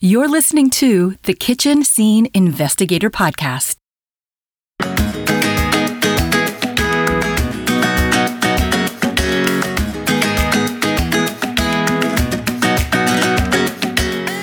You're 0.00 0.28
listening 0.28 0.70
to 0.78 1.16
the 1.24 1.34
Kitchen 1.34 1.82
Scene 1.82 2.28
Investigator 2.32 3.10
Podcast. 3.10 3.74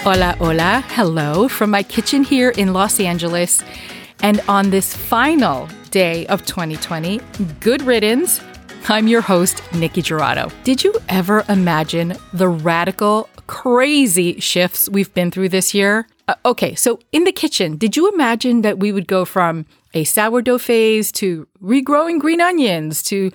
Hola, 0.04 0.36
hola, 0.40 0.84
hello 0.90 1.48
from 1.48 1.72
my 1.72 1.84
kitchen 1.84 2.26
here 2.26 2.50
in 2.50 2.74
Los 2.74 3.00
Angeles. 3.00 3.64
And 4.22 4.42
on 4.50 4.72
this 4.72 4.94
final 4.94 5.70
day 5.90 6.28
of 6.28 6.46
2020, 6.46 7.22
good 7.62 7.82
riddance. 7.84 8.42
I'm 8.90 9.08
your 9.08 9.22
host, 9.22 9.60
Nickie 9.72 10.04
Gerardo. 10.04 10.52
Did 10.66 10.84
you 10.84 10.94
ever 11.08 11.46
imagine 11.48 12.18
the 12.34 12.50
radical, 12.50 13.30
crazy 13.48 14.40
shifts 14.40 14.90
we've 14.90 15.14
been 15.14 15.32
through 15.32 15.50
this 15.50 15.74
year? 15.74 16.08
Uh, 16.28 16.36
okay, 16.46 16.76
so 16.76 17.00
in 17.12 17.24
the 17.24 17.32
kitchen, 17.32 17.78
did 17.78 17.96
you 17.96 18.12
imagine 18.12 18.62
that 18.62 18.80
we 18.80 18.92
would 18.92 19.08
go 19.08 19.26
from 19.26 19.66
a 19.96 20.04
sourdough 20.04 20.58
phase 20.60 21.12
to 21.14 21.48
regrowing 21.64 22.20
green 22.20 22.42
onions 22.42 23.02
to 23.02 23.32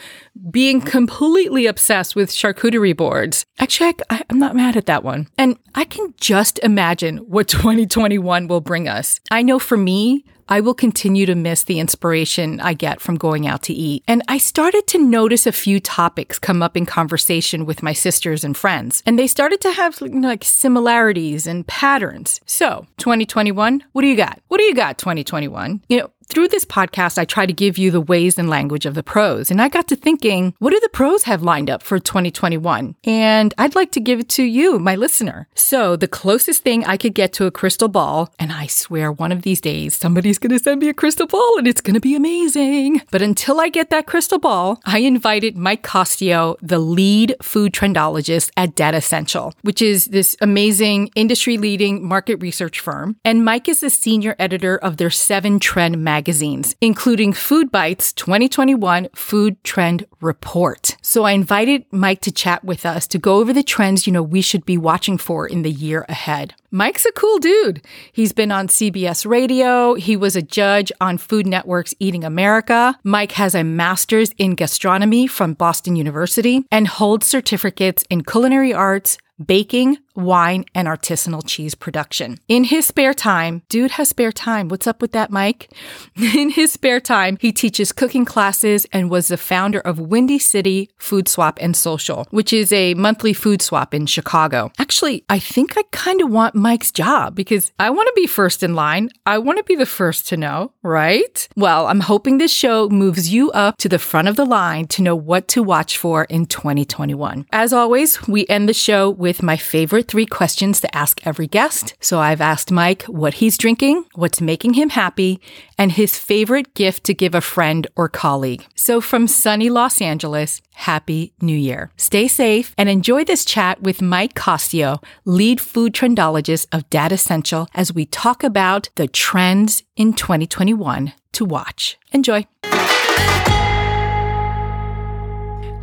being 0.50 0.80
completely 0.80 1.66
obsessed 1.66 2.14
with 2.14 2.30
charcuterie 2.30 2.96
boards. 2.96 3.46
Actually, 3.58 3.94
I, 4.10 4.22
am 4.28 4.38
not 4.38 4.54
mad 4.54 4.76
at 4.76 4.86
that 4.86 5.02
one. 5.02 5.26
And 5.38 5.58
I 5.74 5.84
can 5.84 6.14
just 6.20 6.58
imagine 6.62 7.16
what 7.18 7.48
2021 7.48 8.46
will 8.46 8.60
bring 8.60 8.86
us. 8.86 9.20
I 9.30 9.42
know 9.42 9.58
for 9.58 9.78
me, 9.78 10.24
I 10.50 10.60
will 10.60 10.74
continue 10.74 11.26
to 11.26 11.36
miss 11.36 11.62
the 11.62 11.78
inspiration 11.78 12.58
I 12.58 12.74
get 12.74 13.00
from 13.00 13.16
going 13.16 13.46
out 13.46 13.62
to 13.64 13.72
eat. 13.72 14.02
And 14.08 14.20
I 14.26 14.38
started 14.38 14.88
to 14.88 14.98
notice 14.98 15.46
a 15.46 15.52
few 15.52 15.78
topics 15.78 16.40
come 16.40 16.60
up 16.60 16.76
in 16.76 16.86
conversation 16.86 17.66
with 17.66 17.84
my 17.84 17.92
sisters 17.92 18.42
and 18.42 18.56
friends, 18.56 19.00
and 19.06 19.16
they 19.16 19.28
started 19.28 19.60
to 19.60 19.70
have 19.70 20.00
like 20.00 20.42
similarities 20.42 21.46
and 21.46 21.64
patterns. 21.68 22.40
So, 22.46 22.88
2021, 22.98 23.84
what 23.92 24.02
do 24.02 24.08
you 24.08 24.16
got? 24.16 24.40
What 24.48 24.58
do 24.58 24.64
you 24.64 24.74
got, 24.74 24.98
2021? 24.98 25.82
You 25.88 25.98
know, 25.98 26.10
through 26.30 26.46
this 26.46 26.64
podcast, 26.64 27.18
I 27.18 27.24
try 27.24 27.44
to 27.44 27.52
give 27.52 27.76
you 27.76 27.90
the 27.90 28.00
ways 28.00 28.38
and 28.38 28.48
language 28.48 28.86
of 28.86 28.94
the 28.94 29.02
pros. 29.02 29.50
And 29.50 29.60
I 29.60 29.68
got 29.68 29.88
to 29.88 29.96
thinking, 29.96 30.54
what 30.60 30.70
do 30.70 30.78
the 30.80 30.88
pros 30.88 31.24
have 31.24 31.42
lined 31.42 31.68
up 31.68 31.82
for 31.82 31.98
2021? 31.98 32.94
And 33.04 33.52
I'd 33.58 33.74
like 33.74 33.90
to 33.92 34.00
give 34.00 34.20
it 34.20 34.28
to 34.30 34.44
you, 34.44 34.78
my 34.78 34.94
listener. 34.94 35.48
So 35.54 35.96
the 35.96 36.06
closest 36.06 36.62
thing 36.62 36.84
I 36.84 36.96
could 36.96 37.14
get 37.14 37.32
to 37.34 37.46
a 37.46 37.50
crystal 37.50 37.88
ball, 37.88 38.32
and 38.38 38.52
I 38.52 38.68
swear 38.68 39.10
one 39.10 39.32
of 39.32 39.42
these 39.42 39.60
days 39.60 39.96
somebody's 39.96 40.38
going 40.38 40.52
to 40.52 40.60
send 40.60 40.80
me 40.80 40.88
a 40.88 40.94
crystal 40.94 41.26
ball 41.26 41.58
and 41.58 41.66
it's 41.66 41.80
going 41.80 41.94
to 41.94 42.00
be 42.00 42.14
amazing. 42.14 43.02
But 43.10 43.22
until 43.22 43.60
I 43.60 43.68
get 43.68 43.90
that 43.90 44.06
crystal 44.06 44.38
ball, 44.38 44.80
I 44.86 44.98
invited 44.98 45.58
Mike 45.58 45.82
Kostyo, 45.82 46.56
the 46.62 46.78
lead 46.78 47.34
food 47.42 47.72
trendologist 47.72 48.52
at 48.56 48.76
Datassential, 48.76 49.52
which 49.62 49.82
is 49.82 50.04
this 50.06 50.36
amazing 50.40 51.10
industry 51.16 51.58
leading 51.58 52.06
market 52.06 52.36
research 52.36 52.78
firm. 52.78 53.16
And 53.24 53.44
Mike 53.44 53.68
is 53.68 53.80
the 53.80 53.90
senior 53.90 54.36
editor 54.38 54.78
of 54.78 54.96
their 54.96 55.10
seven 55.10 55.58
trend 55.58 55.98
magazine 55.98 56.19
magazines, 56.20 56.76
including 56.82 57.32
FoodBytes 57.32 58.14
2021 58.14 59.08
Food 59.14 59.56
Trend 59.64 60.04
Report. 60.20 60.94
So 61.00 61.24
I 61.24 61.32
invited 61.32 61.86
Mike 61.90 62.20
to 62.20 62.30
chat 62.30 62.62
with 62.62 62.84
us 62.84 63.06
to 63.06 63.18
go 63.18 63.36
over 63.36 63.54
the 63.54 63.62
trends, 63.62 64.06
you 64.06 64.12
know, 64.12 64.22
we 64.22 64.42
should 64.42 64.66
be 64.66 64.76
watching 64.76 65.16
for 65.16 65.46
in 65.46 65.62
the 65.62 65.70
year 65.70 66.04
ahead. 66.10 66.52
Mike's 66.70 67.06
a 67.06 67.12
cool 67.12 67.38
dude. 67.38 67.80
He's 68.12 68.32
been 68.32 68.52
on 68.52 68.68
CBS 68.68 69.24
radio. 69.24 69.94
He 69.94 70.14
was 70.14 70.36
a 70.36 70.42
judge 70.42 70.92
on 71.00 71.16
Food 71.16 71.46
Network's 71.46 71.94
Eating 71.98 72.22
America. 72.22 72.98
Mike 73.02 73.32
has 73.32 73.54
a 73.54 73.64
master's 73.64 74.32
in 74.36 74.56
gastronomy 74.56 75.26
from 75.26 75.54
Boston 75.54 75.96
University 75.96 76.66
and 76.70 76.86
holds 76.86 77.26
certificates 77.26 78.04
in 78.10 78.24
culinary 78.24 78.74
arts, 78.74 79.16
baking, 79.44 79.96
wine, 80.22 80.64
and 80.74 80.88
artisanal 80.88 81.42
cheese 81.46 81.74
production. 81.74 82.38
In 82.48 82.64
his 82.64 82.86
spare 82.86 83.14
time, 83.14 83.62
dude 83.68 83.92
has 83.92 84.08
spare 84.08 84.32
time. 84.32 84.68
What's 84.68 84.86
up 84.86 85.00
with 85.00 85.12
that, 85.12 85.30
Mike? 85.30 85.70
In 86.16 86.50
his 86.50 86.72
spare 86.72 87.00
time, 87.00 87.38
he 87.40 87.52
teaches 87.52 87.92
cooking 87.92 88.24
classes 88.24 88.86
and 88.92 89.10
was 89.10 89.28
the 89.28 89.36
founder 89.36 89.80
of 89.80 89.98
Windy 89.98 90.38
City 90.38 90.90
Food 90.98 91.28
Swap 91.28 91.58
and 91.60 91.76
Social, 91.76 92.26
which 92.30 92.52
is 92.52 92.72
a 92.72 92.94
monthly 92.94 93.32
food 93.32 93.62
swap 93.62 93.94
in 93.94 94.06
Chicago. 94.06 94.70
Actually, 94.78 95.24
I 95.28 95.38
think 95.38 95.76
I 95.76 95.82
kind 95.92 96.20
of 96.20 96.30
want 96.30 96.54
Mike's 96.54 96.90
job 96.90 97.34
because 97.34 97.72
I 97.78 97.90
want 97.90 98.06
to 98.08 98.12
be 98.14 98.26
first 98.26 98.62
in 98.62 98.74
line. 98.74 99.10
I 99.26 99.38
want 99.38 99.58
to 99.58 99.64
be 99.64 99.76
the 99.76 99.86
first 99.86 100.28
to 100.28 100.36
know, 100.36 100.72
right? 100.82 101.48
Well, 101.56 101.86
I'm 101.86 102.00
hoping 102.00 102.38
this 102.38 102.52
show 102.52 102.88
moves 102.88 103.32
you 103.32 103.50
up 103.52 103.76
to 103.78 103.88
the 103.88 103.98
front 103.98 104.28
of 104.28 104.36
the 104.36 104.44
line 104.44 104.86
to 104.88 105.02
know 105.02 105.16
what 105.16 105.48
to 105.48 105.62
watch 105.62 105.96
for 105.96 106.24
in 106.24 106.46
2021. 106.46 107.46
As 107.52 107.72
always, 107.72 108.26
we 108.28 108.46
end 108.48 108.68
the 108.68 108.74
show 108.74 109.10
with 109.10 109.42
my 109.42 109.56
favorite 109.56 110.09
three 110.10 110.26
questions 110.26 110.80
to 110.80 110.94
ask 110.94 111.24
every 111.24 111.46
guest. 111.46 111.94
So 112.00 112.18
I've 112.18 112.40
asked 112.40 112.72
Mike 112.72 113.04
what 113.04 113.34
he's 113.34 113.56
drinking, 113.56 114.04
what's 114.16 114.40
making 114.40 114.74
him 114.74 114.90
happy, 114.90 115.40
and 115.78 115.92
his 115.92 116.18
favorite 116.18 116.74
gift 116.74 117.04
to 117.04 117.14
give 117.14 117.32
a 117.32 117.40
friend 117.40 117.86
or 117.94 118.08
colleague. 118.08 118.66
So 118.74 119.00
from 119.00 119.28
sunny 119.28 119.70
Los 119.70 120.00
Angeles, 120.00 120.60
Happy 120.74 121.32
New 121.40 121.56
Year. 121.56 121.92
Stay 121.96 122.26
safe 122.26 122.74
and 122.76 122.88
enjoy 122.88 123.22
this 123.22 123.44
chat 123.44 123.80
with 123.82 124.02
Mike 124.02 124.34
Kostyo, 124.34 125.00
lead 125.24 125.60
food 125.60 125.94
trendologist 125.94 126.66
of 126.72 126.90
Datassential, 126.90 127.68
as 127.74 127.94
we 127.94 128.04
talk 128.06 128.42
about 128.42 128.88
the 128.96 129.06
trends 129.06 129.84
in 129.94 130.12
2021 130.12 131.12
to 131.34 131.44
watch. 131.44 131.96
Enjoy. 132.10 132.44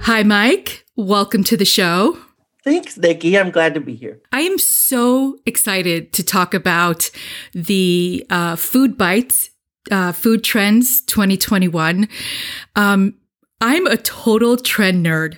Hi, 0.01 0.23
Mike. 0.23 0.85
Welcome 0.97 1.45
to 1.45 1.55
the 1.55 1.65
show. 1.65 2.17
Thanks, 2.67 2.97
Nickie. 2.97 3.39
I'm 3.39 3.49
glad 3.49 3.75
to 3.75 3.79
be 3.79 3.95
here. 3.95 4.19
I 4.33 4.41
am 4.41 4.57
so 4.57 5.39
excited 5.45 6.11
to 6.11 6.21
talk 6.21 6.53
about 6.53 7.09
the 7.53 8.25
uh, 8.29 8.57
FoodBytes, 8.57 9.51
uh, 9.89 10.11
Food 10.11 10.43
Trends 10.43 10.99
2021. 11.03 12.09
Um, 12.75 13.13
I'm 13.61 13.87
a 13.87 13.95
total 13.95 14.57
trend 14.57 15.05
nerd. 15.05 15.37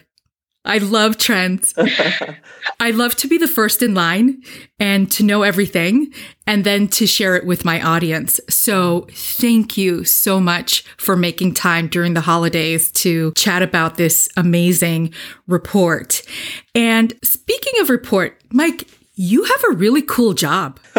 I 0.70 0.78
love 0.78 1.18
trends. 1.18 1.74
I 2.80 2.92
love 2.92 3.16
to 3.18 3.28
be 3.28 3.40
the 3.40 3.48
first 3.48 3.82
in 3.82 3.96
line 3.96 4.44
and 4.80 5.12
to 5.14 5.24
know 5.24 5.42
everything 5.42 6.14
and 6.46 6.64
then 6.64 6.88
to 6.90 7.08
share 7.08 7.36
it 7.36 7.48
with 7.48 7.66
my 7.66 7.82
audience. 7.82 8.40
So 8.50 9.08
thank 9.12 9.78
you 9.78 10.04
so 10.04 10.40
much 10.40 10.84
for 10.98 11.18
making 11.18 11.56
time 11.56 11.88
during 11.88 12.14
the 12.14 12.22
holidays 12.22 12.92
to 12.92 13.34
chat 13.34 13.64
about 13.64 13.98
this 13.98 14.30
amazing 14.38 15.12
report. 15.48 16.22
And 16.76 17.16
speaking 17.24 17.82
of 17.82 17.90
report, 17.90 18.40
Mike, 18.52 18.88
you 19.16 19.44
have 19.46 19.64
a 19.72 19.76
really 19.76 20.04
cool 20.04 20.34
job. 20.34 20.80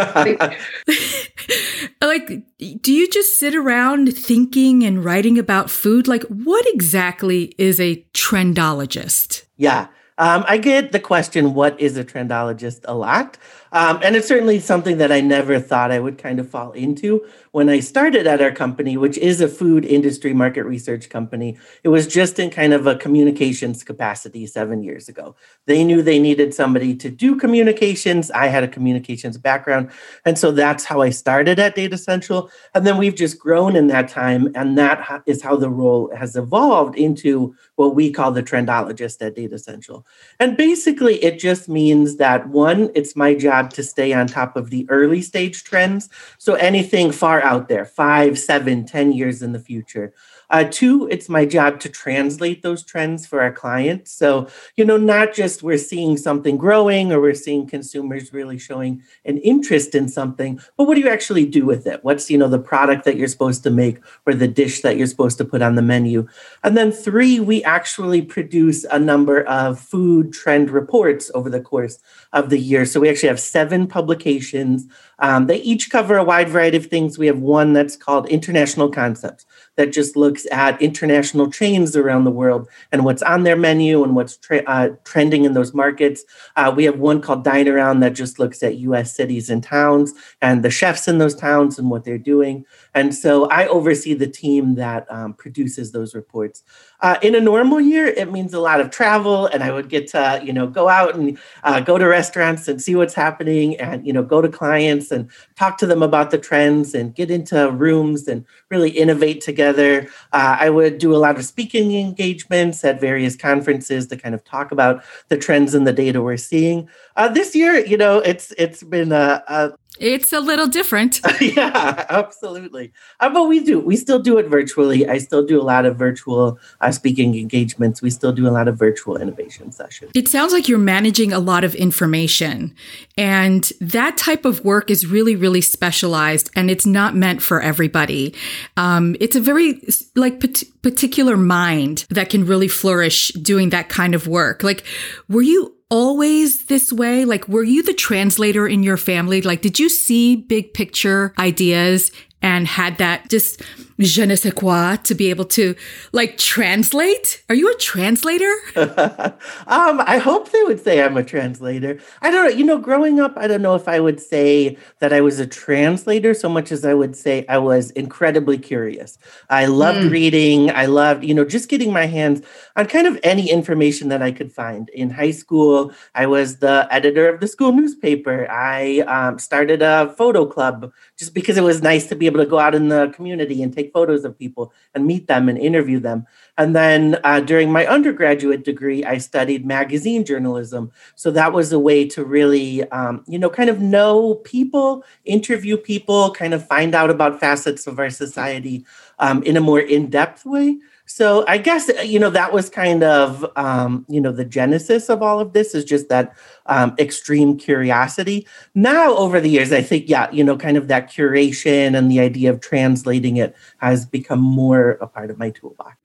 like, 2.03 2.43
do 2.83 2.93
you 2.93 3.09
just 3.09 3.39
sit 3.39 3.55
around 3.55 4.13
thinking 4.15 4.83
and 4.83 5.03
writing 5.05 5.39
about 5.39 5.71
food? 5.71 6.09
Like, 6.09 6.25
what 6.25 6.67
exactly 6.75 7.55
is 7.57 7.81
a 7.81 8.05
trendologist? 8.13 9.45
Yeah. 9.61 9.89
Um, 10.17 10.45
I 10.49 10.57
get 10.57 10.93
the 10.93 11.01
question, 11.01 11.53
what 11.53 11.79
is 11.79 11.99
a 11.99 12.05
trendologist, 12.05 12.81
a 12.85 12.95
lot. 12.95 13.37
Um, 13.73 14.01
and 14.03 14.17
it's 14.17 14.27
certainly 14.27 14.59
something 14.59 14.97
that 14.99 15.13
I 15.13 15.21
never 15.21 15.61
thought 15.61 15.91
I 15.91 15.99
would 15.99 16.17
kind 16.17 16.41
of 16.41 16.49
fall 16.49 16.73
into. 16.73 17.27
When 17.53 17.69
I 17.69 17.81
started 17.81 18.29
at 18.29 18.41
our 18.41 18.53
company, 18.53 18.97
which 18.97 19.19
is 19.19 19.41
a 19.41 19.49
food 19.49 19.85
industry 19.85 20.33
market 20.33 20.63
research 20.63 21.09
company, 21.09 21.59
it 21.83 21.89
was 21.89 22.07
just 22.07 22.39
in 22.39 22.49
kind 22.49 22.73
of 22.73 22.87
a 22.87 22.95
communications 22.95 23.83
capacity 23.83 24.47
seven 24.47 24.85
years 24.85 25.09
ago. 25.09 25.35
They 25.67 25.83
knew 25.83 26.01
they 26.01 26.21
needed 26.21 26.55
somebody 26.55 26.95
to 26.95 27.11
do 27.11 27.35
communications. 27.35 28.31
I 28.31 28.47
had 28.47 28.63
a 28.63 28.69
communications 28.69 29.37
background. 29.37 29.91
And 30.25 30.39
so 30.39 30.53
that's 30.53 30.85
how 30.85 31.01
I 31.01 31.11
started 31.11 31.59
at 31.59 31.75
Datassential. 31.75 32.51
And 32.73 32.87
then 32.87 32.99
we've 32.99 33.17
just 33.17 33.41
grown 33.41 33.75
in 33.75 33.89
that 33.89 34.09
time. 34.09 34.53
And 34.55 34.79
that 34.79 35.23
is 35.27 35.43
how 35.43 35.57
the 35.57 35.71
role 35.71 36.15
has 36.15 36.37
evolved 36.37 36.97
into 36.97 37.57
what 37.75 37.97
we 37.97 38.13
call 38.13 38.31
the 38.31 38.45
trendologist 38.45 39.27
at 39.27 39.35
Datassential. 39.35 40.05
And 40.39 40.57
basically, 40.57 41.17
it 41.25 41.41
just 41.41 41.69
means 41.69 42.17
that 42.19 42.49
one, 42.49 42.91
it's 42.95 43.17
my 43.17 43.35
job 43.35 43.73
to 43.73 43.83
stay 43.83 44.13
on 44.13 44.29
top 44.29 44.55
of 44.55 44.71
the 44.71 44.87
early 44.89 45.21
stage 45.21 45.65
trends. 45.65 46.09
So 46.39 46.55
anything 46.55 47.11
far 47.11 47.40
out 47.43 47.69
there, 47.69 47.85
five, 47.85 48.39
seven, 48.39 48.85
ten 48.85 49.13
years 49.13 49.43
in 49.43 49.53
the 49.53 49.59
future. 49.59 50.13
Uh, 50.51 50.65
two, 50.65 51.09
it's 51.11 51.29
my 51.29 51.45
job 51.45 51.79
to 51.81 51.89
translate 51.89 52.63
those 52.63 52.83
trends 52.83 53.27
for 53.27 53.41
our 53.41 53.53
clients. 53.53 54.11
So, 54.11 54.49
you 54.77 54.85
know, 54.85 54.97
not 54.97 55.33
just 55.33 55.63
we're 55.63 55.79
seeing 55.79 56.17
something 56.17 56.57
growing 56.57 57.13
or 57.13 57.21
we're 57.21 57.35
seeing 57.35 57.67
consumers 57.67 58.33
really 58.33 58.59
showing 58.59 59.03
an 59.25 59.39
interest 59.39 59.95
in 59.95 60.09
something, 60.09 60.61
but 60.77 60.85
what 60.85 60.97
do 60.97 61.01
you 61.01 61.09
actually 61.09 61.47
do 61.47 61.65
with 61.65 61.87
it? 61.87 62.01
What's, 62.03 62.31
you 62.31 62.37
know, 62.37 62.49
the 62.49 62.59
product 62.59 63.05
that 63.05 63.17
you're 63.17 63.29
supposed 63.29 63.63
to 63.63 63.71
make 63.71 63.99
or 64.27 64.35
the 64.35 64.49
dish 64.49 64.81
that 64.81 64.97
you're 64.97 65.07
supposed 65.07 65.39
to 65.39 65.45
put 65.45 65.63
on 65.63 65.77
the 65.77 65.83
menu? 65.83 66.27
And 66.65 66.77
then 66.77 66.91
three, 66.91 67.39
we 67.39 67.63
actually 67.63 68.23
produce 68.23 68.85
a 68.85 68.99
number 68.99 69.43
of 69.45 69.79
food 69.79 70.33
trend 70.33 70.71
reports 70.71 71.31
over 71.35 71.49
the 71.49 71.61
course 71.61 71.99
of 72.33 72.51
the 72.51 72.59
year. 72.59 72.85
So 72.85 72.99
we 72.99 73.09
actually 73.09 73.29
have 73.29 73.41
seven 73.41 73.87
publications. 73.87 74.87
Um, 75.21 75.47
they 75.47 75.59
each 75.59 75.91
cover 75.91 76.17
a 76.17 76.25
wide 76.25 76.49
variety 76.49 76.77
of 76.77 76.87
things. 76.87 77.19
We 77.19 77.29
have 77.29 77.39
one 77.39 77.73
that's 77.73 77.97
called 77.97 78.29
International 78.29 78.91
Concepts 78.91 79.47
that 79.81 79.95
just 79.95 80.15
looks 80.15 80.47
at 80.53 80.81
international 80.83 81.51
chains 81.51 81.97
around 81.97 82.25
the 82.25 82.31
world 82.31 82.69
and 82.93 83.03
what's 83.03 83.23
on 83.23 83.45
their 83.45 83.57
menu 83.57 84.05
and 84.05 84.15
what's 84.15 84.37
tra- 84.37 84.63
uh, 84.67 84.91
trending 85.05 85.47
in 85.47 85.55
those 85.55 85.73
markets. 85.73 86.23
Uh, 86.55 86.71
we 86.77 86.85
have 86.85 86.99
one 86.99 87.23
called 87.23 87.45
Dine 87.45 87.67
Around 87.67 88.01
that 88.01 88.13
just 88.13 88.39
looks 88.39 88.63
at 88.63 88.77
US 88.77 89.17
cities 89.17 89.49
and 89.49 89.63
towns 89.63 90.13
and 90.43 90.63
the 90.63 90.71
chefs 90.71 91.09
in 91.09 91.17
those 91.17 91.35
towns 91.35 91.79
and 91.79 91.89
what 91.89 92.05
they're 92.05 92.19
doing. 92.19 92.67
And 92.93 93.15
so 93.15 93.47
I 93.47 93.69
oversee 93.69 94.13
the 94.13 94.27
team 94.27 94.75
that 94.75 95.11
um, 95.11 95.33
produces 95.33 95.93
those 95.93 96.15
reports. 96.15 96.63
Uh, 97.03 97.17
in 97.23 97.35
a 97.35 97.41
normal 97.41 97.81
year, 97.81 98.07
it 98.07 98.31
means 98.31 98.53
a 98.53 98.61
lot 98.61 98.81
of 98.81 98.91
travel, 98.91 99.47
and 99.47 99.63
I 99.63 99.73
would 99.73 99.89
get 99.89 100.09
to 100.09 100.43
you 100.45 100.53
know 100.53 100.67
go 100.67 100.89
out 100.89 101.15
and 101.15 101.39
uh, 101.65 101.81
go 101.81 101.97
to 101.97 102.07
restaurants 102.07 102.69
and 102.69 102.83
see 102.83 102.95
what's 102.95 103.15
happening, 103.15 103.79
and 103.81 104.07
you 104.07 104.13
know 104.13 104.23
go 104.23 104.43
to 104.43 104.49
clients 104.49 105.11
and 105.11 105.31
talk 105.57 105.79
to 105.79 105.87
them 105.87 106.03
about 106.03 106.31
the 106.31 106.39
trends 106.39 106.95
and 106.95 107.15
get 107.15 107.31
into 107.31 107.71
rooms 107.71 108.29
and 108.29 108.45
really 108.71 108.91
innovate 108.91 109.41
together. 109.41 109.70
Uh, 109.79 110.57
I 110.61 110.71
would 110.71 110.99
do 110.99 111.15
a 111.15 111.19
lot 111.19 111.37
of 111.37 111.45
speaking 111.45 111.95
engagements 111.95 112.85
at 112.85 113.01
various 113.01 113.37
conferences 113.37 114.07
to 114.09 114.17
kind 114.17 114.35
of 114.35 114.45
talk 114.45 114.73
about 114.73 115.03
the 115.29 115.37
trends 115.37 115.75
and 115.75 115.87
the 115.87 115.93
data 115.93 116.23
we're 116.23 116.37
seeing. 116.37 116.89
Uh, 117.17 117.29
this 117.29 117.55
year, 117.55 117.85
you 117.85 117.97
know, 117.97 118.19
it's 118.19 118.53
it's 118.59 118.83
been 118.83 119.13
a, 119.13 119.43
a 119.49 119.73
it's 120.01 120.33
a 120.33 120.41
little 120.41 120.67
different. 120.67 121.21
yeah, 121.41 122.07
absolutely. 122.09 122.93
Uh, 123.21 123.29
but 123.29 123.45
we 123.45 123.61
do. 123.61 123.79
We 123.79 123.97
still 123.97 124.19
do 124.19 124.39
it 124.39 124.49
virtually. 124.49 125.07
I 125.07 125.19
still 125.19 125.45
do 125.45 125.61
a 125.61 125.63
lot 125.63 125.85
of 125.85 125.97
virtual 125.97 126.59
uh, 126.81 126.91
speaking 126.91 127.37
engagements. 127.37 128.01
We 128.01 128.09
still 128.11 128.33
do 128.33 128.49
a 128.49 128.51
lot 128.51 128.67
of 128.67 128.79
virtual 128.79 129.19
innovation 129.19 129.73
sessions. 129.73 130.11
It 130.15 130.27
sounds 130.27 130.53
like 130.53 130.69
you're 130.69 130.79
managing 130.79 131.33
a 131.33 131.39
lot 131.39 131.65
of 131.65 131.75
information. 131.75 132.75
And 133.19 133.71
that 133.81 134.17
type 134.17 134.47
of 134.47 134.65
work 134.65 134.91
is 134.91 135.07
really, 135.07 135.37
really 135.37 135.61
specialized 135.61 136.51
and 136.57 136.71
it's 136.71 136.87
not 136.87 137.15
meant 137.15 137.43
for 137.43 137.61
everybody. 137.61 138.35
Um, 138.79 139.17
it's 139.21 139.37
a 139.37 139.41
very 139.41 139.83
like 140.17 140.41
particular 140.41 141.37
mind 141.37 142.07
that 142.09 142.31
can 142.31 142.47
really 142.47 142.69
flourish 142.69 143.29
doing 143.33 143.69
that 143.71 143.91
kind 143.91 144.15
of 144.15 144.27
work. 144.27 144.63
Like, 144.63 144.85
were 145.29 145.43
you 145.43 145.75
always 145.91 146.67
this 146.67 146.93
way? 146.93 147.25
Like, 147.25 147.49
were 147.49 147.65
you 147.65 147.83
the 147.83 147.95
translator 147.95 148.67
in 148.67 148.83
your 148.83 148.97
family? 148.97 149.43
Like, 149.43 149.61
did 149.61 149.79
you 149.79 149.89
see 149.89 150.37
big 150.37 150.73
picture 150.73 151.35
ideas 151.39 152.11
and 152.43 152.67
had 152.67 152.99
that 152.99 153.29
just 153.29 153.63
je 154.01 154.23
ne 154.23 154.35
sais 154.35 154.51
quoi 154.51 154.97
to 155.05 155.15
be 155.15 155.31
able 155.31 155.45
to 155.45 155.75
like 156.13 156.39
translate? 156.39 157.43
Are 157.49 157.55
you 157.55 157.71
a 157.71 157.77
translator? 157.77 158.53
um, 158.77 160.03
I 160.07 160.19
hope 160.19 160.51
they 160.51 160.63
would 160.65 160.83
say 160.83 161.03
I'm 161.03 161.17
a 161.17 161.23
translator. 161.23 161.99
I 162.23 162.31
don't 162.31 162.45
know. 162.45 162.51
You 162.51 162.65
know, 162.65 162.79
growing 162.79 163.21
up, 163.21 163.35
I 163.37 163.47
don't 163.47 163.63
know 163.63 163.75
if 163.75 163.87
I 163.89 164.01
would 164.01 164.21
say 164.21 164.77
that 165.01 165.13
I 165.13 165.21
was 165.21 165.39
a 165.39 165.47
translator 165.47 166.35
so 166.35 166.49
much 166.49 166.73
as 166.73 166.85
I 166.85 166.95
would 166.95 167.15
say 167.15 167.45
I 167.49 167.59
was 167.59 167.91
incredibly 167.93 168.59
curious. 168.59 169.19
I 169.51 169.67
loved 169.67 170.01
mm. 170.01 170.11
reading. 170.11 170.71
I 170.71 170.87
loved, 170.87 171.25
you 171.25 171.35
know, 171.35 171.45
just 171.45 171.69
getting 171.69 171.93
my 171.93 172.07
hands 172.07 172.43
on 172.77 172.87
kind 172.87 173.07
of 173.07 173.19
any 173.23 173.51
information 173.51 174.09
that 174.09 174.23
I 174.23 174.33
could 174.33 174.53
find. 174.53 174.89
In 174.91 175.11
high 175.11 175.31
school, 175.31 175.93
I 176.15 176.27
was 176.27 176.59
the 176.59 176.89
editor 176.91 177.29
of 177.29 177.41
the 177.41 177.47
school 177.47 177.73
newspaper. 177.73 178.51
I 178.51 179.01
um, 179.01 179.39
started 179.39 179.83
a 179.83 180.15
photo 180.17 180.47
club 180.47 180.93
just 181.19 181.35
because 181.35 181.59
it 181.59 181.65
was 181.65 181.83
nice 181.83 182.07
to 182.09 182.17
be 182.17 182.27
able 182.27 182.41
to 182.41 182.47
go 182.47 182.59
out 182.59 182.75
in 182.75 182.89
the 182.89 183.13
community 183.15 183.63
and 183.63 183.73
take 183.73 183.90
photos 183.93 184.25
of 184.25 184.39
people 184.39 184.73
and 184.95 185.07
meet 185.07 185.27
them 185.27 185.49
and 185.49 185.59
interview 185.59 186.01
them. 186.01 186.27
And 186.59 186.75
then 186.75 187.19
uh, 187.25 187.41
during 187.41 187.73
my 187.73 187.87
undergraduate 187.87 188.65
degree, 188.65 189.05
I 189.05 189.19
studied 189.19 189.67
magazine 189.67 190.25
journalism. 190.25 190.93
So 191.15 191.31
that 191.31 191.53
was 191.53 191.73
a 191.73 191.79
way 191.79 192.07
to 192.09 192.25
really, 192.25 192.89
um, 192.91 193.25
you 193.27 193.39
know, 193.39 193.51
kind 193.51 193.71
of 193.71 193.81
know 193.81 194.37
people, 194.37 195.05
interview 195.25 195.77
people, 195.77 196.33
kind 196.33 196.55
of 196.55 196.67
find 196.67 196.95
out 196.95 197.11
about 197.11 197.41
facets 197.41 197.87
of 197.87 197.99
our 197.99 198.11
society 198.11 198.85
um, 199.19 199.43
in 199.43 199.57
a 199.57 199.61
more 199.61 199.81
in 199.81 200.11
depth 200.11 200.45
way. 200.45 200.79
So 201.11 201.45
I 201.49 201.59
guess 201.59 201.91
uh, 201.91 202.03
you 202.03 202.21
know 202.21 202.31
that 202.31 202.53
was 202.53 202.71
kind 202.71 203.03
of 203.03 203.45
um, 203.57 204.07
you 204.09 204.21
know 204.21 204.31
the 204.31 204.45
genesis 204.45 205.09
of 205.09 205.23
all 205.23 205.41
of 205.41 205.53
this 205.55 205.75
is 205.75 205.85
just 205.85 206.09
that 206.09 206.37
um, 206.67 206.95
extreme 207.01 207.59
curiosity. 207.59 208.47
Now 208.77 209.17
over 209.17 209.41
the 209.41 209.51
years, 209.51 209.73
I 209.73 209.83
think 209.83 210.09
yeah, 210.09 210.31
you 210.31 210.45
know, 210.45 210.57
kind 210.57 210.77
of 210.77 210.87
that 210.87 211.11
curation 211.11 211.99
and 211.99 212.11
the 212.11 212.21
idea 212.21 212.51
of 212.51 212.61
translating 212.61 213.39
it 213.39 213.57
has 213.79 214.07
become 214.07 214.39
more 214.39 214.93
a 215.01 215.09
part 215.09 215.31
of 215.31 215.39
my 215.39 215.51
toolbox. 215.51 215.97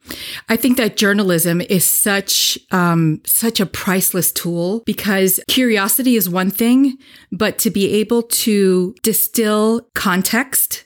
I 0.50 0.56
think 0.56 0.76
that 0.78 0.98
journalism 0.98 1.62
is 1.62 1.86
such 1.86 2.58
um, 2.72 3.22
such 3.26 3.60
a 3.60 3.68
priceless 3.68 4.32
tool 4.32 4.82
because 4.88 5.40
curiosity 5.48 6.16
is 6.16 6.28
one 6.28 6.50
thing, 6.50 6.98
but 7.32 7.60
to 7.60 7.70
be 7.70 7.94
able 7.94 8.24
to 8.24 8.96
distill 9.04 9.88
context 9.94 10.86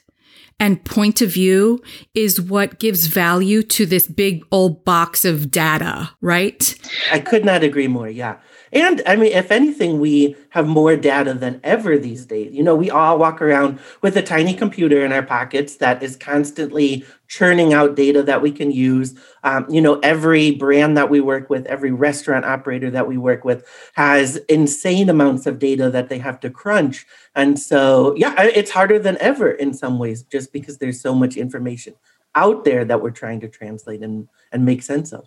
and 0.60 0.84
point 0.84 1.22
of 1.22 1.32
view 1.32 1.82
is 2.14 2.40
what 2.40 2.78
gives 2.78 3.06
value 3.06 3.62
to 3.64 3.86
this 3.86 4.06
big 4.06 4.44
old 4.52 4.84
box 4.84 5.24
of 5.24 5.50
data, 5.50 6.10
right? 6.20 6.74
I 7.10 7.18
could 7.18 7.44
not 7.44 7.64
agree 7.64 7.88
more. 7.88 8.08
Yeah. 8.08 8.36
And 8.72 9.02
I 9.04 9.16
mean, 9.16 9.32
if 9.32 9.50
anything, 9.50 9.98
we 9.98 10.36
have 10.50 10.66
more 10.66 10.96
data 10.96 11.34
than 11.34 11.60
ever 11.64 11.98
these 11.98 12.24
days. 12.24 12.54
You 12.54 12.62
know, 12.62 12.76
we 12.76 12.88
all 12.90 13.18
walk 13.18 13.42
around 13.42 13.80
with 14.00 14.16
a 14.16 14.22
tiny 14.22 14.54
computer 14.54 15.04
in 15.04 15.12
our 15.12 15.22
pockets 15.22 15.76
that 15.76 16.02
is 16.02 16.14
constantly 16.16 17.04
churning 17.26 17.72
out 17.72 17.96
data 17.96 18.22
that 18.22 18.42
we 18.42 18.52
can 18.52 18.70
use. 18.70 19.18
Um, 19.42 19.66
you 19.68 19.80
know, 19.80 19.98
every 20.00 20.52
brand 20.52 20.96
that 20.96 21.10
we 21.10 21.20
work 21.20 21.50
with, 21.50 21.66
every 21.66 21.90
restaurant 21.90 22.44
operator 22.44 22.90
that 22.90 23.08
we 23.08 23.16
work 23.16 23.44
with 23.44 23.66
has 23.94 24.36
insane 24.48 25.08
amounts 25.08 25.46
of 25.46 25.58
data 25.58 25.90
that 25.90 26.08
they 26.08 26.18
have 26.18 26.38
to 26.40 26.50
crunch. 26.50 27.06
And 27.34 27.58
so, 27.58 28.14
yeah, 28.16 28.34
it's 28.38 28.70
harder 28.70 28.98
than 28.98 29.18
ever 29.18 29.50
in 29.50 29.74
some 29.74 29.98
ways, 29.98 30.22
just 30.22 30.52
because 30.52 30.78
there's 30.78 31.00
so 31.00 31.14
much 31.14 31.36
information 31.36 31.94
out 32.36 32.64
there 32.64 32.84
that 32.84 33.02
we're 33.02 33.10
trying 33.10 33.40
to 33.40 33.48
translate 33.48 34.02
and, 34.02 34.28
and 34.52 34.64
make 34.64 34.82
sense 34.82 35.12
of. 35.12 35.26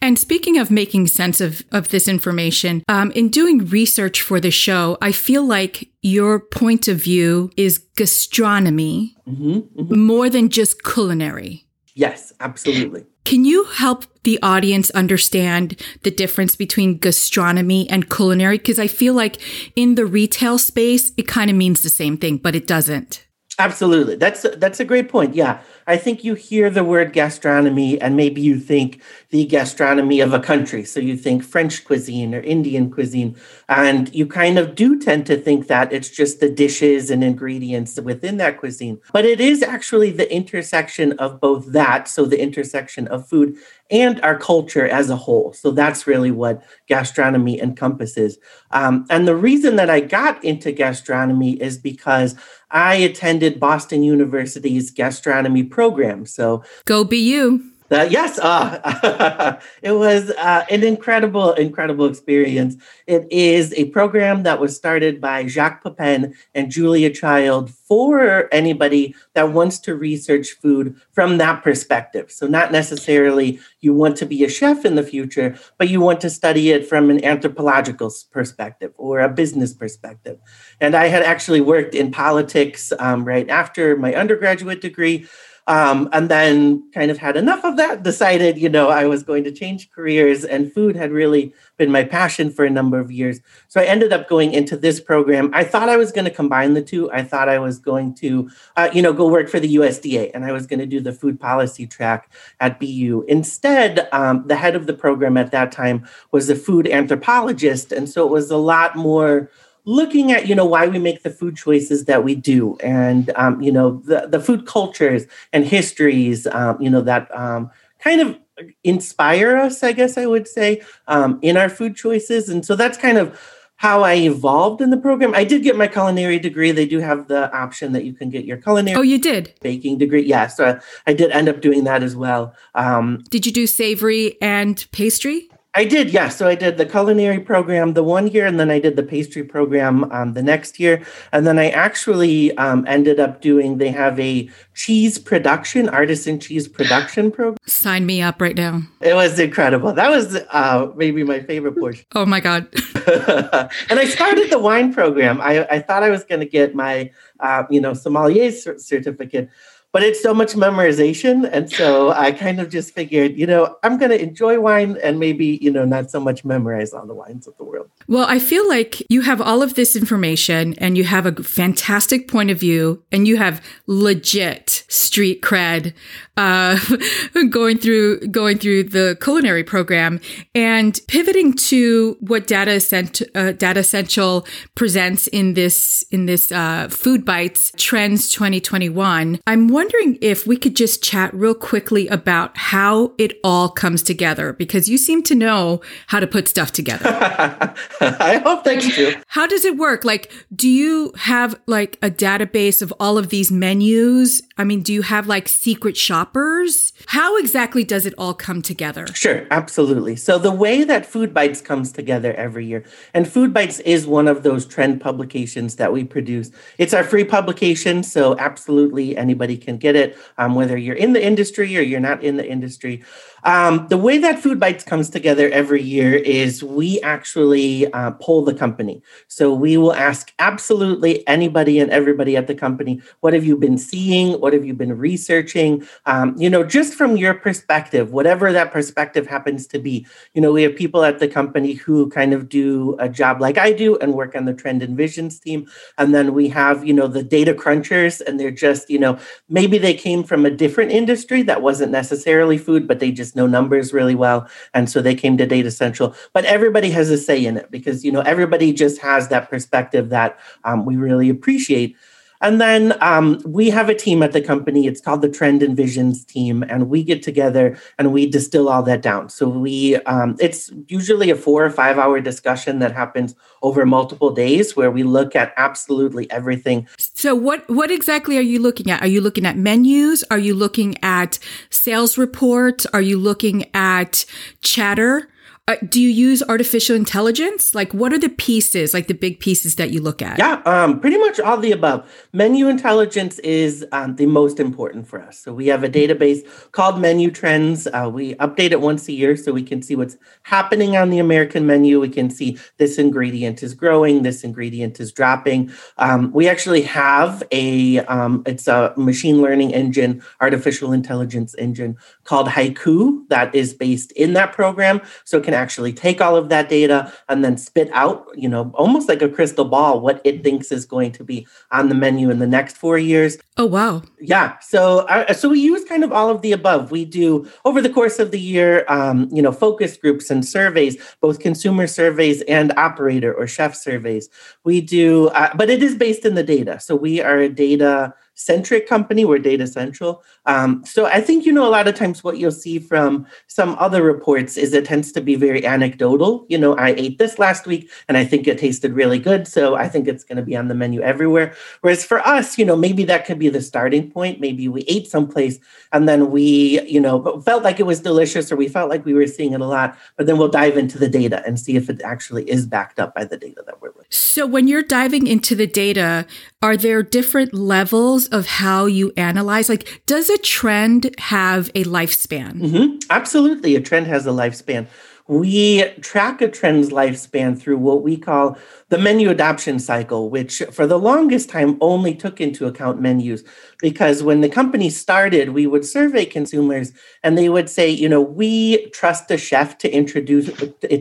And 0.00 0.18
speaking 0.18 0.58
of 0.58 0.70
making 0.70 1.06
sense 1.06 1.40
of, 1.40 1.62
of 1.70 1.90
this 1.90 2.08
information, 2.08 2.82
um, 2.88 3.10
in 3.12 3.28
doing 3.28 3.66
research 3.66 4.20
for 4.20 4.40
the 4.40 4.50
show, 4.50 4.98
I 5.00 5.12
feel 5.12 5.44
like 5.44 5.88
your 6.02 6.40
point 6.40 6.88
of 6.88 6.98
view 6.98 7.50
is 7.56 7.78
gastronomy 7.96 9.16
mm-hmm, 9.28 9.80
mm-hmm. 9.80 9.98
more 9.98 10.28
than 10.28 10.48
just 10.48 10.82
culinary. 10.82 11.64
Yes, 11.94 12.32
absolutely. 12.40 13.04
Can 13.24 13.44
you 13.44 13.64
help 13.64 14.04
the 14.24 14.38
audience 14.42 14.90
understand 14.90 15.80
the 16.02 16.10
difference 16.10 16.56
between 16.56 16.98
gastronomy 16.98 17.88
and 17.88 18.10
culinary? 18.10 18.58
Because 18.58 18.78
I 18.78 18.88
feel 18.88 19.14
like 19.14 19.40
in 19.76 19.94
the 19.94 20.06
retail 20.06 20.58
space, 20.58 21.12
it 21.16 21.28
kind 21.28 21.50
of 21.50 21.56
means 21.56 21.82
the 21.82 21.90
same 21.90 22.16
thing, 22.16 22.38
but 22.38 22.56
it 22.56 22.66
doesn't. 22.66 23.26
Absolutely. 23.58 24.16
That's 24.16 24.46
that's 24.56 24.80
a 24.80 24.84
great 24.84 25.10
point. 25.10 25.34
Yeah. 25.34 25.60
I 25.86 25.96
think 25.98 26.24
you 26.24 26.34
hear 26.34 26.70
the 26.70 26.82
word 26.82 27.12
gastronomy 27.12 28.00
and 28.00 28.16
maybe 28.16 28.40
you 28.40 28.58
think 28.58 29.02
the 29.30 29.44
gastronomy 29.44 30.20
of 30.20 30.32
a 30.32 30.40
country. 30.40 30.84
So 30.84 31.00
you 31.00 31.16
think 31.16 31.44
French 31.44 31.84
cuisine 31.84 32.34
or 32.34 32.40
Indian 32.40 32.90
cuisine. 32.90 33.36
And 33.68 34.12
you 34.14 34.26
kind 34.26 34.58
of 34.58 34.74
do 34.74 34.98
tend 34.98 35.26
to 35.26 35.36
think 35.36 35.66
that 35.66 35.92
it's 35.92 36.08
just 36.08 36.40
the 36.40 36.48
dishes 36.48 37.10
and 37.10 37.22
ingredients 37.22 38.00
within 38.00 38.38
that 38.38 38.58
cuisine. 38.58 39.00
But 39.12 39.26
it 39.26 39.40
is 39.40 39.62
actually 39.62 40.12
the 40.12 40.32
intersection 40.32 41.12
of 41.14 41.40
both 41.40 41.72
that, 41.72 42.08
so 42.08 42.24
the 42.24 42.40
intersection 42.40 43.06
of 43.08 43.28
food 43.28 43.56
and 43.92 44.20
our 44.22 44.36
culture 44.36 44.88
as 44.88 45.10
a 45.10 45.16
whole. 45.16 45.52
So 45.52 45.70
that's 45.70 46.06
really 46.06 46.30
what 46.30 46.64
gastronomy 46.88 47.60
encompasses. 47.60 48.38
Um, 48.70 49.04
and 49.10 49.28
the 49.28 49.36
reason 49.36 49.76
that 49.76 49.90
I 49.90 50.00
got 50.00 50.42
into 50.42 50.72
gastronomy 50.72 51.52
is 51.52 51.76
because 51.76 52.34
I 52.70 52.94
attended 52.94 53.60
Boston 53.60 54.02
University's 54.02 54.90
gastronomy 54.90 55.62
program. 55.62 56.24
So 56.24 56.64
go 56.86 57.04
be 57.04 57.18
you. 57.18 57.71
Uh, 57.92 58.08
yes, 58.10 58.38
uh, 58.38 59.60
it 59.82 59.92
was 59.92 60.30
uh, 60.30 60.64
an 60.70 60.82
incredible, 60.82 61.52
incredible 61.52 62.06
experience. 62.06 62.76
It 63.06 63.26
is 63.30 63.74
a 63.74 63.90
program 63.90 64.44
that 64.44 64.58
was 64.58 64.74
started 64.74 65.20
by 65.20 65.46
Jacques 65.46 65.82
Pepin 65.84 66.34
and 66.54 66.70
Julia 66.70 67.10
Child 67.10 67.70
for 67.70 68.48
anybody 68.52 69.14
that 69.34 69.52
wants 69.52 69.78
to 69.80 69.94
research 69.94 70.52
food 70.52 70.98
from 71.12 71.36
that 71.36 71.62
perspective. 71.62 72.30
So, 72.30 72.46
not 72.46 72.72
necessarily 72.72 73.60
you 73.80 73.92
want 73.92 74.16
to 74.16 74.26
be 74.26 74.42
a 74.42 74.48
chef 74.48 74.86
in 74.86 74.94
the 74.94 75.02
future, 75.02 75.58
but 75.76 75.90
you 75.90 76.00
want 76.00 76.22
to 76.22 76.30
study 76.30 76.70
it 76.70 76.86
from 76.86 77.10
an 77.10 77.22
anthropological 77.22 78.10
perspective 78.30 78.92
or 78.96 79.20
a 79.20 79.28
business 79.28 79.74
perspective. 79.74 80.38
And 80.80 80.94
I 80.94 81.08
had 81.08 81.22
actually 81.22 81.60
worked 81.60 81.94
in 81.94 82.10
politics 82.10 82.92
um, 82.98 83.24
right 83.24 83.48
after 83.50 83.96
my 83.96 84.14
undergraduate 84.14 84.80
degree. 84.80 85.26
Um, 85.68 86.08
and 86.12 86.28
then 86.28 86.90
kind 86.92 87.10
of 87.10 87.18
had 87.18 87.36
enough 87.36 87.64
of 87.64 87.76
that, 87.76 88.02
decided, 88.02 88.58
you 88.58 88.68
know, 88.68 88.88
I 88.88 89.06
was 89.06 89.22
going 89.22 89.44
to 89.44 89.52
change 89.52 89.90
careers, 89.92 90.44
and 90.44 90.72
food 90.72 90.96
had 90.96 91.12
really 91.12 91.54
been 91.76 91.92
my 91.92 92.02
passion 92.02 92.50
for 92.50 92.64
a 92.64 92.70
number 92.70 92.98
of 92.98 93.12
years. 93.12 93.40
So 93.68 93.80
I 93.80 93.84
ended 93.84 94.12
up 94.12 94.28
going 94.28 94.52
into 94.54 94.76
this 94.76 95.00
program. 95.00 95.50
I 95.54 95.62
thought 95.62 95.88
I 95.88 95.96
was 95.96 96.10
going 96.10 96.24
to 96.24 96.32
combine 96.32 96.74
the 96.74 96.82
two. 96.82 97.10
I 97.12 97.22
thought 97.22 97.48
I 97.48 97.60
was 97.60 97.78
going 97.78 98.14
to, 98.16 98.50
uh, 98.76 98.90
you 98.92 99.02
know, 99.02 99.12
go 99.12 99.28
work 99.28 99.48
for 99.48 99.60
the 99.60 99.76
USDA, 99.76 100.32
and 100.34 100.44
I 100.44 100.50
was 100.50 100.66
going 100.66 100.80
to 100.80 100.86
do 100.86 101.00
the 101.00 101.12
food 101.12 101.38
policy 101.38 101.86
track 101.86 102.32
at 102.58 102.80
BU. 102.80 103.24
Instead, 103.28 104.08
um, 104.12 104.44
the 104.48 104.56
head 104.56 104.74
of 104.74 104.86
the 104.86 104.94
program 104.94 105.36
at 105.36 105.52
that 105.52 105.70
time 105.70 106.06
was 106.32 106.50
a 106.50 106.56
food 106.56 106.88
anthropologist, 106.88 107.92
and 107.92 108.08
so 108.08 108.26
it 108.26 108.30
was 108.32 108.50
a 108.50 108.56
lot 108.56 108.96
more 108.96 109.48
looking 109.84 110.32
at 110.32 110.46
you 110.46 110.54
know 110.54 110.64
why 110.64 110.86
we 110.86 110.98
make 110.98 111.22
the 111.22 111.30
food 111.30 111.56
choices 111.56 112.04
that 112.04 112.24
we 112.24 112.34
do 112.34 112.76
and 112.78 113.30
um, 113.36 113.60
you 113.60 113.72
know 113.72 114.02
the, 114.04 114.26
the 114.28 114.40
food 114.40 114.66
cultures 114.66 115.26
and 115.52 115.64
histories 115.64 116.46
um, 116.48 116.80
you 116.80 116.90
know 116.90 117.00
that 117.00 117.34
um, 117.36 117.70
kind 117.98 118.20
of 118.20 118.38
inspire 118.84 119.56
us 119.56 119.82
i 119.82 119.92
guess 119.92 120.16
i 120.16 120.26
would 120.26 120.46
say 120.46 120.80
um, 121.08 121.38
in 121.42 121.56
our 121.56 121.68
food 121.68 121.96
choices 121.96 122.48
and 122.48 122.64
so 122.64 122.76
that's 122.76 122.98
kind 122.98 123.18
of 123.18 123.38
how 123.82 124.04
I 124.04 124.14
evolved 124.14 124.80
in 124.80 124.90
the 124.90 124.96
program. 124.96 125.34
I 125.34 125.42
did 125.42 125.64
get 125.64 125.76
my 125.76 125.88
culinary 125.88 126.38
degree. 126.38 126.70
They 126.70 126.86
do 126.86 127.00
have 127.00 127.26
the 127.26 127.52
option 127.52 127.90
that 127.94 128.04
you 128.04 128.12
can 128.12 128.30
get 128.30 128.44
your 128.44 128.56
culinary. 128.56 128.96
Oh, 128.96 129.02
you 129.02 129.18
did 129.18 129.54
baking 129.60 129.98
degree. 129.98 130.22
Yeah, 130.22 130.46
so 130.46 130.78
I 131.04 131.12
did 131.12 131.32
end 131.32 131.48
up 131.48 131.60
doing 131.60 131.82
that 131.82 132.00
as 132.04 132.14
well. 132.14 132.54
Um, 132.76 133.24
did 133.28 133.44
you 133.44 133.50
do 133.50 133.66
savory 133.66 134.40
and 134.40 134.86
pastry? 134.92 135.48
I 135.74 135.86
did, 135.86 136.10
yeah. 136.10 136.28
So 136.28 136.48
I 136.48 136.54
did 136.54 136.76
the 136.76 136.84
culinary 136.84 137.40
program 137.40 137.94
the 137.94 138.02
one 138.02 138.26
year, 138.26 138.44
and 138.46 138.60
then 138.60 138.70
I 138.70 138.78
did 138.78 138.96
the 138.96 139.02
pastry 139.02 139.42
program 139.42 140.04
um, 140.12 140.34
the 140.34 140.42
next 140.42 140.78
year. 140.78 141.02
And 141.32 141.46
then 141.46 141.58
I 141.58 141.70
actually 141.70 142.54
um, 142.58 142.84
ended 142.86 143.18
up 143.18 143.40
doing, 143.40 143.78
they 143.78 143.88
have 143.88 144.20
a 144.20 144.50
cheese 144.74 145.18
production, 145.18 145.88
artisan 145.88 146.38
cheese 146.38 146.68
production 146.68 147.30
program. 147.30 147.56
Sign 147.66 148.04
me 148.04 148.20
up 148.20 148.38
right 148.38 148.54
now. 148.54 148.82
It 149.00 149.14
was 149.14 149.38
incredible. 149.38 149.94
That 149.94 150.10
was 150.10 150.36
uh, 150.50 150.92
maybe 150.94 151.24
my 151.24 151.40
favorite 151.40 151.76
portion. 151.78 152.04
Oh 152.14 152.26
my 152.26 152.40
God. 152.40 152.68
and 153.06 153.98
I 153.98 154.04
started 154.04 154.50
the 154.50 154.58
wine 154.58 154.92
program. 154.92 155.40
I, 155.40 155.66
I 155.68 155.78
thought 155.80 156.02
I 156.02 156.10
was 156.10 156.24
going 156.24 156.40
to 156.40 156.46
get 156.46 156.74
my, 156.74 157.10
uh, 157.40 157.64
you 157.68 157.80
know, 157.80 157.94
sommelier 157.94 158.52
certificate 158.52 159.48
but 159.92 160.02
it's 160.02 160.22
so 160.22 160.34
much 160.34 160.54
memorization 160.54 161.48
and 161.52 161.70
so 161.70 162.10
i 162.12 162.32
kind 162.32 162.60
of 162.60 162.70
just 162.70 162.94
figured 162.94 163.36
you 163.36 163.46
know 163.46 163.76
i'm 163.82 163.98
going 163.98 164.10
to 164.10 164.20
enjoy 164.20 164.58
wine 164.58 164.98
and 165.02 165.18
maybe 165.18 165.58
you 165.60 165.70
know 165.70 165.84
not 165.84 166.10
so 166.10 166.18
much 166.18 166.44
memorize 166.44 166.92
all 166.92 167.06
the 167.06 167.14
wines 167.14 167.46
of 167.46 167.56
the 167.56 167.64
world. 167.64 167.88
Well 168.08 168.26
i 168.28 168.38
feel 168.38 168.68
like 168.68 169.02
you 169.10 169.22
have 169.22 169.40
all 169.40 169.62
of 169.62 169.74
this 169.74 169.94
information 169.94 170.74
and 170.78 170.96
you 170.96 171.04
have 171.04 171.26
a 171.26 171.42
fantastic 171.42 172.28
point 172.28 172.50
of 172.50 172.58
view 172.58 173.02
and 173.12 173.28
you 173.28 173.36
have 173.36 173.62
legit 173.86 174.84
street 174.88 175.42
cred 175.42 175.92
uh, 176.36 176.78
going 177.50 177.78
through 177.78 178.20
going 178.28 178.58
through 178.58 178.84
the 178.84 179.18
culinary 179.20 179.64
program. 179.64 180.20
And 180.54 180.98
pivoting 181.08 181.52
to 181.54 182.16
what 182.20 182.46
data 182.46 182.80
sent 182.80 183.22
uh, 183.34 183.52
Datassential 183.52 184.46
presents 184.74 185.26
in 185.26 185.54
this 185.54 186.04
in 186.10 186.26
this 186.26 186.50
uh, 186.50 186.88
FoodBytes 186.88 187.76
trends 187.76 188.28
2021 188.30 189.40
i'm 189.46 189.68
wondering 189.68 189.81
wondering 189.82 190.16
if 190.20 190.46
we 190.46 190.56
could 190.56 190.76
just 190.76 191.02
chat 191.02 191.34
real 191.34 191.54
quickly 191.54 192.06
about 192.06 192.56
how 192.56 193.12
it 193.18 193.40
all 193.42 193.68
comes 193.68 194.00
together 194.00 194.52
because 194.52 194.88
you 194.88 194.96
seem 194.96 195.24
to 195.24 195.34
know 195.34 195.80
how 196.06 196.20
to 196.20 196.26
put 196.26 196.46
stuff 196.46 196.70
together. 196.70 197.04
I 198.00 198.40
hope 198.44 198.62
that's 198.62 198.86
true. 198.94 199.14
How 199.26 199.44
does 199.48 199.64
it 199.64 199.76
work? 199.76 200.04
Like, 200.04 200.30
do 200.54 200.68
you 200.68 201.12
have 201.16 201.58
like 201.66 201.98
a 202.00 202.10
database 202.10 202.80
of 202.80 202.94
all 203.00 203.18
of 203.18 203.30
these 203.30 203.50
menus? 203.50 204.40
I 204.56 204.62
mean, 204.62 204.82
do 204.82 204.92
you 204.92 205.02
have 205.02 205.26
like 205.26 205.48
secret 205.48 205.96
shoppers? 205.96 206.92
How 207.06 207.36
exactly 207.38 207.82
does 207.82 208.06
it 208.06 208.14
all 208.16 208.34
come 208.34 208.62
together? 208.62 209.08
Sure, 209.08 209.48
absolutely. 209.50 210.14
So, 210.14 210.38
the 210.38 210.52
way 210.52 210.84
that 210.84 211.10
FoodBytes 211.10 211.64
comes 211.64 211.90
together 211.90 212.32
every 212.34 212.66
year, 212.66 212.84
and 213.14 213.26
FoodBytes 213.26 213.80
is 213.80 214.06
one 214.06 214.28
of 214.28 214.44
those 214.44 214.64
trend 214.64 215.00
publications 215.00 215.74
that 215.76 215.92
we 215.92 216.04
produce. 216.04 216.52
It's 216.78 216.94
our 216.94 217.02
free 217.02 217.24
publication, 217.24 218.04
so 218.04 218.36
absolutely 218.38 219.16
anybody 219.16 219.56
can 219.56 219.71
can 219.72 219.78
get 219.78 219.96
it, 219.96 220.18
um, 220.38 220.54
whether 220.54 220.76
you're 220.76 220.96
in 220.96 221.12
the 221.12 221.24
industry 221.24 221.76
or 221.76 221.80
you're 221.80 222.00
not 222.00 222.22
in 222.22 222.36
the 222.36 222.48
industry. 222.48 223.02
Um, 223.44 223.86
the 223.88 223.98
way 223.98 224.18
that 224.18 224.42
FoodBytes 224.42 224.86
comes 224.86 225.10
together 225.10 225.50
every 225.50 225.82
year 225.82 226.14
is 226.14 226.62
we 226.62 227.00
actually 227.00 227.92
uh, 227.92 228.12
poll 228.12 228.44
the 228.44 228.54
company. 228.54 229.02
So 229.28 229.52
we 229.52 229.76
will 229.76 229.92
ask 229.92 230.32
absolutely 230.38 231.26
anybody 231.26 231.80
and 231.80 231.90
everybody 231.90 232.36
at 232.36 232.46
the 232.46 232.54
company, 232.54 233.00
what 233.20 233.32
have 233.32 233.44
you 233.44 233.56
been 233.56 233.78
seeing? 233.78 234.40
What 234.40 234.52
have 234.52 234.64
you 234.64 234.74
been 234.74 234.96
researching? 234.96 235.86
Um, 236.06 236.34
you 236.38 236.48
know, 236.48 236.62
just 236.62 236.94
from 236.94 237.16
your 237.16 237.34
perspective, 237.34 238.12
whatever 238.12 238.52
that 238.52 238.70
perspective 238.70 239.26
happens 239.26 239.66
to 239.68 239.78
be. 239.78 240.06
You 240.34 240.40
know, 240.40 240.52
we 240.52 240.62
have 240.62 240.76
people 240.76 241.04
at 241.04 241.18
the 241.18 241.28
company 241.28 241.72
who 241.72 242.08
kind 242.10 242.32
of 242.32 242.48
do 242.48 242.96
a 242.98 243.08
job 243.08 243.40
like 243.40 243.58
I 243.58 243.72
do 243.72 243.96
and 243.98 244.14
work 244.14 244.36
on 244.36 244.44
the 244.44 244.54
trend 244.54 244.82
and 244.82 244.96
visions 244.96 245.40
team. 245.40 245.66
And 245.98 246.14
then 246.14 246.34
we 246.34 246.48
have, 246.48 246.86
you 246.86 246.92
know, 246.92 247.08
the 247.08 247.22
data 247.22 247.54
crunchers, 247.54 248.20
and 248.20 248.38
they're 248.38 248.50
just, 248.50 248.88
you 248.88 248.98
know, 248.98 249.18
maybe 249.48 249.78
they 249.78 249.94
came 249.94 250.22
from 250.22 250.46
a 250.46 250.50
different 250.50 250.92
industry 250.92 251.42
that 251.42 251.62
wasn't 251.62 251.92
necessarily 251.92 252.58
food, 252.58 252.86
but 252.86 253.00
they 253.00 253.10
just 253.10 253.31
know 253.34 253.46
numbers 253.46 253.92
really 253.92 254.14
well. 254.14 254.48
And 254.74 254.88
so 254.88 255.00
they 255.00 255.14
came 255.14 255.36
to 255.38 255.46
Datassential. 255.46 256.16
But 256.32 256.44
everybody 256.44 256.90
has 256.90 257.10
a 257.10 257.18
say 257.18 257.44
in 257.44 257.56
it 257.56 257.70
because, 257.70 258.04
you 258.04 258.12
know, 258.12 258.20
everybody 258.20 258.72
just 258.72 259.00
has 259.00 259.28
that 259.28 259.50
perspective 259.50 260.10
that 260.10 260.38
um, 260.64 260.84
we 260.84 260.96
really 260.96 261.28
appreciate. 261.28 261.96
And 262.42 262.60
then 262.60 262.94
um, 263.00 263.40
we 263.46 263.70
have 263.70 263.88
a 263.88 263.94
team 263.94 264.22
at 264.22 264.32
the 264.32 264.42
company. 264.42 264.86
It's 264.86 265.00
called 265.00 265.22
the 265.22 265.28
Trend 265.28 265.62
and 265.62 265.76
Visions 265.76 266.24
team, 266.24 266.62
and 266.68 266.88
we 266.88 267.02
get 267.02 267.22
together 267.22 267.78
and 267.98 268.12
we 268.12 268.26
distill 268.26 268.68
all 268.68 268.82
that 268.82 269.00
down. 269.00 269.28
So 269.28 269.48
we, 269.48 269.96
um, 269.96 270.36
it's 270.40 270.70
usually 270.88 271.30
a 271.30 271.36
four 271.36 271.64
or 271.64 271.70
five 271.70 271.98
hour 271.98 272.20
discussion 272.20 272.80
that 272.80 272.92
happens 272.92 273.34
over 273.62 273.86
multiple 273.86 274.32
days, 274.32 274.76
where 274.76 274.90
we 274.90 275.04
look 275.04 275.36
at 275.36 275.54
absolutely 275.56 276.30
everything. 276.30 276.88
So 276.98 277.34
what 277.34 277.68
what 277.70 277.90
exactly 277.90 278.36
are 278.36 278.42
you 278.42 278.58
looking 278.58 278.90
at? 278.90 279.00
Are 279.02 279.06
you 279.06 279.20
looking 279.20 279.46
at 279.46 279.56
menus? 279.56 280.24
Are 280.30 280.38
you 280.38 280.54
looking 280.54 280.96
at 281.02 281.38
sales 281.70 282.18
reports? 282.18 282.86
Are 282.86 283.00
you 283.00 283.18
looking 283.18 283.70
at 283.72 284.24
chatter? 284.62 285.28
Uh, 285.72 285.76
do 285.88 286.02
you 286.02 286.10
use 286.10 286.42
artificial 286.48 286.94
intelligence? 286.94 287.74
Like, 287.74 287.94
what 287.94 288.12
are 288.12 288.18
the 288.18 288.28
pieces, 288.28 288.92
like 288.92 289.06
the 289.06 289.14
big 289.14 289.40
pieces 289.40 289.76
that 289.76 289.90
you 289.90 290.02
look 290.02 290.20
at? 290.20 290.38
Yeah, 290.38 290.60
um, 290.66 291.00
pretty 291.00 291.16
much 291.16 291.40
all 291.40 291.56
the 291.56 291.72
above. 291.72 292.10
Menu 292.34 292.68
intelligence 292.68 293.38
is 293.38 293.86
um, 293.90 294.16
the 294.16 294.26
most 294.26 294.60
important 294.60 295.06
for 295.08 295.22
us. 295.22 295.38
So 295.38 295.54
we 295.54 295.68
have 295.68 295.82
a 295.82 295.88
database 295.88 296.40
called 296.72 297.00
Menu 297.00 297.30
Trends. 297.30 297.86
Uh, 297.86 298.10
we 298.12 298.34
update 298.34 298.72
it 298.72 298.82
once 298.82 299.08
a 299.08 299.12
year 299.12 299.34
so 299.34 299.52
we 299.52 299.62
can 299.62 299.80
see 299.80 299.96
what's 299.96 300.18
happening 300.42 300.94
on 300.96 301.08
the 301.08 301.18
American 301.18 301.66
menu. 301.66 302.00
We 302.00 302.10
can 302.10 302.28
see 302.28 302.58
this 302.76 302.98
ingredient 302.98 303.62
is 303.62 303.72
growing, 303.72 304.24
this 304.24 304.44
ingredient 304.44 305.00
is 305.00 305.10
dropping. 305.10 305.72
Um, 305.96 306.32
we 306.32 306.48
actually 306.48 306.82
have 306.82 307.42
a 307.50 308.00
um, 308.00 308.42
it's 308.44 308.68
a 308.68 308.92
machine 308.98 309.40
learning 309.40 309.72
engine, 309.72 310.22
artificial 310.40 310.92
intelligence 310.92 311.54
engine 311.56 311.96
called 312.24 312.48
Haiku 312.48 313.26
that 313.28 313.54
is 313.54 313.74
based 313.74 314.12
in 314.12 314.32
that 314.34 314.52
program. 314.52 315.00
So 315.24 315.38
it 315.38 315.44
can 315.44 315.54
actually 315.54 315.92
take 315.92 316.20
all 316.20 316.36
of 316.36 316.48
that 316.50 316.68
data 316.68 317.12
and 317.28 317.44
then 317.44 317.56
spit 317.56 317.90
out, 317.92 318.28
you 318.34 318.48
know, 318.48 318.70
almost 318.74 319.08
like 319.08 319.22
a 319.22 319.28
crystal 319.28 319.64
ball, 319.64 320.00
what 320.00 320.20
it 320.24 320.44
thinks 320.44 320.70
is 320.70 320.84
going 320.84 321.12
to 321.12 321.24
be 321.24 321.46
on 321.70 321.88
the 321.88 321.94
menu 321.94 322.30
in 322.30 322.38
the 322.38 322.46
next 322.46 322.76
four 322.76 322.98
years. 322.98 323.38
Oh, 323.56 323.66
wow. 323.66 324.02
Yeah. 324.20 324.58
So, 324.60 325.00
uh, 325.00 325.32
so 325.32 325.48
we 325.48 325.60
use 325.60 325.84
kind 325.84 326.04
of 326.04 326.12
all 326.12 326.30
of 326.30 326.42
the 326.42 326.52
above. 326.52 326.90
We 326.90 327.04
do 327.04 327.48
over 327.64 327.82
the 327.82 327.90
course 327.90 328.18
of 328.18 328.30
the 328.30 328.40
year, 328.40 328.84
um, 328.88 329.28
you 329.32 329.42
know, 329.42 329.52
focus 329.52 329.96
groups 329.96 330.30
and 330.30 330.44
surveys, 330.44 330.96
both 331.20 331.40
consumer 331.40 331.86
surveys 331.86 332.42
and 332.42 332.72
operator 332.76 333.34
or 333.34 333.46
chef 333.46 333.74
surveys. 333.74 334.28
We 334.64 334.80
do, 334.80 335.28
uh, 335.28 335.54
but 335.54 335.70
it 335.70 335.82
is 335.82 335.94
based 335.94 336.24
in 336.24 336.34
the 336.34 336.42
data. 336.42 336.80
So 336.80 336.96
we 336.96 337.20
are 337.20 337.38
a 337.38 337.48
data 337.48 338.14
centric 338.34 338.88
company. 338.88 339.24
We're 339.24 339.38
Datassential. 339.38 340.20
Um, 340.46 340.84
so 340.84 341.06
I 341.06 341.20
think, 341.20 341.44
you 341.46 341.52
know, 341.52 341.66
a 341.66 341.70
lot 341.70 341.86
of 341.86 341.94
times 341.94 342.24
what 342.24 342.38
you'll 342.38 342.50
see 342.50 342.78
from 342.78 343.26
some 343.46 343.76
other 343.78 344.02
reports 344.02 344.56
is 344.56 344.72
it 344.72 344.84
tends 344.84 345.12
to 345.12 345.20
be 345.20 345.34
very 345.34 345.64
anecdotal. 345.64 346.46
You 346.48 346.58
know, 346.58 346.74
I 346.76 346.90
ate 346.90 347.18
this 347.18 347.38
last 347.38 347.66
week 347.66 347.90
and 348.08 348.16
I 348.16 348.24
think 348.24 348.48
it 348.48 348.58
tasted 348.58 348.92
really 348.92 349.18
good. 349.18 349.46
So 349.46 349.74
I 349.74 349.88
think 349.88 350.08
it's 350.08 350.24
going 350.24 350.36
to 350.36 350.42
be 350.42 350.56
on 350.56 350.68
the 350.68 350.74
menu 350.74 351.00
everywhere. 351.02 351.54
Whereas 351.82 352.04
for 352.04 352.26
us, 352.26 352.58
you 352.58 352.64
know, 352.64 352.76
maybe 352.76 353.04
that 353.04 353.24
could 353.26 353.38
be 353.38 353.48
the 353.48 353.62
starting 353.62 354.10
point. 354.10 354.40
Maybe 354.40 354.68
we 354.68 354.82
ate 354.82 355.06
someplace 355.06 355.58
and 355.92 356.08
then 356.08 356.30
we, 356.30 356.80
you 356.82 357.00
know, 357.00 357.40
felt 357.42 357.62
like 357.62 357.78
it 357.78 357.86
was 357.86 358.00
delicious 358.00 358.50
or 358.50 358.56
we 358.56 358.68
felt 358.68 358.90
like 358.90 359.04
we 359.04 359.14
were 359.14 359.26
seeing 359.26 359.52
it 359.52 359.60
a 359.60 359.66
lot. 359.66 359.96
But 360.16 360.26
then 360.26 360.38
we'll 360.38 360.48
dive 360.48 360.76
into 360.76 360.98
the 360.98 361.08
data 361.08 361.42
and 361.46 361.60
see 361.60 361.76
if 361.76 361.88
it 361.88 362.02
actually 362.02 362.48
is 362.50 362.66
backed 362.66 362.98
up 362.98 363.14
by 363.14 363.24
the 363.24 363.36
data 363.36 363.62
that 363.66 363.80
we're 363.80 363.88
looking. 363.88 364.06
So 364.10 364.46
when 364.46 364.68
you're 364.68 364.82
diving 364.82 365.26
into 365.26 365.54
the 365.54 365.66
data, 365.66 366.26
are 366.62 366.76
there 366.76 367.02
different 367.02 367.54
levels 367.54 368.21
of 368.28 368.46
how 368.46 368.86
you 368.86 369.12
analyze? 369.16 369.68
Like, 369.68 370.02
does 370.06 370.30
a 370.30 370.38
trend 370.38 371.14
have 371.18 371.70
a 371.74 371.84
lifespan? 371.84 372.60
Mm-hmm. 372.60 372.98
Absolutely. 373.10 373.76
A 373.76 373.80
trend 373.80 374.06
has 374.06 374.26
a 374.26 374.30
lifespan. 374.30 374.86
We 375.28 375.84
track 376.00 376.40
a 376.40 376.48
trend's 376.48 376.90
lifespan 376.90 377.58
through 377.58 377.78
what 377.78 378.02
we 378.02 378.16
call 378.16 378.58
the 378.92 378.98
menu 378.98 379.30
adoption 379.30 379.78
cycle, 379.78 380.28
which 380.28 380.62
for 380.70 380.86
the 380.86 380.98
longest 380.98 381.48
time 381.48 381.78
only 381.80 382.14
took 382.14 382.40
into 382.40 382.66
account 382.66 383.00
menus. 383.00 383.42
Because 383.80 384.22
when 384.22 384.42
the 384.42 384.48
company 384.48 384.90
started, 384.90 385.48
we 385.48 385.66
would 385.66 385.84
survey 385.84 386.24
consumers 386.24 386.92
and 387.24 387.36
they 387.36 387.48
would 387.48 387.70
say, 387.70 387.88
you 387.88 388.08
know, 388.08 388.20
we 388.20 388.90
trust 388.90 389.28
the 389.28 389.38
chef 389.38 389.78
to 389.78 389.90
introduce 389.90 390.46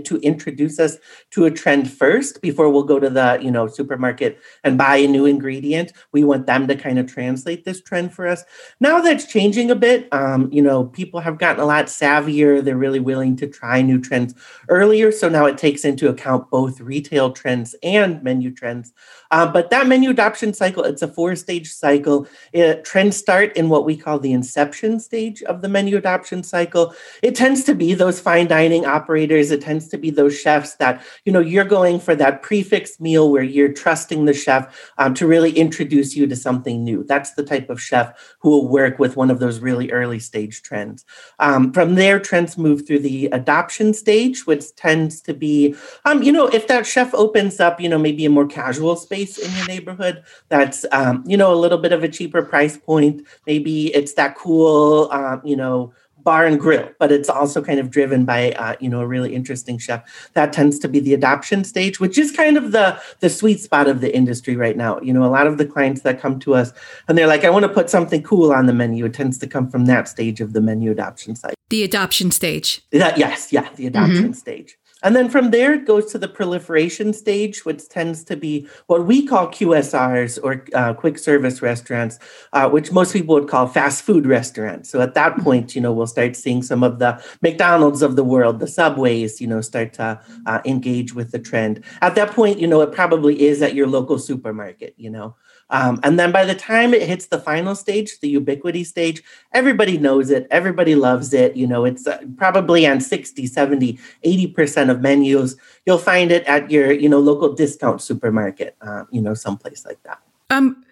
to 0.06 0.20
introduce 0.22 0.80
us 0.80 0.98
to 1.32 1.46
a 1.46 1.52
trend 1.52 1.92
first 1.92 2.42
before 2.42 2.70
we'll 2.70 2.84
go 2.84 3.00
to 3.00 3.10
the, 3.10 3.38
you 3.42 3.52
know, 3.52 3.68
supermarket 3.68 4.40
and 4.64 4.78
buy 4.78 4.96
a 4.96 5.08
new 5.08 5.26
ingredient. 5.26 5.92
We 6.14 6.24
want 6.24 6.48
them 6.48 6.68
to 6.70 6.76
kind 6.76 6.98
of 6.98 7.12
translate 7.12 7.66
this 7.66 7.82
trend 7.82 8.14
for 8.14 8.26
us. 8.26 8.44
Now 8.80 9.02
that's 9.02 9.26
changing 9.26 9.70
a 9.70 9.76
bit. 9.76 10.08
Um, 10.14 10.50
you 10.52 10.62
know, 10.62 10.86
people 10.86 11.20
have 11.20 11.38
gotten 11.38 11.62
a 11.62 11.66
lot 11.66 11.86
savvier. 11.86 12.64
They're 12.64 12.78
really 12.78 13.02
willing 13.02 13.36
to 13.36 13.48
try 13.48 13.82
new 13.82 14.00
trends 14.00 14.32
trends 14.32 14.36
earlier. 14.70 15.12
So 15.12 15.30
now 15.30 15.46
it 15.46 15.58
takes 15.58 15.86
into 15.86 16.10
account 16.10 16.50
both 16.50 16.80
retail 16.80 17.32
trends 17.32 17.76
and 17.84 18.22
menu 18.24 18.54
trends. 18.54 18.94
Uh, 19.32 19.50
but 19.50 19.70
that 19.70 19.88
menu 19.88 20.10
adoption 20.10 20.54
cycle, 20.54 20.84
it's 20.84 21.02
a 21.02 21.08
four 21.08 21.36
stage 21.36 21.72
cycle. 21.72 22.28
It, 22.52 22.84
trends 22.84 23.16
start 23.16 23.56
in 23.56 23.70
what 23.70 23.86
we 23.86 23.96
call 23.96 24.20
the 24.20 24.34
inception 24.34 25.00
stage 25.00 25.42
of 25.44 25.62
the 25.62 25.70
menu 25.70 25.98
adoption 25.98 26.44
cycle. 26.44 26.94
It 27.24 27.34
tends 27.34 27.64
to 27.64 27.74
be 27.74 27.94
those 27.94 28.20
fine 28.20 28.48
dining 28.48 28.86
operators. 28.86 29.50
It 29.50 29.62
tends 29.62 29.88
to 29.90 29.98
be 29.98 30.10
those 30.10 30.38
chefs 30.38 30.76
that, 30.76 31.02
you 31.24 31.32
know, 31.32 31.40
you're 31.40 31.64
going 31.64 32.00
for 32.00 32.14
that 32.16 32.42
prix 32.42 32.62
fixe 32.64 33.00
meal 33.00 33.32
where 33.32 33.44
you're 33.44 33.72
trusting 33.72 34.26
the 34.26 34.34
chef 34.34 34.92
um, 34.98 35.14
to 35.14 35.26
really 35.26 35.52
introduce 35.52 36.16
you 36.16 36.28
to 36.28 36.36
something 36.36 36.84
new. 36.84 37.04
That's 37.04 37.34
the 37.34 37.44
type 37.44 37.70
of 37.70 37.82
chef 37.82 38.36
who 38.40 38.50
will 38.50 38.68
work 38.68 39.00
with 39.00 39.16
one 39.16 39.32
of 39.32 39.40
those 39.40 39.60
really 39.60 39.92
early 39.92 40.20
stage 40.20 40.62
trends. 40.62 41.06
Um, 41.40 41.72
from 41.72 41.96
there, 41.96 42.20
trends 42.20 42.58
move 42.58 42.86
through 42.86 43.00
the 43.00 43.28
adoption 43.28 43.94
stage, 43.94 44.46
which 44.46 44.76
tends 44.76 45.22
to 45.22 45.34
be, 45.34 45.74
um, 46.04 46.22
you 46.22 46.34
know, 46.34 46.48
if 46.48 46.68
that 46.68 46.86
chef 46.86 47.14
opens 47.14 47.62
up, 47.62 47.80
you 47.80 47.88
know, 47.88 47.98
maybe 47.98 48.26
a 48.26 48.30
more 48.30 48.46
casual 48.46 48.98
space 48.98 49.21
place 49.22 49.38
in 49.38 49.56
your 49.56 49.68
neighborhood 49.68 50.24
that's 50.50 50.86
um, 50.92 51.24
you 51.26 51.38
know 51.38 51.54
a 51.54 51.56
little 51.56 51.78
bit 51.78 51.94
of 51.94 52.04
a 52.04 52.10
cheaper 52.10 52.42
price 52.42 52.78
point. 52.78 53.26
Maybe 53.48 53.94
it's 53.94 54.14
that 54.14 54.36
cool 54.36 55.10
um, 55.12 55.42
you 55.44 55.56
know 55.56 55.94
bar 56.24 56.46
and 56.46 56.60
grill 56.60 56.88
but 57.00 57.12
it's 57.12 57.30
also 57.30 57.64
kind 57.64 57.80
of 57.80 57.90
driven 57.90 58.26
by 58.26 58.52
uh, 58.52 58.76
you 58.80 58.88
know 58.88 59.02
a 59.02 59.08
really 59.08 59.34
interesting 59.34 59.78
chef. 59.78 60.04
That 60.34 60.54
tends 60.54 60.80
to 60.80 60.88
be 60.88 61.00
the 61.00 61.14
adoption 61.14 61.64
stage 61.64 62.00
which 62.00 62.18
is 62.18 62.32
kind 62.32 62.58
of 62.58 62.72
the 62.72 63.00
the 63.20 63.30
sweet 63.30 63.60
spot 63.60 63.88
of 63.88 64.02
the 64.02 64.16
industry 64.16 64.56
right 64.56 64.78
now. 64.78 65.00
You 65.02 65.14
know 65.14 65.24
a 65.24 65.32
lot 65.32 65.48
of 65.48 65.58
the 65.58 65.66
clients 65.66 66.02
that 66.02 66.20
come 66.20 66.40
to 66.40 66.56
us 66.56 66.74
and 67.08 67.18
they're 67.18 67.28
like 67.28 67.44
i 67.44 67.50
want 67.50 67.64
to 67.64 67.70
put 67.70 67.90
something 67.90 68.24
cool 68.24 68.52
on 68.52 68.66
the 68.66 68.74
menu. 68.74 69.06
It 69.06 69.14
tends 69.14 69.38
to 69.40 69.48
come 69.48 69.70
from 69.70 69.86
that 69.86 70.08
stage 70.08 70.42
of 70.42 70.54
the 70.54 70.62
menu 70.62 70.92
adoption 70.92 71.36
side 71.36 71.56
the 71.70 71.84
adoption 71.84 72.32
stage. 72.32 72.82
That, 72.92 73.18
yes 73.18 73.52
yeah 73.52 73.70
the 73.76 73.88
adoption 73.88 74.26
mm-hmm. 74.26 74.34
stage 74.34 74.78
and 75.04 75.16
then 75.16 75.30
from 75.30 75.52
there, 75.52 75.74
it 75.74 75.86
goes 75.86 76.12
to 76.12 76.18
the 76.18 76.28
proliferation 76.28 77.14
stage, 77.14 77.66
which 77.66 77.88
tends 77.90 78.24
to 78.26 78.36
be 78.36 78.68
what 78.88 79.06
we 79.06 79.26
call 79.26 79.48
QSRs 79.48 80.40
or 80.44 80.66
uh, 80.74 80.94
quick 80.94 81.18
service 81.18 81.62
restaurants, 81.62 82.20
uh, 82.54 82.70
which 82.70 82.92
most 82.92 83.14
people 83.14 83.36
would 83.36 83.50
call 83.50 83.68
fast 83.68 84.04
food 84.04 84.26
restaurants. 84.26 84.90
So 84.90 85.02
at 85.02 85.14
that 85.16 85.38
point, 85.38 85.76
you 85.76 85.82
know, 85.82 85.92
we'll 85.92 86.08
start 86.08 86.36
seeing 86.36 86.62
some 86.62 86.84
of 86.84 87.00
the 87.00 87.22
McDonald's 87.42 88.02
of 88.02 88.16
the 88.16 88.24
world, 88.24 88.60
the 88.60 88.68
Subways, 88.68 89.42
you 89.42 89.48
know, 89.48 89.62
start 89.62 89.94
to 89.94 90.20
uh, 90.46 90.62
engage 90.66 91.16
with 91.16 91.32
the 91.32 91.40
trend. 91.40 91.84
At 92.02 92.16
that 92.16 92.32
point, 92.32 92.60
you 92.60 92.68
know, 92.68 92.82
it 92.82 92.92
probably 92.92 93.42
is 93.42 93.62
at 93.62 93.74
your 93.74 93.88
local 93.88 94.20
supermarket, 94.20 94.94
you 94.98 95.10
know. 95.10 95.36
Um, 95.72 96.00
and 96.04 96.20
then 96.20 96.32
by 96.32 96.46
the 96.46 96.54
time 96.54 96.94
it 96.94 97.08
hits 97.08 97.28
the 97.28 97.40
final 97.40 97.76
stage, 97.76 98.20
the 98.20 98.30
ubiquity 98.30 98.84
stage, 98.84 99.24
everybody 99.54 99.98
knows 99.98 100.30
it, 100.30 100.46
everybody 100.52 100.96
loves 100.96 101.34
it. 101.34 101.56
You 101.56 101.66
know, 101.66 101.86
it's 101.86 102.06
uh, 102.06 102.20
probably 102.38 102.86
on 102.86 103.00
60, 103.00 103.48
70, 103.48 103.98
80% 104.24 104.92
of 104.92 105.02
menus. 105.02 105.56
You'll 105.86 105.98
find 105.98 106.32
it 106.32 106.44
at 106.44 106.70
your, 106.70 106.92
you 106.92 107.08
know, 107.10 107.20
local 107.20 107.54
discount 107.54 108.02
supermarket, 108.02 108.76
uh, 108.82 109.06
you 109.12 109.22
know, 109.22 109.34
someplace 109.34 109.86
like 109.86 110.04
that. 110.04 110.20
Um, 110.50 110.84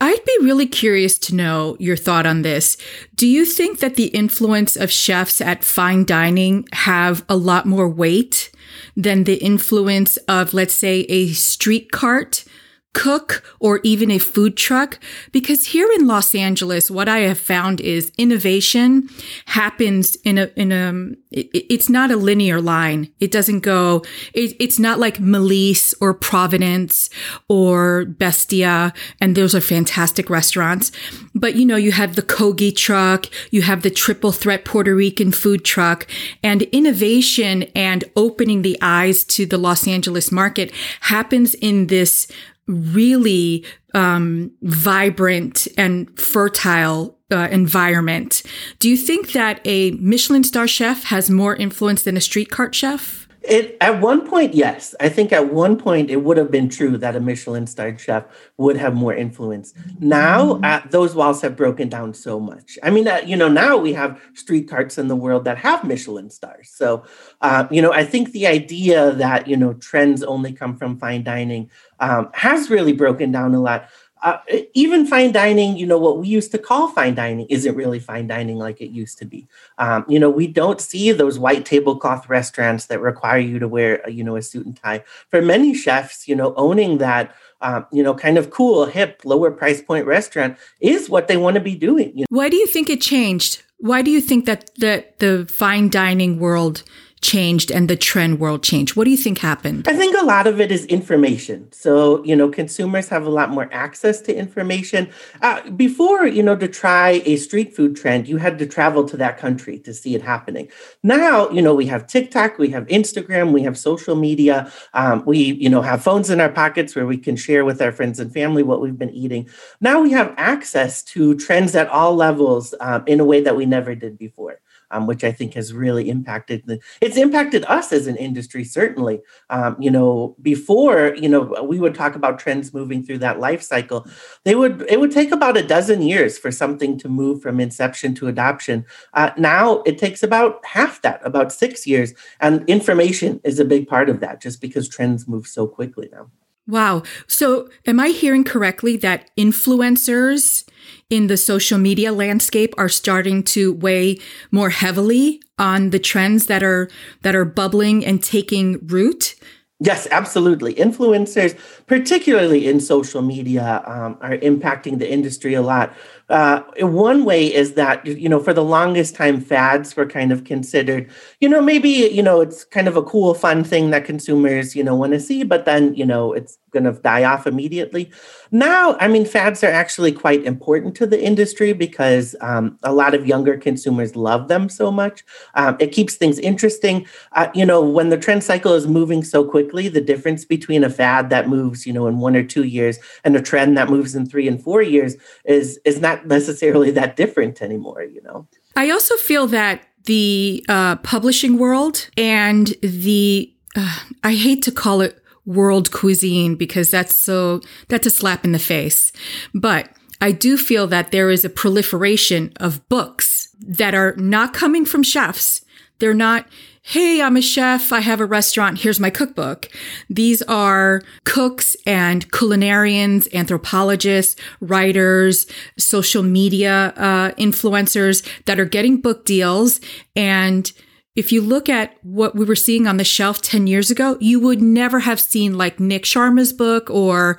I'd 0.00 0.24
be 0.24 0.38
really 0.42 0.66
curious 0.66 1.18
to 1.20 1.34
know 1.34 1.76
your 1.80 1.96
thought 1.96 2.26
on 2.26 2.42
this. 2.42 2.76
Do 3.14 3.26
you 3.26 3.44
think 3.44 3.80
that 3.80 3.96
the 3.96 4.08
influence 4.08 4.76
of 4.76 4.90
chefs 4.90 5.40
at 5.40 5.64
fine 5.64 6.04
dining 6.04 6.68
have 6.72 7.24
a 7.28 7.36
lot 7.36 7.64
more 7.66 7.88
weight 7.88 8.50
than 8.94 9.24
the 9.24 9.36
influence 9.36 10.18
of, 10.28 10.52
let's 10.52 10.74
say, 10.74 11.00
a 11.08 11.28
street 11.28 11.90
cart 11.90 12.44
cook 12.92 13.42
or 13.60 13.80
even 13.82 14.10
a 14.10 14.18
food 14.18 14.56
truck? 14.56 14.98
Because 15.32 15.66
here 15.66 15.88
in 15.92 16.06
Los 16.06 16.34
Angeles 16.34 16.90
what 16.90 17.08
I 17.08 17.20
have 17.20 17.38
found 17.38 17.80
is 17.80 18.12
innovation 18.18 19.08
happens 19.46 20.16
in 20.16 20.38
a 20.38 20.50
in 20.56 20.72
a 20.72 21.16
it, 21.30 21.66
it's 21.70 21.88
not 21.88 22.10
a 22.10 22.16
linear 22.16 22.60
line. 22.60 23.12
It 23.20 23.30
doesn't 23.30 23.60
go 23.60 24.02
it, 24.34 24.56
it's 24.58 24.78
not 24.78 24.98
like 24.98 25.18
Melisse 25.18 25.94
or 26.00 26.14
Providence 26.14 27.10
or 27.48 28.04
Bestia 28.04 28.92
and 29.20 29.36
those 29.36 29.54
are 29.54 29.60
fantastic 29.60 30.28
restaurants. 30.28 30.92
But 31.34 31.54
you 31.54 31.64
know 31.64 31.76
you 31.76 31.92
have 31.92 32.16
the 32.16 32.22
Kogi 32.22 32.74
truck 32.74 33.26
you 33.50 33.62
have 33.62 33.82
the 33.82 33.90
triple 33.90 34.32
threat 34.32 34.64
Puerto 34.64 34.94
Rican 34.94 35.32
food 35.32 35.64
truck 35.64 36.06
and 36.42 36.62
innovation 36.62 37.64
and 37.74 38.04
opening 38.16 38.62
the 38.62 38.78
eyes 38.82 39.24
to 39.24 39.46
the 39.46 39.58
Los 39.58 39.86
Angeles 39.86 40.32
market 40.32 40.72
happens 41.00 41.54
in 41.54 41.86
this 41.86 42.26
really 42.66 43.64
um, 43.94 44.52
vibrant 44.62 45.66
and 45.76 46.18
fertile 46.18 47.18
uh, 47.32 47.48
environment. 47.50 48.42
Do 48.78 48.88
you 48.88 48.96
think 48.96 49.32
that 49.32 49.60
a 49.64 49.92
Michelin 49.92 50.44
star 50.44 50.66
chef 50.66 51.04
has 51.04 51.30
more 51.30 51.56
influence 51.56 52.02
than 52.02 52.16
a 52.16 52.20
street 52.20 52.50
cart 52.50 52.74
chef? 52.74 53.28
It, 53.42 53.78
at 53.80 54.02
one 54.02 54.28
point, 54.28 54.52
yes. 54.52 54.94
I 55.00 55.08
think 55.08 55.32
at 55.32 55.50
one 55.52 55.78
point 55.78 56.10
it 56.10 56.18
would 56.18 56.36
have 56.36 56.50
been 56.50 56.68
true 56.68 56.98
that 56.98 57.16
a 57.16 57.20
Michelin 57.20 57.66
starred 57.66 57.98
chef 57.98 58.24
would 58.58 58.76
have 58.76 58.94
more 58.94 59.14
influence. 59.14 59.72
Now, 59.98 60.54
mm-hmm. 60.54 60.64
uh, 60.64 60.80
those 60.90 61.14
walls 61.14 61.40
have 61.40 61.56
broken 61.56 61.88
down 61.88 62.12
so 62.12 62.38
much. 62.38 62.78
I 62.82 62.90
mean, 62.90 63.08
uh, 63.08 63.22
you 63.24 63.36
know, 63.36 63.48
now 63.48 63.78
we 63.78 63.94
have 63.94 64.20
street 64.34 64.68
carts 64.68 64.98
in 64.98 65.08
the 65.08 65.16
world 65.16 65.44
that 65.44 65.56
have 65.56 65.84
Michelin 65.84 66.28
stars. 66.28 66.70
So, 66.70 67.04
uh, 67.40 67.66
you 67.70 67.80
know, 67.80 67.92
I 67.92 68.04
think 68.04 68.32
the 68.32 68.46
idea 68.46 69.12
that, 69.12 69.48
you 69.48 69.56
know, 69.56 69.72
trends 69.72 70.22
only 70.22 70.52
come 70.52 70.76
from 70.76 70.98
fine 70.98 71.24
dining 71.24 71.70
um, 72.00 72.30
has 72.34 72.70
really 72.70 72.92
broken 72.92 73.30
down 73.30 73.54
a 73.54 73.60
lot 73.60 73.88
uh, 74.22 74.38
even 74.74 75.06
fine 75.06 75.32
dining, 75.32 75.76
you 75.76 75.86
know, 75.86 75.98
what 75.98 76.18
we 76.18 76.28
used 76.28 76.50
to 76.52 76.58
call 76.58 76.88
fine 76.88 77.14
dining 77.14 77.46
isn't 77.48 77.74
really 77.74 77.98
fine 77.98 78.26
dining 78.26 78.58
like 78.58 78.80
it 78.80 78.90
used 78.90 79.18
to 79.18 79.24
be. 79.24 79.46
Um, 79.78 80.04
you 80.08 80.18
know, 80.18 80.28
we 80.28 80.46
don't 80.46 80.80
see 80.80 81.12
those 81.12 81.38
white 81.38 81.64
tablecloth 81.64 82.28
restaurants 82.28 82.86
that 82.86 83.00
require 83.00 83.38
you 83.38 83.58
to 83.58 83.68
wear, 83.68 84.08
you 84.08 84.22
know, 84.22 84.36
a 84.36 84.42
suit 84.42 84.66
and 84.66 84.76
tie. 84.76 85.04
For 85.28 85.40
many 85.40 85.74
chefs, 85.74 86.28
you 86.28 86.36
know, 86.36 86.54
owning 86.56 86.98
that, 86.98 87.34
um, 87.62 87.86
you 87.92 88.02
know, 88.02 88.14
kind 88.14 88.36
of 88.36 88.50
cool, 88.50 88.86
hip, 88.86 89.22
lower 89.24 89.50
price 89.50 89.80
point 89.80 90.06
restaurant 90.06 90.58
is 90.80 91.08
what 91.08 91.28
they 91.28 91.36
want 91.36 91.54
to 91.54 91.60
be 91.60 91.74
doing. 91.74 92.12
You 92.14 92.20
know? 92.20 92.26
Why 92.28 92.48
do 92.48 92.56
you 92.56 92.66
think 92.66 92.90
it 92.90 93.00
changed? 93.00 93.62
Why 93.78 94.02
do 94.02 94.10
you 94.10 94.20
think 94.20 94.44
that 94.44 94.70
that 94.76 95.18
the 95.20 95.46
fine 95.46 95.88
dining 95.88 96.38
world 96.38 96.82
changed 97.22 97.70
and 97.70 97.88
the 97.88 97.96
trend 97.96 98.40
world 98.40 98.62
changed? 98.62 98.96
What 98.96 99.04
do 99.04 99.10
you 99.10 99.16
think 99.16 99.38
happened? 99.38 99.86
I 99.86 99.94
think 99.94 100.16
a 100.16 100.24
lot 100.24 100.46
of 100.46 100.60
it 100.60 100.72
is 100.72 100.84
information. 100.86 101.70
So, 101.72 102.24
you 102.24 102.34
know, 102.34 102.48
consumers 102.48 103.08
have 103.08 103.26
a 103.26 103.30
lot 103.30 103.50
more 103.50 103.68
access 103.72 104.20
to 104.22 104.34
information. 104.34 105.10
Uh, 105.42 105.68
before, 105.70 106.26
you 106.26 106.42
know, 106.42 106.56
to 106.56 106.68
try 106.68 107.22
a 107.24 107.36
street 107.36 107.74
food 107.74 107.96
trend, 107.96 108.28
you 108.28 108.38
had 108.38 108.58
to 108.58 108.66
travel 108.66 109.04
to 109.04 109.16
that 109.18 109.38
country 109.38 109.78
to 109.80 109.92
see 109.92 110.14
it 110.14 110.22
happening. 110.22 110.68
Now, 111.02 111.50
you 111.50 111.62
know, 111.62 111.74
we 111.74 111.86
have 111.86 112.06
TikTok, 112.06 112.58
we 112.58 112.68
have 112.70 112.86
Instagram, 112.86 113.52
we 113.52 113.62
have 113.62 113.78
social 113.78 114.16
media. 114.16 114.70
Um, 114.94 115.22
we, 115.26 115.38
you 115.38 115.68
know, 115.68 115.82
have 115.82 116.02
phones 116.02 116.30
in 116.30 116.40
our 116.40 116.50
pockets 116.50 116.96
where 116.96 117.06
we 117.06 117.18
can 117.18 117.36
share 117.36 117.64
with 117.64 117.82
our 117.82 117.92
friends 117.92 118.18
and 118.18 118.32
family 118.32 118.62
what 118.62 118.80
we've 118.80 118.98
been 118.98 119.10
eating. 119.10 119.48
Now 119.80 120.00
we 120.00 120.10
have 120.12 120.34
access 120.36 121.02
to 121.04 121.36
trends 121.36 121.74
at 121.74 121.88
all 121.88 122.14
levels 122.14 122.74
um, 122.80 123.04
in 123.06 123.20
a 123.20 123.24
way 123.24 123.40
that 123.40 123.56
we 123.56 123.66
never 123.66 123.94
did 123.94 124.18
before 124.18 124.60
um, 124.90 125.06
which 125.06 125.24
I 125.24 125.32
think 125.32 125.54
has 125.54 125.72
really 125.72 126.08
impacted 126.08 126.62
the, 126.66 126.80
it's 127.00 127.16
impacted 127.16 127.64
us 127.66 127.92
as 127.92 128.06
an 128.06 128.16
industry, 128.16 128.64
certainly. 128.64 129.20
Um, 129.50 129.76
you 129.78 129.90
know, 129.90 130.36
before, 130.42 131.14
you 131.16 131.28
know, 131.28 131.62
we 131.62 131.78
would 131.78 131.94
talk 131.94 132.14
about 132.14 132.38
trends 132.38 132.74
moving 132.74 133.02
through 133.02 133.18
that 133.18 133.40
life 133.40 133.62
cycle. 133.62 134.06
They 134.44 134.54
would, 134.54 134.84
it 134.88 135.00
would 135.00 135.12
take 135.12 135.32
about 135.32 135.56
a 135.56 135.66
dozen 135.66 136.02
years 136.02 136.38
for 136.38 136.50
something 136.50 136.98
to 136.98 137.08
move 137.08 137.42
from 137.42 137.60
inception 137.60 138.14
to 138.16 138.28
adoption. 138.28 138.84
Uh, 139.14 139.30
now 139.36 139.82
it 139.82 139.98
takes 139.98 140.22
about 140.22 140.64
half 140.64 141.02
that, 141.02 141.20
about 141.24 141.52
six 141.52 141.86
years. 141.86 142.12
And 142.40 142.68
information 142.68 143.40
is 143.44 143.58
a 143.58 143.64
big 143.64 143.86
part 143.88 144.08
of 144.08 144.20
that 144.20 144.40
just 144.40 144.60
because 144.60 144.88
trends 144.88 145.28
move 145.28 145.46
so 145.46 145.66
quickly 145.66 146.08
now. 146.12 146.30
Wow. 146.66 147.02
So, 147.26 147.68
am 147.86 147.98
I 147.98 148.08
hearing 148.08 148.44
correctly 148.44 148.96
that 148.98 149.30
influencers 149.36 150.64
in 151.08 151.26
the 151.26 151.36
social 151.36 151.78
media 151.78 152.12
landscape 152.12 152.74
are 152.78 152.88
starting 152.88 153.42
to 153.42 153.72
weigh 153.72 154.18
more 154.50 154.70
heavily 154.70 155.42
on 155.58 155.90
the 155.90 155.98
trends 155.98 156.46
that 156.46 156.62
are 156.62 156.88
that 157.22 157.34
are 157.34 157.44
bubbling 157.44 158.04
and 158.04 158.22
taking 158.22 158.78
root? 158.86 159.34
Yes, 159.82 160.06
absolutely. 160.10 160.74
Influencers, 160.74 161.58
particularly 161.90 162.68
in 162.68 162.78
social 162.78 163.20
media, 163.20 163.82
um, 163.84 164.16
are 164.20 164.36
impacting 164.36 165.00
the 165.00 165.10
industry 165.10 165.54
a 165.54 165.60
lot. 165.60 165.92
Uh, 166.28 166.62
one 166.82 167.24
way 167.24 167.52
is 167.52 167.72
that, 167.72 168.06
you 168.06 168.28
know, 168.28 168.38
for 168.38 168.54
the 168.54 168.62
longest 168.62 169.16
time, 169.16 169.40
fads 169.40 169.96
were 169.96 170.06
kind 170.06 170.30
of 170.30 170.44
considered, 170.44 171.10
you 171.40 171.48
know, 171.48 171.60
maybe, 171.60 171.88
you 171.88 172.22
know, 172.22 172.40
it's 172.40 172.62
kind 172.62 172.86
of 172.86 172.96
a 172.96 173.02
cool, 173.02 173.34
fun 173.34 173.64
thing 173.64 173.90
that 173.90 174.04
consumers, 174.04 174.76
you 174.76 174.84
know, 174.84 174.94
want 174.94 175.12
to 175.12 175.18
see, 175.18 175.42
but 175.42 175.64
then, 175.64 175.92
you 175.96 176.06
know, 176.06 176.32
it's 176.32 176.58
going 176.70 176.84
to 176.84 176.92
die 176.92 177.24
off 177.24 177.48
immediately. 177.48 178.08
Now, 178.52 178.96
I 179.00 179.08
mean, 179.08 179.24
fads 179.24 179.64
are 179.64 179.70
actually 179.70 180.12
quite 180.12 180.44
important 180.44 180.94
to 180.96 181.06
the 181.06 181.20
industry 181.20 181.72
because 181.72 182.36
um, 182.40 182.78
a 182.84 182.92
lot 182.92 183.14
of 183.14 183.26
younger 183.26 183.56
consumers 183.56 184.14
love 184.14 184.46
them 184.46 184.68
so 184.68 184.92
much. 184.92 185.24
Um, 185.54 185.76
it 185.80 185.88
keeps 185.88 186.14
things 186.14 186.38
interesting. 186.38 187.06
Uh, 187.32 187.48
you 187.54 187.66
know, 187.66 187.80
when 187.82 188.10
the 188.10 188.18
trend 188.18 188.44
cycle 188.44 188.74
is 188.74 188.86
moving 188.86 189.24
so 189.24 189.44
quickly, 189.44 189.88
the 189.88 190.00
difference 190.00 190.44
between 190.44 190.84
a 190.84 190.90
fad 190.90 191.30
that 191.30 191.48
moves, 191.48 191.79
you 191.86 191.92
know, 191.92 192.06
in 192.06 192.18
one 192.18 192.36
or 192.36 192.42
two 192.42 192.64
years 192.64 192.98
and 193.24 193.36
a 193.36 193.42
trend 193.42 193.76
that 193.76 193.88
moves 193.88 194.14
in 194.14 194.26
three 194.26 194.48
and 194.48 194.62
four 194.62 194.82
years 194.82 195.16
is 195.44 195.78
is 195.84 196.00
not 196.00 196.26
necessarily 196.36 196.90
that 196.92 197.16
different 197.16 197.62
anymore, 197.62 198.02
you 198.02 198.22
know. 198.22 198.46
I 198.76 198.90
also 198.90 199.16
feel 199.16 199.46
that 199.48 199.82
the 200.04 200.64
uh, 200.68 200.96
publishing 200.96 201.58
world 201.58 202.08
and 202.16 202.68
the, 202.82 203.52
uh, 203.76 203.98
I 204.24 204.34
hate 204.34 204.62
to 204.64 204.72
call 204.72 205.00
it 205.00 205.22
world 205.44 205.90
cuisine 205.90 206.54
because 206.54 206.90
that's 206.90 207.14
so, 207.14 207.60
that's 207.88 208.06
a 208.06 208.10
slap 208.10 208.44
in 208.44 208.52
the 208.52 208.58
face. 208.58 209.12
But 209.54 209.90
I 210.20 210.32
do 210.32 210.56
feel 210.56 210.86
that 210.88 211.10
there 211.10 211.30
is 211.30 211.44
a 211.44 211.50
proliferation 211.50 212.52
of 212.56 212.86
books 212.88 213.54
that 213.60 213.94
are 213.94 214.14
not 214.16 214.54
coming 214.54 214.84
from 214.84 215.02
chefs. 215.02 215.64
They're 215.98 216.14
not, 216.14 216.46
hey, 216.90 217.22
I'm 217.22 217.36
a 217.36 217.40
chef. 217.40 217.92
I 217.92 218.00
have 218.00 218.18
a 218.18 218.26
restaurant. 218.26 218.80
Here's 218.80 218.98
my 218.98 219.10
cookbook. 219.10 219.68
These 220.08 220.42
are 220.42 221.02
cooks 221.22 221.76
and 221.86 222.28
culinarians, 222.32 223.32
anthropologists, 223.32 224.34
writers, 224.60 225.46
social 225.78 226.24
media 226.24 226.92
uh, 226.96 227.30
influencers 227.38 228.28
that 228.46 228.58
are 228.58 228.64
getting 228.64 229.00
book 229.00 229.24
deals 229.24 229.80
and 230.16 230.72
if 231.16 231.32
you 231.32 231.42
look 231.42 231.68
at 231.68 231.96
what 232.02 232.36
we 232.36 232.44
were 232.44 232.56
seeing 232.56 232.86
on 232.86 232.96
the 232.96 233.04
shelf 233.04 233.42
10 233.42 233.66
years 233.66 233.90
ago, 233.90 234.16
you 234.20 234.38
would 234.40 234.62
never 234.62 235.00
have 235.00 235.20
seen 235.20 235.58
like 235.58 235.80
Nik 235.80 236.04
Sharma's 236.04 236.52
book 236.52 236.88
or 236.88 237.36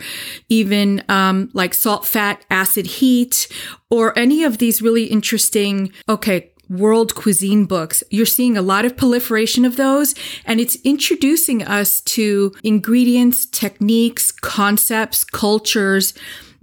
even 0.49 1.03
um, 1.07 1.49
like 1.53 1.73
Salt, 1.73 2.05
Fat, 2.05 2.45
Acid, 2.51 2.85
Heat, 2.85 3.47
or 3.89 4.17
any 4.19 4.43
of 4.43 4.57
these 4.57 4.81
really 4.81 5.05
interesting, 5.05 5.91
okay, 6.09 6.51
world 6.71 7.13
cuisine 7.15 7.65
books. 7.65 8.03
You're 8.09 8.25
seeing 8.25 8.57
a 8.57 8.61
lot 8.61 8.85
of 8.85 8.95
proliferation 8.95 9.65
of 9.65 9.75
those, 9.75 10.15
and 10.45 10.59
it's 10.59 10.77
introducing 10.83 11.63
us 11.63 12.01
to 12.01 12.53
ingredients, 12.63 13.45
techniques, 13.45 14.31
concepts, 14.31 15.23
cultures 15.23 16.13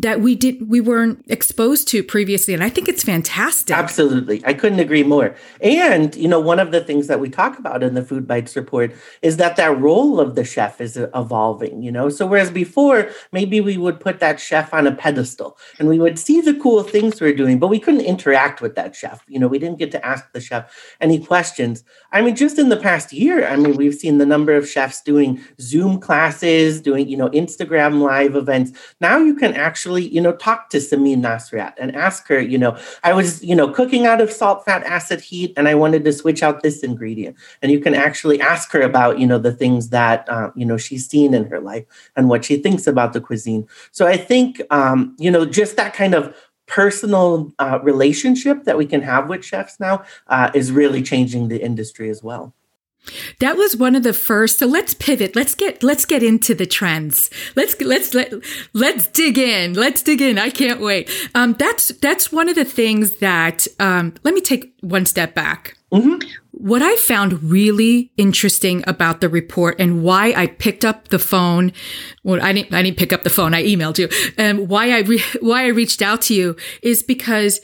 that 0.00 0.20
we 0.20 0.34
did 0.34 0.68
we 0.68 0.80
weren't 0.80 1.24
exposed 1.28 1.88
to 1.88 2.02
previously 2.04 2.54
and 2.54 2.62
i 2.62 2.68
think 2.68 2.88
it's 2.88 3.02
fantastic. 3.02 3.76
Absolutely. 3.76 4.42
I 4.44 4.54
couldn't 4.54 4.80
agree 4.80 5.02
more. 5.02 5.34
And 5.60 6.14
you 6.14 6.28
know 6.28 6.40
one 6.40 6.60
of 6.60 6.72
the 6.72 6.80
things 6.80 7.06
that 7.06 7.20
we 7.20 7.28
talk 7.28 7.58
about 7.58 7.82
in 7.82 7.94
the 7.94 8.02
FoodBytes 8.02 8.54
report 8.54 8.94
is 9.22 9.38
that 9.38 9.56
that 9.56 9.78
role 9.78 10.20
of 10.20 10.34
the 10.34 10.44
chef 10.44 10.80
is 10.80 10.96
evolving 11.14 11.82
you 11.82 11.90
know? 11.90 12.08
So 12.08 12.26
whereas 12.26 12.50
before 12.50 13.10
maybe 13.32 13.60
we 13.60 13.76
would 13.76 13.98
put 13.98 14.20
that 14.20 14.40
chef 14.40 14.74
on 14.74 14.86
a 14.86 14.94
pedestal 14.94 15.56
and 15.78 15.88
we 15.88 15.98
would 15.98 16.18
see 16.18 16.40
the 16.40 16.54
cool 16.54 16.82
things 16.82 17.20
we're 17.20 17.34
doing 17.34 17.58
but 17.58 17.68
we 17.68 17.80
couldn't 17.80 18.02
interact 18.02 18.60
with 18.60 18.74
that 18.76 18.94
chef. 18.94 19.24
You 19.28 19.38
know 19.38 19.48
we 19.48 19.58
didn't 19.58 19.78
get 19.78 19.90
to 19.92 20.06
ask 20.06 20.30
the 20.32 20.40
chef 20.40 20.70
any 21.00 21.18
questions. 21.18 21.82
I 22.12 22.22
mean 22.22 22.36
just 22.36 22.58
in 22.58 22.68
the 22.68 22.76
past 22.76 23.12
year 23.12 23.46
i 23.46 23.56
mean 23.56 23.76
we've 23.76 23.94
seen 23.94 24.18
the 24.18 24.26
number 24.26 24.54
of 24.54 24.68
chefs 24.68 25.00
doing 25.00 25.40
zoom 25.60 25.98
classes 25.98 26.80
doing 26.80 27.08
you 27.08 27.16
know 27.16 27.28
instagram 27.30 28.00
live 28.00 28.36
events. 28.36 28.72
Now 29.00 29.18
you 29.18 29.34
can 29.34 29.54
actually 29.54 29.87
actually, 29.88 30.08
you 30.08 30.20
know, 30.20 30.32
talk 30.32 30.68
to 30.68 30.76
Samin 30.76 31.22
Nosrat 31.22 31.72
and 31.78 31.96
ask 31.96 32.28
her, 32.28 32.38
you 32.38 32.58
know, 32.58 32.76
I 33.04 33.14
was, 33.14 33.42
you 33.42 33.56
know, 33.56 33.70
cooking 33.70 34.04
out 34.04 34.20
of 34.20 34.30
salt, 34.30 34.66
fat, 34.66 34.82
acid, 34.84 35.22
heat, 35.22 35.54
and 35.56 35.66
I 35.66 35.74
wanted 35.74 36.04
to 36.04 36.12
switch 36.12 36.42
out 36.42 36.62
this 36.62 36.82
ingredient. 36.82 37.36
And 37.62 37.72
you 37.72 37.80
can 37.80 37.94
actually 37.94 38.38
ask 38.38 38.70
her 38.72 38.82
about, 38.82 39.18
you 39.18 39.26
know, 39.26 39.38
the 39.38 39.52
things 39.52 39.88
that, 39.88 40.28
uh, 40.28 40.50
you 40.54 40.66
know, 40.66 40.76
she's 40.76 41.08
seen 41.08 41.32
in 41.32 41.46
her 41.46 41.58
life 41.58 41.86
and 42.16 42.28
what 42.28 42.44
she 42.44 42.58
thinks 42.58 42.86
about 42.86 43.14
the 43.14 43.20
cuisine. 43.20 43.66
So 43.90 44.06
I 44.06 44.18
think, 44.18 44.60
um, 44.70 45.16
you 45.18 45.30
know, 45.30 45.46
just 45.46 45.76
that 45.76 45.94
kind 45.94 46.14
of 46.14 46.36
personal 46.66 47.50
uh, 47.58 47.78
relationship 47.82 48.64
that 48.64 48.76
we 48.76 48.84
can 48.84 49.00
have 49.00 49.30
with 49.30 49.42
chefs 49.42 49.80
now 49.80 50.04
uh, 50.26 50.50
is 50.52 50.70
really 50.70 51.02
changing 51.02 51.48
the 51.48 51.62
industry 51.62 52.10
as 52.10 52.22
well. 52.22 52.52
That 53.40 53.56
was 53.56 53.76
one 53.76 53.94
of 53.94 54.02
the 54.02 54.12
first. 54.12 54.58
So 54.58 54.66
let's 54.66 54.94
pivot. 54.94 55.36
Let's 55.36 55.54
get 55.54 55.82
let's 55.82 56.04
get 56.04 56.22
into 56.22 56.54
the 56.54 56.66
trends. 56.66 57.30
Let's 57.56 57.80
let's 57.80 58.14
let 58.14 58.32
let's 58.72 59.06
dig 59.06 59.38
in. 59.38 59.74
Let's 59.74 60.02
dig 60.02 60.20
in. 60.20 60.38
I 60.38 60.50
can't 60.50 60.80
wait. 60.80 61.10
Um, 61.34 61.54
that's 61.54 61.88
that's 61.88 62.32
one 62.32 62.48
of 62.48 62.54
the 62.54 62.64
things 62.64 63.16
that. 63.16 63.66
Um, 63.78 64.14
let 64.24 64.34
me 64.34 64.40
take 64.40 64.74
one 64.80 65.06
step 65.06 65.34
back. 65.34 65.76
Mm-hmm. 65.92 66.28
What 66.60 66.82
I 66.82 66.96
found 66.96 67.40
really 67.44 68.10
interesting 68.16 68.82
about 68.84 69.20
the 69.20 69.28
report 69.28 69.76
and 69.78 70.02
why 70.02 70.32
I 70.36 70.48
picked 70.48 70.84
up 70.84 71.06
the 71.06 71.18
phone, 71.20 71.72
well, 72.24 72.42
I 72.42 72.52
didn't, 72.52 72.74
I 72.74 72.82
didn't 72.82 72.98
pick 72.98 73.12
up 73.12 73.22
the 73.22 73.30
phone. 73.30 73.54
I 73.54 73.62
emailed 73.62 73.96
you. 73.96 74.08
And 74.36 74.68
why 74.68 74.90
I, 74.90 74.98
re- 75.02 75.22
why 75.40 75.62
I 75.62 75.68
reached 75.68 76.02
out 76.02 76.20
to 76.22 76.34
you 76.34 76.56
is 76.82 77.04
because 77.04 77.60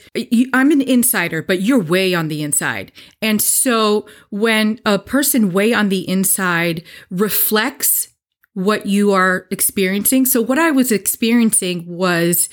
I'm 0.53 0.71
an 0.71 0.79
insider, 0.79 1.41
but 1.41 1.61
you're 1.61 1.83
way 1.83 2.13
on 2.13 2.29
the 2.29 2.41
inside. 2.41 2.93
And 3.21 3.41
so 3.41 4.07
when 4.29 4.79
a 4.85 4.97
person 4.97 5.51
way 5.51 5.73
on 5.73 5.89
the 5.89 6.07
inside 6.07 6.81
reflects 7.11 8.07
what 8.53 8.85
you 8.85 9.11
are 9.11 9.45
experiencing. 9.51 10.25
So 10.25 10.41
what 10.41 10.57
I 10.57 10.71
was 10.71 10.93
experiencing 10.93 11.83
was 11.85 12.47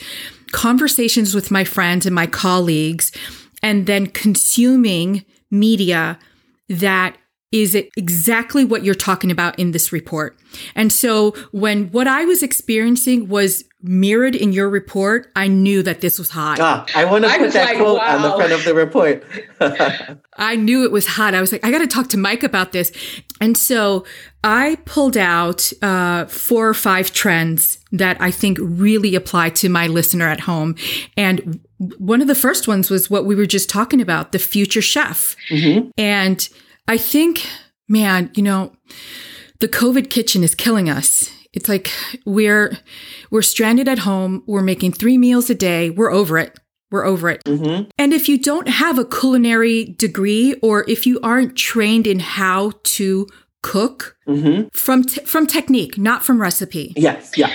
conversations 0.50 1.36
with 1.36 1.52
my 1.52 1.62
friends 1.62 2.04
and 2.04 2.14
my 2.16 2.26
colleagues 2.26 3.12
and 3.62 3.86
then 3.86 4.08
consuming 4.08 5.24
media 5.48 6.18
that 6.72 7.16
is 7.52 7.74
exactly 7.74 8.64
what 8.64 8.82
you're 8.82 8.94
talking 8.94 9.30
about 9.30 9.58
in 9.58 9.72
this 9.72 9.92
report. 9.92 10.36
And 10.74 10.90
so 10.90 11.32
when 11.52 11.90
what 11.90 12.08
I 12.08 12.24
was 12.24 12.42
experiencing 12.42 13.28
was 13.28 13.64
mirrored 13.82 14.34
in 14.34 14.52
your 14.52 14.70
report, 14.70 15.30
I 15.36 15.48
knew 15.48 15.82
that 15.82 16.00
this 16.00 16.18
was 16.18 16.30
hot. 16.30 16.58
Ah, 16.60 16.86
I 16.94 17.04
want 17.04 17.24
to 17.24 17.30
put 17.30 17.52
that 17.52 17.66
like, 17.66 17.76
quote 17.76 17.98
wow. 17.98 18.16
on 18.16 18.22
the 18.22 18.30
front 18.36 18.52
of 18.52 18.64
the 18.64 18.74
report. 18.74 19.24
I 20.38 20.56
knew 20.56 20.84
it 20.84 20.92
was 20.92 21.06
hot. 21.06 21.34
I 21.34 21.42
was 21.42 21.52
like, 21.52 21.64
I 21.64 21.70
got 21.70 21.78
to 21.78 21.86
talk 21.86 22.08
to 22.08 22.16
Mike 22.16 22.42
about 22.42 22.72
this. 22.72 22.90
And 23.38 23.56
so 23.56 24.06
I 24.42 24.78
pulled 24.86 25.18
out 25.18 25.72
uh, 25.82 26.24
four 26.26 26.68
or 26.68 26.74
five 26.74 27.12
trends 27.12 27.78
that 27.92 28.18
I 28.20 28.30
think 28.30 28.56
really 28.60 29.14
apply 29.14 29.50
to 29.50 29.68
my 29.68 29.88
listener 29.88 30.28
at 30.28 30.40
home. 30.40 30.74
And 31.18 31.60
one 31.98 32.22
of 32.22 32.28
the 32.28 32.34
first 32.34 32.66
ones 32.66 32.88
was 32.88 33.10
what 33.10 33.26
we 33.26 33.34
were 33.34 33.46
just 33.46 33.68
talking 33.68 34.00
about 34.00 34.32
the 34.32 34.38
future 34.38 34.82
chef. 34.82 35.36
Mm-hmm. 35.50 35.90
And 35.98 36.48
I 36.88 36.98
think, 36.98 37.46
man, 37.88 38.30
you 38.34 38.42
know, 38.42 38.72
the 39.60 39.68
COVID 39.68 40.10
kitchen 40.10 40.42
is 40.42 40.54
killing 40.54 40.90
us. 40.90 41.30
It's 41.52 41.68
like 41.68 41.90
we're 42.24 42.78
we're 43.30 43.42
stranded 43.42 43.88
at 43.88 44.00
home. 44.00 44.42
We're 44.46 44.62
making 44.62 44.92
three 44.92 45.18
meals 45.18 45.50
a 45.50 45.54
day. 45.54 45.90
We're 45.90 46.10
over 46.10 46.38
it. 46.38 46.58
We're 46.90 47.04
over 47.04 47.30
it. 47.30 47.42
Mm-hmm. 47.44 47.90
And 47.98 48.12
if 48.12 48.28
you 48.28 48.38
don't 48.38 48.68
have 48.68 48.98
a 48.98 49.04
culinary 49.04 49.84
degree, 49.84 50.54
or 50.62 50.88
if 50.88 51.06
you 51.06 51.20
aren't 51.22 51.56
trained 51.56 52.06
in 52.06 52.20
how 52.20 52.72
to 52.82 53.26
cook 53.62 54.16
mm-hmm. 54.26 54.68
from 54.72 55.04
te- 55.04 55.24
from 55.24 55.46
technique, 55.46 55.96
not 55.96 56.24
from 56.24 56.40
recipe. 56.40 56.92
Yes, 56.96 57.32
yeah. 57.36 57.50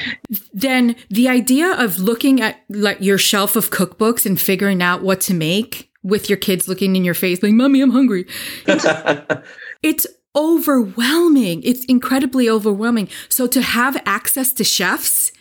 Then 0.53 0.95
the 1.09 1.27
idea 1.27 1.71
of 1.71 1.99
looking 1.99 2.41
at 2.41 2.61
like 2.69 2.99
your 3.01 3.17
shelf 3.17 3.55
of 3.55 3.69
cookbooks 3.69 4.25
and 4.25 4.39
figuring 4.39 4.81
out 4.81 5.03
what 5.03 5.21
to 5.21 5.33
make 5.33 5.86
with 6.07 6.29
your 6.29 6.37
kids 6.37 6.67
looking 6.67 6.95
in 6.95 7.05
your 7.05 7.13
face, 7.13 7.43
like, 7.43 7.53
"Mommy, 7.53 7.81
I'm 7.81 7.91
hungry." 7.91 8.25
It's, 8.65 8.85
it's 9.83 10.07
overwhelming. 10.35 11.63
It's 11.63 11.83
incredibly 11.85 12.49
overwhelming. 12.49 13.09
So 13.27 13.47
to 13.47 13.61
have 13.61 14.01
access 14.05 14.53
to 14.53 14.63
chefs 14.63 15.31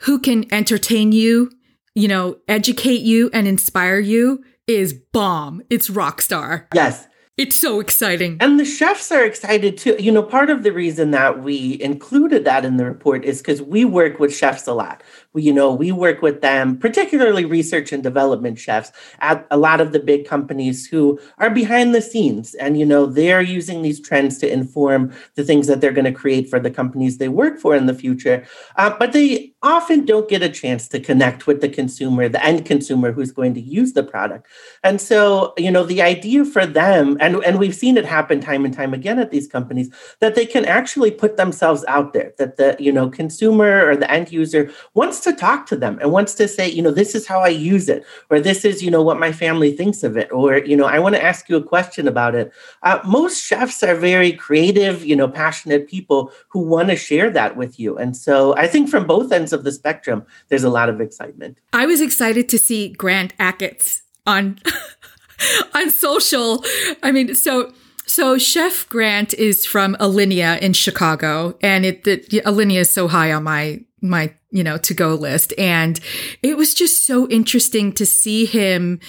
who 0.00 0.18
can 0.18 0.52
entertain 0.52 1.12
you, 1.12 1.50
you 1.94 2.08
know, 2.08 2.36
educate 2.48 3.02
you 3.02 3.30
and 3.32 3.46
inspire 3.46 3.98
you 3.98 4.42
is 4.66 4.94
bomb. 4.94 5.62
It's 5.70 5.90
rock 5.90 6.22
star. 6.22 6.68
Yes. 6.74 7.06
It's 7.38 7.56
so 7.56 7.80
exciting. 7.80 8.36
And 8.40 8.60
the 8.60 8.64
chefs 8.64 9.10
are 9.10 9.24
excited 9.24 9.78
too. 9.78 9.96
You 9.98 10.12
know, 10.12 10.22
part 10.22 10.50
of 10.50 10.64
the 10.64 10.72
reason 10.72 11.12
that 11.12 11.42
we 11.42 11.80
included 11.80 12.44
that 12.44 12.64
in 12.64 12.76
the 12.76 12.84
report 12.84 13.24
is 13.24 13.38
because 13.38 13.62
we 13.62 13.84
work 13.84 14.18
with 14.18 14.34
chefs 14.34 14.66
a 14.66 14.74
lot 14.74 15.02
you 15.34 15.52
know, 15.52 15.72
we 15.72 15.92
work 15.92 16.22
with 16.22 16.40
them, 16.40 16.76
particularly 16.76 17.44
research 17.44 17.92
and 17.92 18.02
development 18.02 18.58
chefs 18.58 18.92
at 19.20 19.46
a 19.50 19.56
lot 19.56 19.80
of 19.80 19.92
the 19.92 20.00
big 20.00 20.26
companies 20.26 20.86
who 20.86 21.18
are 21.38 21.50
behind 21.50 21.94
the 21.94 22.02
scenes. 22.02 22.54
And, 22.54 22.78
you 22.78 22.84
know, 22.84 23.06
they're 23.06 23.40
using 23.40 23.82
these 23.82 24.00
trends 24.00 24.38
to 24.38 24.52
inform 24.52 25.12
the 25.34 25.44
things 25.44 25.66
that 25.66 25.80
they're 25.80 25.92
going 25.92 26.04
to 26.04 26.12
create 26.12 26.50
for 26.50 26.60
the 26.60 26.70
companies 26.70 27.18
they 27.18 27.28
work 27.28 27.58
for 27.58 27.74
in 27.74 27.86
the 27.86 27.94
future. 27.94 28.44
Uh, 28.76 28.94
but 28.98 29.12
they 29.12 29.52
often 29.62 30.04
don't 30.04 30.28
get 30.28 30.42
a 30.42 30.48
chance 30.48 30.88
to 30.88 31.00
connect 31.00 31.46
with 31.46 31.60
the 31.60 31.68
consumer, 31.68 32.28
the 32.28 32.44
end 32.44 32.66
consumer 32.66 33.12
who's 33.12 33.32
going 33.32 33.54
to 33.54 33.60
use 33.60 33.92
the 33.92 34.02
product. 34.02 34.48
And 34.82 35.00
so, 35.00 35.54
you 35.56 35.70
know, 35.70 35.84
the 35.84 36.02
idea 36.02 36.44
for 36.44 36.66
them, 36.66 37.16
and, 37.20 37.36
and 37.44 37.58
we've 37.58 37.74
seen 37.74 37.96
it 37.96 38.04
happen 38.04 38.40
time 38.40 38.64
and 38.64 38.74
time 38.74 38.92
again 38.92 39.18
at 39.18 39.30
these 39.30 39.46
companies, 39.46 39.88
that 40.20 40.34
they 40.34 40.46
can 40.46 40.64
actually 40.64 41.10
put 41.10 41.36
themselves 41.36 41.84
out 41.86 42.12
there, 42.12 42.32
that 42.38 42.56
the, 42.56 42.76
you 42.78 42.92
know, 42.92 43.08
consumer 43.08 43.88
or 43.88 43.96
the 43.96 44.10
end 44.10 44.32
user 44.32 44.70
wants 44.94 45.20
to 45.22 45.32
talk 45.32 45.66
to 45.66 45.76
them 45.76 45.98
and 46.00 46.12
wants 46.12 46.34
to 46.34 46.46
say, 46.48 46.68
you 46.68 46.82
know, 46.82 46.90
this 46.90 47.14
is 47.14 47.26
how 47.26 47.40
I 47.40 47.48
use 47.48 47.88
it, 47.88 48.04
or 48.30 48.40
this 48.40 48.64
is, 48.64 48.82
you 48.82 48.90
know, 48.90 49.02
what 49.02 49.18
my 49.18 49.32
family 49.32 49.76
thinks 49.76 50.02
of 50.02 50.16
it, 50.16 50.30
or, 50.32 50.58
you 50.58 50.76
know, 50.76 50.86
I 50.86 50.98
want 50.98 51.14
to 51.14 51.22
ask 51.22 51.48
you 51.48 51.56
a 51.56 51.62
question 51.62 52.06
about 52.06 52.34
it. 52.34 52.52
Uh, 52.82 53.00
most 53.04 53.42
chefs 53.42 53.82
are 53.82 53.94
very 53.94 54.32
creative, 54.32 55.04
you 55.04 55.16
know, 55.16 55.28
passionate 55.28 55.88
people 55.88 56.32
who 56.48 56.60
want 56.60 56.88
to 56.90 56.96
share 56.96 57.30
that 57.30 57.56
with 57.56 57.78
you. 57.78 57.96
And 57.96 58.16
so 58.16 58.54
I 58.56 58.66
think 58.66 58.88
from 58.88 59.06
both 59.06 59.32
ends 59.32 59.52
of 59.52 59.64
the 59.64 59.72
spectrum, 59.72 60.24
there's 60.48 60.64
a 60.64 60.70
lot 60.70 60.88
of 60.88 61.00
excitement. 61.00 61.58
I 61.72 61.86
was 61.86 62.00
excited 62.00 62.48
to 62.50 62.58
see 62.58 62.90
Grant 62.90 63.36
Achatz 63.38 64.02
on. 64.26 64.58
on 65.74 65.90
social. 65.90 66.64
I 67.02 67.10
mean, 67.10 67.34
so 67.34 67.72
so 68.06 68.36
Chef 68.38 68.88
Grant 68.88 69.34
is 69.34 69.64
from 69.64 69.94
Alinea 69.96 70.60
in 70.60 70.72
Chicago, 70.72 71.56
and 71.62 71.84
it 71.84 72.04
the, 72.04 72.18
Alinea 72.44 72.80
is 72.80 72.90
so 72.90 73.08
high 73.08 73.32
on 73.32 73.44
my 73.44 73.80
my 74.02 74.34
you 74.50 74.62
know 74.62 74.76
to 74.78 74.94
go 74.94 75.14
list. 75.14 75.54
And 75.56 75.98
it 76.42 76.56
was 76.56 76.74
just 76.74 77.06
so 77.06 77.28
interesting 77.28 77.92
to 77.92 78.04
see 78.04 78.44
him 78.44 79.00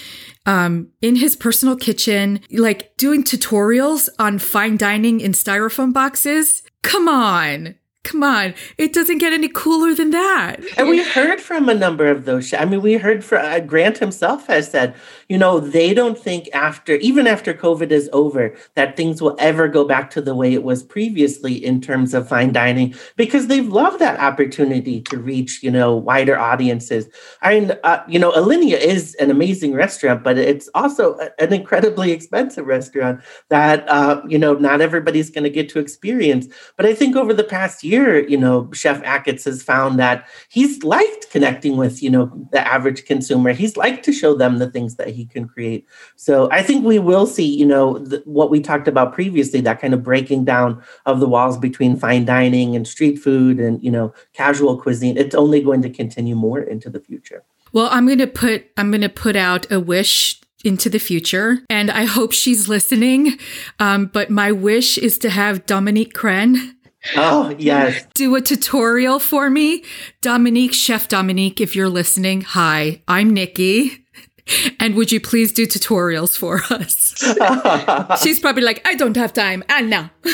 um, 0.45 0.89
in 1.01 1.15
his 1.15 1.36
personal 1.36 1.75
kitchen 1.75 2.41
like 2.51 2.95
doing 2.97 3.23
tutorials 3.23 4.08
on 4.19 4.39
fine 4.39 4.77
dining 4.77 5.19
in 5.19 5.32
styrofoam 5.32 5.93
boxes. 5.93 6.63
Come 6.82 7.08
on 7.08 7.75
Come 8.04 8.22
on, 8.22 8.54
it 8.78 8.92
doesn't 8.92 9.20
get 9.20 9.32
any 9.32 9.48
cooler 9.48 9.94
than 9.94 10.10
that. 10.10 10.60
And 10.76 10.89
we 10.89 11.02
heard 11.02 11.39
from 11.39 11.70
a 11.70 11.74
number 11.74 12.06
of 12.08 12.26
those. 12.26 12.54
I 12.54 12.66
mean, 12.66 12.82
we 12.82 12.96
heard 12.96 13.24
from 13.24 13.46
uh, 13.46 13.60
Grant 13.62 13.98
himself 13.98 14.46
has 14.48 14.70
said, 14.70 14.94
you 15.30 15.38
know, 15.38 15.62
they 15.62 15.94
don't 15.94 16.20
think 16.20 16.50
after, 16.54 16.96
even 16.96 17.28
after 17.28 17.54
COVID 17.54 17.92
is 17.92 18.10
over, 18.12 18.56
that 18.76 18.98
things 18.98 19.22
will 19.22 19.38
ever 19.39 19.70
go 19.70 19.86
back 19.86 20.10
to 20.12 20.22
the 20.22 20.36
way 20.36 20.54
it 20.54 20.63
was 20.63 20.84
previously 20.84 21.54
in 21.54 21.80
terms 21.80 22.13
of 22.13 22.28
fine 22.28 22.52
dining 22.52 22.94
because 23.16 23.48
they've 23.48 23.70
loved 23.70 24.00
that 24.00 24.20
opportunity 24.20 25.00
to 25.04 25.18
reach, 25.18 25.63
you 25.63 25.72
know, 25.72 25.96
wider 25.96 26.38
audiences. 26.38 27.08
I 27.42 27.60
mean, 27.60 27.72
uh, 27.86 28.04
you 28.10 28.20
know, 28.20 28.34
Alinea 28.34 28.80
is 28.80 29.16
an 29.16 29.32
amazing 29.32 29.74
restaurant, 29.74 30.26
but 30.26 30.38
it's 30.38 30.70
also 30.76 31.18
an 31.39 31.54
incredibly 31.54 32.12
expensive 32.12 32.66
restaurant 32.66 33.22
that, 33.50 33.88
uh, 33.88 34.22
you 34.28 34.38
know, 34.38 34.56
not 34.56 34.82
everybody's 34.82 35.30
going 35.30 35.46
to 35.46 35.50
get 35.50 35.70
to 35.70 35.80
experience. 35.80 36.48
But 36.76 36.86
I 36.86 36.94
think 36.94 37.16
over 37.16 37.34
the 37.34 37.46
past 37.46 37.82
year, 37.82 37.92
year, 37.93 38.27
you 38.27 38.38
know, 38.38 38.69
Chef 38.73 39.01
Achatz 39.03 39.45
has 39.45 39.62
found 39.62 39.99
that 39.99 40.27
he's 40.49 40.84
liked 40.84 41.29
connecting 41.32 41.77
with, 41.77 42.01
you 42.03 42.10
know, 42.10 42.25
the 42.51 42.62
average 42.75 43.06
consumer. 43.06 43.53
He's 43.53 43.77
liked 43.77 44.03
to 44.06 44.12
show 44.12 44.34
them 44.36 44.58
the 44.58 44.69
things 44.69 44.95
that 44.95 45.10
he 45.10 45.25
can 45.25 45.47
create. 45.47 45.86
So 46.15 46.49
I 46.51 46.62
think 46.63 46.86
we 46.86 46.99
will 46.99 47.27
see, 47.27 47.45
you 47.45 47.65
know, 47.65 47.99
the, 47.99 48.21
what 48.25 48.49
we 48.49 48.60
talked 48.60 48.88
about 48.88 49.13
previously, 49.13 49.62
that 49.62 49.79
kind 49.79 49.93
of 49.93 50.03
breaking 50.03 50.45
down 50.45 50.82
of 51.06 51.19
the 51.19 51.27
walls 51.27 51.58
between 51.58 51.95
fine 51.95 52.25
dining 52.25 52.75
and 52.75 52.88
street 52.88 53.17
food 53.17 53.60
and, 53.60 53.84
you 53.84 53.91
know, 53.91 54.13
casual 54.34 54.79
cuisine. 54.82 55.17
It's 55.17 55.36
only 55.36 55.62
going 55.62 55.82
to 55.84 55.89
continue 55.89 56.36
more 56.36 56.60
into 56.60 56.89
the 56.89 56.99
future. 56.99 57.43
Well, 57.71 57.89
I'm 57.91 58.06
going 58.06 58.19
to 58.19 58.27
put 58.27 58.65
I'm 58.77 58.91
going 58.91 59.01
to 59.01 59.10
put 59.10 59.36
out 59.36 59.71
a 59.71 59.79
wish 59.79 60.39
into 60.63 60.89
the 60.89 60.99
future. 60.99 61.60
And 61.69 61.91
I 61.91 62.06
hope 62.06 62.32
she's 62.32 62.69
listening. 62.69 63.38
Um, 63.79 64.06
but 64.06 64.29
my 64.29 64.51
wish 64.51 64.97
is 64.97 65.17
to 65.19 65.29
have 65.29 65.65
Dominique 65.65 66.13
Crenn 66.13 66.75
Oh, 67.16 67.56
yes. 67.58 68.06
Do 68.13 68.36
a 68.36 68.42
tutorial 68.42 69.20
for 69.20 69.50
me. 69.50 69.84
Dominique, 70.22 70.74
Chef 70.74 71.08
Dominique, 71.08 71.62
if 71.62 71.76
you're 71.76 71.89
listening, 71.89 72.42
hi, 72.42 73.02
I'm 73.08 73.36
Nickie. 73.36 74.00
And 74.80 74.96
would 74.96 75.12
you 75.12 75.22
please 75.22 75.54
do 75.54 75.66
tutorials 75.66 76.38
for 76.38 76.62
us? 76.70 77.13
She's 78.22 78.39
probably 78.39 78.63
like, 78.63 78.86
I 78.86 78.96
don't 78.96 79.16
have 79.16 79.32
time. 79.32 79.63
And 79.70 79.89
now. 79.89 80.12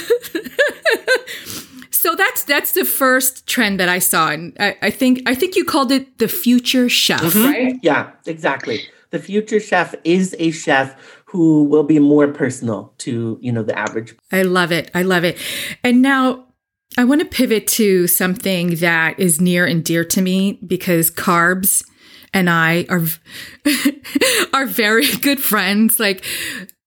so 1.91 2.15
that's 2.15 2.43
that's 2.43 2.71
the 2.71 2.85
first 2.85 3.45
trend 3.45 3.79
that 3.79 3.87
I 3.87 3.99
saw. 3.99 4.31
And 4.31 4.57
I, 4.59 4.75
I 4.81 4.89
think 4.89 5.21
I 5.27 5.35
think 5.35 5.55
you 5.55 5.63
called 5.63 5.91
it 5.91 6.17
the 6.17 6.27
future 6.27 6.89
chef, 6.89 7.21
mm-hmm. 7.21 7.45
right? 7.45 7.75
Yeah, 7.83 8.09
exactly. 8.25 8.81
The 9.11 9.19
future 9.19 9.59
chef 9.59 9.93
is 10.03 10.35
a 10.39 10.49
chef 10.49 10.95
who 11.25 11.65
will 11.65 11.83
be 11.83 11.99
more 11.99 12.27
personal 12.29 12.93
to, 12.99 13.37
you 13.41 13.51
know, 13.51 13.61
the 13.61 13.77
average. 13.77 14.15
I 14.31 14.41
love 14.41 14.71
it. 14.71 14.89
I 14.95 15.03
love 15.03 15.23
it. 15.23 15.37
And 15.83 16.01
now 16.01 16.45
I 16.97 17.03
want 17.03 17.21
to 17.21 17.27
pivot 17.27 17.67
to 17.67 18.07
something 18.07 18.75
that 18.75 19.19
is 19.19 19.39
near 19.39 19.65
and 19.65 19.83
dear 19.83 20.03
to 20.05 20.21
me 20.21 20.59
because 20.65 21.11
carbs 21.11 21.85
and 22.33 22.49
I 22.49 22.85
are 22.89 23.05
are 24.53 24.65
very 24.65 25.07
good 25.21 25.39
friends. 25.39 25.99
Like 25.99 26.25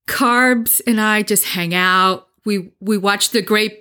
carbs 0.09 0.81
and 0.87 1.01
I 1.01 1.23
just 1.23 1.45
hang 1.45 1.75
out. 1.75 2.27
We 2.45 2.73
we 2.81 2.99
watch 2.99 3.31
the 3.31 3.43
great 3.43 3.79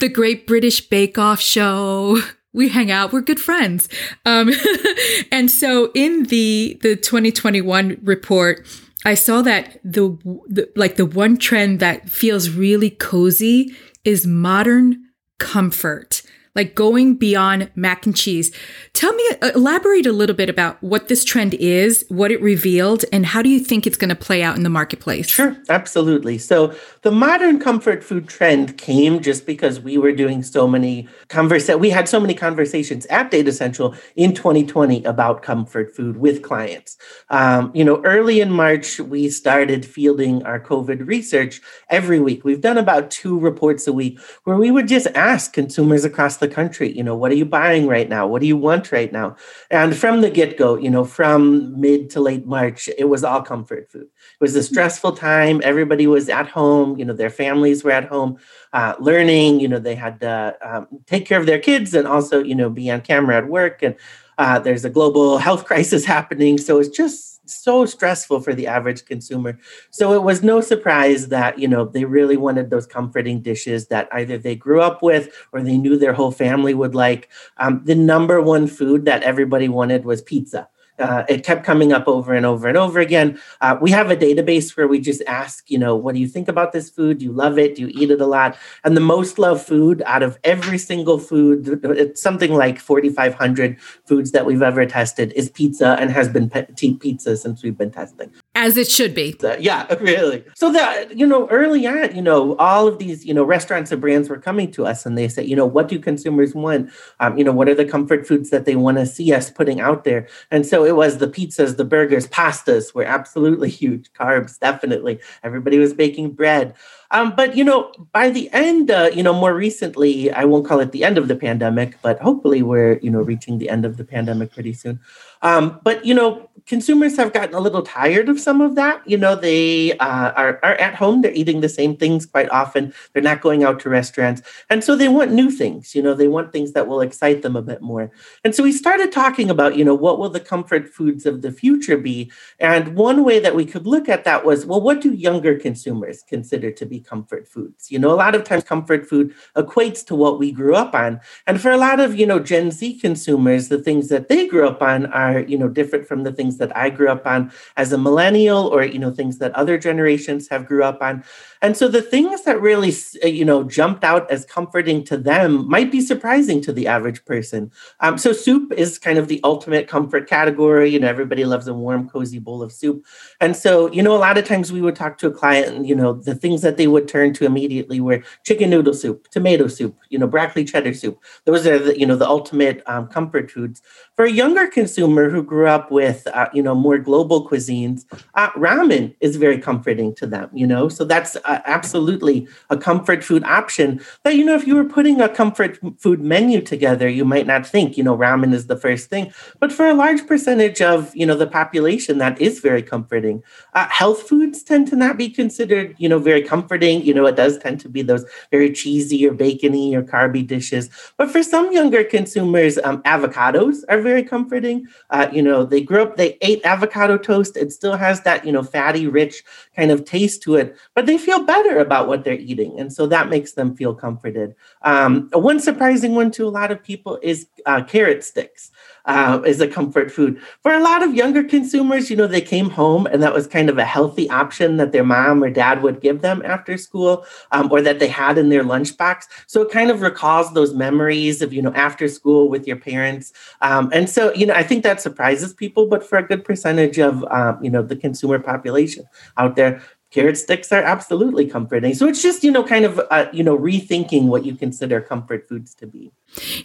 the 0.00 0.08
Great 0.08 0.46
British 0.46 0.88
Bake 0.88 1.18
Off 1.18 1.40
show. 1.40 2.20
We 2.52 2.70
hang 2.70 2.90
out. 2.90 3.12
We're 3.12 3.20
good 3.20 3.40
friends. 3.40 3.88
Um, 4.24 4.50
and 5.32 5.50
so 5.50 5.90
in 5.94 6.24
the 6.24 6.78
the 6.82 6.96
2021 6.96 7.98
report, 8.02 8.66
I 9.04 9.14
saw 9.14 9.42
that 9.42 9.78
the, 9.84 10.18
the 10.48 10.70
like 10.74 10.96
the 10.96 11.06
one 11.06 11.36
trend 11.36 11.80
that 11.80 12.08
feels 12.08 12.50
really 12.50 12.90
cozy 12.90 13.74
is 14.04 14.26
modern 14.26 15.04
comfort, 15.38 16.22
like 16.58 16.74
going 16.74 17.14
beyond 17.14 17.70
mac 17.76 18.04
and 18.04 18.16
cheese. 18.16 18.50
Tell 18.92 19.12
me, 19.12 19.24
uh, 19.40 19.52
elaborate 19.54 20.06
a 20.06 20.12
little 20.12 20.34
bit 20.34 20.50
about 20.50 20.82
what 20.82 21.06
this 21.06 21.24
trend 21.24 21.54
is, 21.54 22.04
what 22.08 22.32
it 22.32 22.42
revealed, 22.42 23.04
and 23.12 23.24
how 23.24 23.42
do 23.42 23.48
you 23.48 23.60
think 23.60 23.86
it's 23.86 23.96
going 23.96 24.08
to 24.08 24.16
play 24.16 24.42
out 24.42 24.56
in 24.56 24.64
the 24.64 24.68
marketplace? 24.68 25.28
Sure, 25.28 25.56
absolutely. 25.68 26.36
So 26.36 26.74
the 27.02 27.12
modern 27.12 27.60
comfort 27.60 28.02
food 28.02 28.28
trend 28.28 28.76
came 28.76 29.20
just 29.20 29.46
because 29.46 29.78
we 29.78 29.98
were 29.98 30.10
doing 30.10 30.42
so 30.42 30.66
many 30.66 31.06
conversa- 31.28 31.78
we 31.78 31.90
had 31.90 32.08
so 32.08 32.18
many 32.18 32.34
conversations 32.34 33.06
at 33.06 33.30
Datassential 33.30 33.96
in 34.16 34.34
2020 34.34 35.04
about 35.04 35.42
comfort 35.44 35.94
food 35.94 36.16
with 36.16 36.42
clients. 36.42 36.98
Um, 37.30 37.70
you 37.72 37.84
know, 37.84 38.02
early 38.04 38.40
in 38.40 38.50
March, 38.50 38.98
we 38.98 39.30
started 39.30 39.86
fielding 39.86 40.42
our 40.42 40.58
COVID 40.58 41.06
research 41.06 41.60
every 41.88 42.18
week. 42.18 42.44
We've 42.44 42.60
done 42.60 42.78
about 42.78 43.12
two 43.12 43.38
reports 43.38 43.86
a 43.86 43.92
week 43.92 44.18
where 44.42 44.56
we 44.56 44.72
would 44.72 44.88
just 44.88 45.06
ask 45.14 45.52
consumers 45.52 46.04
across 46.04 46.38
the 46.38 46.47
country, 46.48 46.90
you 46.96 47.02
know, 47.02 47.14
what 47.14 47.30
are 47.30 47.36
you 47.36 47.44
buying 47.44 47.86
right 47.86 48.08
now? 48.08 48.26
What 48.26 48.40
do 48.40 48.46
you 48.46 48.56
want 48.56 48.92
right 48.92 49.12
now? 49.12 49.36
And 49.70 49.96
from 49.96 50.20
the 50.20 50.30
get 50.30 50.56
go, 50.56 50.76
you 50.76 50.90
know, 50.90 51.04
from 51.04 51.78
mid 51.80 52.10
to 52.10 52.20
late 52.20 52.46
March, 52.46 52.88
it 52.98 53.04
was 53.04 53.24
all 53.24 53.42
comfort 53.42 53.90
food. 53.90 54.02
It 54.02 54.40
was 54.40 54.56
a 54.56 54.62
stressful 54.62 55.12
time. 55.12 55.60
Everybody 55.64 56.06
was 56.06 56.28
at 56.28 56.48
home, 56.48 56.98
you 56.98 57.04
know, 57.04 57.12
their 57.12 57.30
families 57.30 57.84
were 57.84 57.90
at 57.90 58.06
home 58.06 58.38
uh, 58.72 58.94
learning, 58.98 59.60
you 59.60 59.68
know, 59.68 59.78
they 59.78 59.94
had 59.94 60.20
to 60.20 60.56
um, 60.62 60.88
take 61.06 61.26
care 61.26 61.40
of 61.40 61.46
their 61.46 61.58
kids 61.58 61.94
and 61.94 62.06
also, 62.06 62.42
you 62.42 62.54
know, 62.54 62.70
be 62.70 62.90
on 62.90 63.00
camera 63.00 63.36
at 63.36 63.48
work. 63.48 63.82
And 63.82 63.94
uh, 64.38 64.58
there's 64.58 64.84
a 64.84 64.90
global 64.90 65.38
health 65.46 65.64
crisis 65.64 66.04
happening. 66.04 66.58
So 66.58 66.78
it's 66.78 66.88
just 66.88 67.37
so 67.48 67.86
stressful 67.86 68.40
for 68.40 68.54
the 68.54 68.66
average 68.66 69.04
consumer. 69.04 69.58
So 69.90 70.14
it 70.14 70.22
was 70.22 70.42
no 70.42 70.60
surprise 70.60 71.28
that, 71.28 71.58
you 71.58 71.68
know, 71.68 71.84
they 71.84 72.04
really 72.04 72.36
wanted 72.36 72.70
those 72.70 72.86
comforting 72.86 73.40
dishes 73.40 73.88
that 73.88 74.08
either 74.12 74.38
they 74.38 74.54
grew 74.54 74.80
up 74.80 75.02
with 75.02 75.32
or 75.52 75.62
they 75.62 75.78
knew 75.78 75.98
their 75.98 76.12
whole 76.12 76.32
family 76.32 76.74
would 76.74 76.94
like. 76.94 77.28
Um, 77.58 77.82
the 77.84 77.94
number 77.94 78.40
one 78.40 78.66
food 78.66 79.04
that 79.04 79.22
everybody 79.22 79.68
wanted 79.68 80.04
was 80.04 80.22
pizza 80.22 80.68
uh, 80.98 81.24
it 81.28 81.44
kept 81.44 81.64
coming 81.64 81.92
up 81.92 82.06
over 82.08 82.34
and 82.34 82.44
over 82.44 82.68
and 82.68 82.76
over 82.76 82.98
again. 82.98 83.38
Uh, 83.60 83.76
we 83.80 83.90
have 83.90 84.10
a 84.10 84.16
database 84.16 84.76
where 84.76 84.88
we 84.88 85.00
just 85.00 85.22
ask, 85.26 85.70
you 85.70 85.78
know, 85.78 85.94
what 85.96 86.14
do 86.14 86.20
you 86.20 86.28
think 86.28 86.48
about 86.48 86.72
this 86.72 86.90
food? 86.90 87.18
Do 87.18 87.24
you 87.24 87.32
love 87.32 87.58
it? 87.58 87.74
Do 87.76 87.82
you 87.82 87.88
eat 87.88 88.10
it 88.10 88.20
a 88.20 88.26
lot? 88.26 88.56
And 88.84 88.96
the 88.96 89.00
most 89.00 89.38
loved 89.38 89.64
food 89.64 90.02
out 90.06 90.22
of 90.22 90.38
every 90.44 90.78
single 90.78 91.18
food, 91.18 91.80
it's 91.84 92.20
something 92.20 92.52
like 92.54 92.78
4,500 92.78 93.80
foods 94.06 94.32
that 94.32 94.46
we've 94.46 94.62
ever 94.62 94.86
tested, 94.86 95.32
is 95.34 95.50
pizza 95.50 95.96
and 95.98 96.10
has 96.10 96.28
been 96.28 96.50
pe- 96.50 96.94
pizza 96.94 97.36
since 97.36 97.62
we've 97.62 97.78
been 97.78 97.90
testing. 97.90 98.32
As 98.60 98.76
it 98.76 98.90
should 98.90 99.14
be. 99.14 99.36
So, 99.40 99.56
yeah, 99.60 99.86
really. 100.00 100.44
So 100.56 100.72
that, 100.72 101.16
you 101.16 101.24
know, 101.24 101.46
early 101.48 101.86
on, 101.86 102.16
you 102.16 102.20
know, 102.20 102.56
all 102.56 102.88
of 102.88 102.98
these, 102.98 103.24
you 103.24 103.32
know, 103.32 103.44
restaurants 103.44 103.92
and 103.92 104.00
brands 104.00 104.28
were 104.28 104.36
coming 104.36 104.72
to 104.72 104.84
us 104.84 105.06
and 105.06 105.16
they 105.16 105.28
said, 105.28 105.46
you 105.46 105.54
know, 105.54 105.64
what 105.64 105.86
do 105.86 106.00
consumers 106.00 106.56
want? 106.56 106.90
Um, 107.20 107.38
you 107.38 107.44
know, 107.44 107.52
what 107.52 107.68
are 107.68 107.74
the 107.76 107.84
comfort 107.84 108.26
foods 108.26 108.50
that 108.50 108.64
they 108.64 108.74
want 108.74 108.98
to 108.98 109.06
see 109.06 109.32
us 109.32 109.48
putting 109.48 109.80
out 109.80 110.02
there? 110.02 110.26
And 110.50 110.66
so 110.66 110.84
it 110.84 110.96
was 110.96 111.18
the 111.18 111.28
pizzas, 111.28 111.76
the 111.76 111.84
burgers, 111.84 112.26
pastas 112.26 112.92
were 112.92 113.04
absolutely 113.04 113.70
huge. 113.82 114.12
Carbs, 114.12 114.58
definitely. 114.58 115.20
Everybody 115.44 115.78
was 115.78 115.94
baking 115.94 116.32
bread. 116.32 116.74
Um, 117.10 117.34
but 117.36 117.56
you 117.56 117.64
know, 117.64 117.92
by 118.12 118.28
the 118.28 118.50
end, 118.52 118.90
uh, 118.90 119.10
you 119.14 119.22
know, 119.22 119.32
more 119.32 119.54
recently, 119.54 120.30
I 120.32 120.44
won't 120.44 120.66
call 120.66 120.80
it 120.80 120.92
the 120.92 121.04
end 121.04 121.16
of 121.16 121.28
the 121.28 121.36
pandemic, 121.36 121.96
but 122.02 122.20
hopefully 122.20 122.62
we're 122.62 122.98
you 122.98 123.10
know 123.10 123.22
reaching 123.22 123.58
the 123.58 123.70
end 123.70 123.86
of 123.86 123.96
the 123.96 124.04
pandemic 124.04 124.52
pretty 124.52 124.74
soon. 124.74 125.00
Um, 125.42 125.80
but 125.82 126.04
you 126.04 126.14
know, 126.14 126.48
consumers 126.68 127.16
have 127.16 127.32
gotten 127.32 127.54
a 127.54 127.60
little 127.60 127.82
tired 127.82 128.28
of 128.28 128.38
some 128.38 128.60
of 128.60 128.74
that. 128.74 129.02
You 129.08 129.16
know, 129.16 129.34
they 129.34 129.96
uh, 129.98 130.30
are 130.32 130.60
are 130.62 130.74
at 130.74 130.94
home; 130.94 131.22
they're 131.22 131.32
eating 131.32 131.60
the 131.60 131.68
same 131.68 131.96
things 131.96 132.26
quite 132.26 132.48
often. 132.50 132.92
They're 133.12 133.22
not 133.22 133.40
going 133.40 133.64
out 133.64 133.80
to 133.80 133.88
restaurants, 133.88 134.42
and 134.70 134.84
so 134.84 134.94
they 134.94 135.08
want 135.08 135.32
new 135.32 135.50
things. 135.50 135.94
You 135.94 136.02
know, 136.02 136.14
they 136.14 136.28
want 136.28 136.52
things 136.52 136.72
that 136.72 136.86
will 136.86 137.00
excite 137.00 137.42
them 137.42 137.56
a 137.56 137.62
bit 137.62 137.82
more. 137.82 138.12
And 138.44 138.54
so 138.54 138.62
we 138.62 138.72
started 138.72 139.10
talking 139.10 139.50
about, 139.50 139.76
you 139.76 139.84
know, 139.84 139.94
what 139.94 140.18
will 140.18 140.28
the 140.28 140.40
comfort 140.40 140.88
foods 140.88 141.26
of 141.26 141.42
the 141.42 141.50
future 141.50 141.96
be? 141.96 142.30
And 142.60 142.94
one 142.94 143.24
way 143.24 143.40
that 143.40 143.54
we 143.56 143.64
could 143.64 143.86
look 143.86 144.08
at 144.08 144.24
that 144.24 144.44
was, 144.44 144.66
well, 144.66 144.80
what 144.80 145.00
do 145.00 145.12
younger 145.12 145.58
consumers 145.58 146.22
consider 146.22 146.70
to 146.70 146.86
be 146.86 147.00
comfort 147.00 147.48
foods? 147.48 147.90
You 147.90 147.98
know, 147.98 148.12
a 148.12 148.20
lot 148.22 148.34
of 148.34 148.44
times 148.44 148.64
comfort 148.64 149.08
food 149.08 149.34
equates 149.56 150.04
to 150.06 150.14
what 150.14 150.38
we 150.38 150.52
grew 150.52 150.74
up 150.74 150.94
on, 150.94 151.20
and 151.46 151.60
for 151.60 151.70
a 151.70 151.78
lot 151.78 151.98
of 151.98 152.14
you 152.14 152.26
know 152.26 152.38
Gen 152.38 152.70
Z 152.70 152.98
consumers, 153.00 153.68
the 153.68 153.82
things 153.82 154.08
that 154.08 154.28
they 154.28 154.46
grew 154.46 154.68
up 154.68 154.82
on 154.82 155.06
are 155.06 155.27
are 155.28 155.40
you 155.40 155.58
know 155.58 155.68
different 155.68 156.06
from 156.06 156.24
the 156.24 156.32
things 156.32 156.58
that 156.58 156.76
I 156.76 156.90
grew 156.90 157.08
up 157.08 157.26
on 157.26 157.52
as 157.76 157.92
a 157.92 157.98
millennial 157.98 158.66
or 158.66 158.84
you 158.84 158.98
know 158.98 159.10
things 159.10 159.38
that 159.38 159.54
other 159.54 159.78
generations 159.78 160.48
have 160.48 160.66
grew 160.66 160.84
up 160.84 161.00
on 161.02 161.24
and 161.60 161.76
so 161.76 161.88
the 161.88 162.02
things 162.02 162.44
that 162.44 162.60
really, 162.60 162.92
uh, 163.24 163.26
you 163.26 163.44
know, 163.44 163.64
jumped 163.64 164.04
out 164.04 164.30
as 164.30 164.44
comforting 164.44 165.02
to 165.04 165.16
them 165.16 165.68
might 165.68 165.90
be 165.90 166.00
surprising 166.00 166.60
to 166.62 166.72
the 166.72 166.86
average 166.86 167.24
person. 167.24 167.72
Um, 168.00 168.16
so 168.18 168.32
soup 168.32 168.72
is 168.72 168.98
kind 168.98 169.18
of 169.18 169.28
the 169.28 169.40
ultimate 169.42 169.88
comfort 169.88 170.28
category. 170.28 170.90
You 170.90 171.00
know, 171.00 171.08
everybody 171.08 171.44
loves 171.44 171.66
a 171.66 171.74
warm, 171.74 172.08
cozy 172.08 172.38
bowl 172.38 172.62
of 172.62 172.72
soup. 172.72 173.04
And 173.40 173.56
so, 173.56 173.90
you 173.90 174.02
know, 174.02 174.14
a 174.14 174.18
lot 174.18 174.38
of 174.38 174.44
times 174.44 174.72
we 174.72 174.80
would 174.80 174.94
talk 174.94 175.18
to 175.18 175.26
a 175.26 175.32
client 175.32 175.74
and, 175.74 175.88
you 175.88 175.96
know, 175.96 176.12
the 176.12 176.34
things 176.34 176.62
that 176.62 176.76
they 176.76 176.86
would 176.86 177.08
turn 177.08 177.32
to 177.34 177.46
immediately 177.46 178.00
were 178.00 178.22
chicken 178.44 178.70
noodle 178.70 178.94
soup, 178.94 179.28
tomato 179.28 179.66
soup, 179.66 179.96
you 180.10 180.18
know, 180.18 180.26
broccoli 180.26 180.64
cheddar 180.64 180.94
soup. 180.94 181.22
Those 181.44 181.66
are 181.66 181.78
the, 181.78 181.98
you 181.98 182.06
know, 182.06 182.16
the 182.16 182.28
ultimate 182.28 182.82
um, 182.86 183.08
comfort 183.08 183.50
foods. 183.50 183.82
For 184.18 184.24
a 184.24 184.32
younger 184.32 184.66
consumer 184.66 185.30
who 185.30 185.44
grew 185.44 185.68
up 185.68 185.92
with, 185.92 186.26
uh, 186.34 186.48
you 186.52 186.60
know, 186.60 186.74
more 186.74 186.98
global 186.98 187.48
cuisines, 187.48 188.04
uh, 188.34 188.50
ramen 188.56 189.14
is 189.20 189.36
very 189.36 189.60
comforting 189.60 190.12
to 190.16 190.26
them, 190.26 190.50
you 190.52 190.66
know, 190.66 190.88
so 190.88 191.04
that's 191.04 191.36
uh, 191.36 191.60
absolutely 191.66 192.48
a 192.68 192.76
comfort 192.76 193.22
food 193.22 193.44
option 193.44 194.00
that, 194.24 194.34
you 194.34 194.44
know, 194.44 194.56
if 194.56 194.66
you 194.66 194.74
were 194.74 194.84
putting 194.84 195.20
a 195.20 195.28
comfort 195.28 195.78
food 196.00 196.20
menu 196.20 196.60
together, 196.60 197.08
you 197.08 197.24
might 197.24 197.46
not 197.46 197.64
think, 197.64 197.96
you 197.96 198.02
know, 198.02 198.16
ramen 198.16 198.52
is 198.52 198.66
the 198.66 198.76
first 198.76 199.08
thing. 199.08 199.32
But 199.60 199.72
for 199.72 199.86
a 199.86 199.94
large 199.94 200.26
percentage 200.26 200.82
of, 200.82 201.14
you 201.14 201.24
know, 201.24 201.36
the 201.36 201.46
population, 201.46 202.18
that 202.18 202.40
is 202.40 202.58
very 202.58 202.82
comforting. 202.82 203.44
Uh, 203.74 203.86
health 203.88 204.28
foods 204.28 204.64
tend 204.64 204.88
to 204.88 204.96
not 204.96 205.16
be 205.16 205.30
considered, 205.30 205.94
you 205.96 206.08
know, 206.08 206.18
very 206.18 206.42
comforting. 206.42 207.02
You 207.04 207.14
know, 207.14 207.26
it 207.26 207.36
does 207.36 207.56
tend 207.58 207.78
to 207.82 207.88
be 207.88 208.02
those 208.02 208.24
very 208.50 208.72
cheesy 208.72 209.28
or 209.28 209.32
bacony 209.32 209.94
or 209.94 210.02
carby 210.02 210.44
dishes. 210.44 210.90
But 211.16 211.30
for 211.30 211.44
some 211.44 211.70
younger 211.70 212.02
consumers, 212.02 212.78
um, 212.78 213.00
avocados 213.04 213.84
are 213.88 214.07
very 214.08 214.22
comforting. 214.22 214.86
Uh, 215.10 215.28
you 215.30 215.42
know, 215.42 215.64
they 215.64 215.82
grew 215.82 216.02
up, 216.02 216.16
they 216.16 216.38
ate 216.40 216.64
avocado 216.64 217.18
toast. 217.18 217.56
It 217.56 217.72
still 217.72 217.96
has 217.96 218.22
that, 218.22 218.46
you 218.46 218.52
know, 218.52 218.62
fatty, 218.62 219.06
rich 219.06 219.44
kind 219.76 219.90
of 219.90 220.04
taste 220.04 220.42
to 220.44 220.56
it, 220.56 220.76
but 220.94 221.04
they 221.06 221.18
feel 221.18 221.44
better 221.44 221.78
about 221.78 222.08
what 222.08 222.24
they're 222.24 222.44
eating. 222.50 222.80
And 222.80 222.90
so 222.90 223.06
that 223.06 223.28
makes 223.28 223.52
them 223.52 223.76
feel 223.76 223.94
comforted. 223.94 224.54
Um, 224.82 225.28
one 225.32 225.60
surprising 225.60 226.14
one 226.14 226.30
to 226.32 226.46
a 226.46 226.54
lot 226.60 226.70
of 226.70 226.82
people 226.82 227.18
is 227.22 227.46
uh, 227.66 227.82
carrot 227.84 228.24
sticks 228.24 228.70
uh, 229.08 229.40
is 229.46 229.60
a 229.60 229.66
comfort 229.66 230.12
food. 230.12 230.40
For 230.62 230.72
a 230.72 230.80
lot 230.80 231.02
of 231.02 231.14
younger 231.14 231.42
consumers, 231.42 232.10
you 232.10 232.16
know, 232.16 232.26
they 232.26 232.42
came 232.42 232.68
home 232.68 233.06
and 233.06 233.22
that 233.22 233.32
was 233.32 233.46
kind 233.46 233.70
of 233.70 233.78
a 233.78 233.84
healthy 233.84 234.28
option 234.28 234.76
that 234.76 234.92
their 234.92 235.02
mom 235.02 235.42
or 235.42 235.50
dad 235.50 235.82
would 235.82 236.00
give 236.00 236.20
them 236.20 236.42
after 236.44 236.76
school 236.76 237.24
um, 237.50 237.72
or 237.72 237.80
that 237.80 237.98
they 238.00 238.06
had 238.06 238.36
in 238.36 238.50
their 238.50 238.62
lunchbox. 238.62 239.24
So 239.46 239.62
it 239.62 239.70
kind 239.70 239.90
of 239.90 240.02
recalls 240.02 240.52
those 240.52 240.74
memories 240.74 241.40
of, 241.40 241.54
you 241.54 241.62
know, 241.62 241.72
after 241.72 242.06
school 242.06 242.50
with 242.50 242.66
your 242.66 242.76
parents. 242.76 243.32
Um, 243.62 243.90
and 243.94 244.10
so, 244.10 244.32
you 244.34 244.44
know, 244.44 244.54
I 244.54 244.62
think 244.62 244.82
that 244.84 245.00
surprises 245.00 245.54
people, 245.54 245.86
but 245.86 246.04
for 246.04 246.18
a 246.18 246.22
good 246.22 246.44
percentage 246.44 246.98
of, 246.98 247.24
um, 247.30 247.64
you 247.64 247.70
know, 247.70 247.82
the 247.82 247.96
consumer 247.96 248.38
population 248.38 249.04
out 249.38 249.56
there, 249.56 249.80
carrot 250.10 250.38
sticks 250.38 250.72
are 250.72 250.82
absolutely 250.82 251.46
comforting. 251.46 251.94
So 251.94 252.08
it's 252.08 252.22
just, 252.22 252.42
you 252.42 252.50
know, 252.50 252.64
kind 252.64 252.84
of, 252.84 253.00
uh, 253.10 253.26
you 253.32 253.42
know, 253.42 253.56
rethinking 253.56 254.26
what 254.26 254.44
you 254.44 254.54
consider 254.54 255.00
comfort 255.00 255.48
foods 255.48 255.74
to 255.74 255.86
be. 255.86 256.12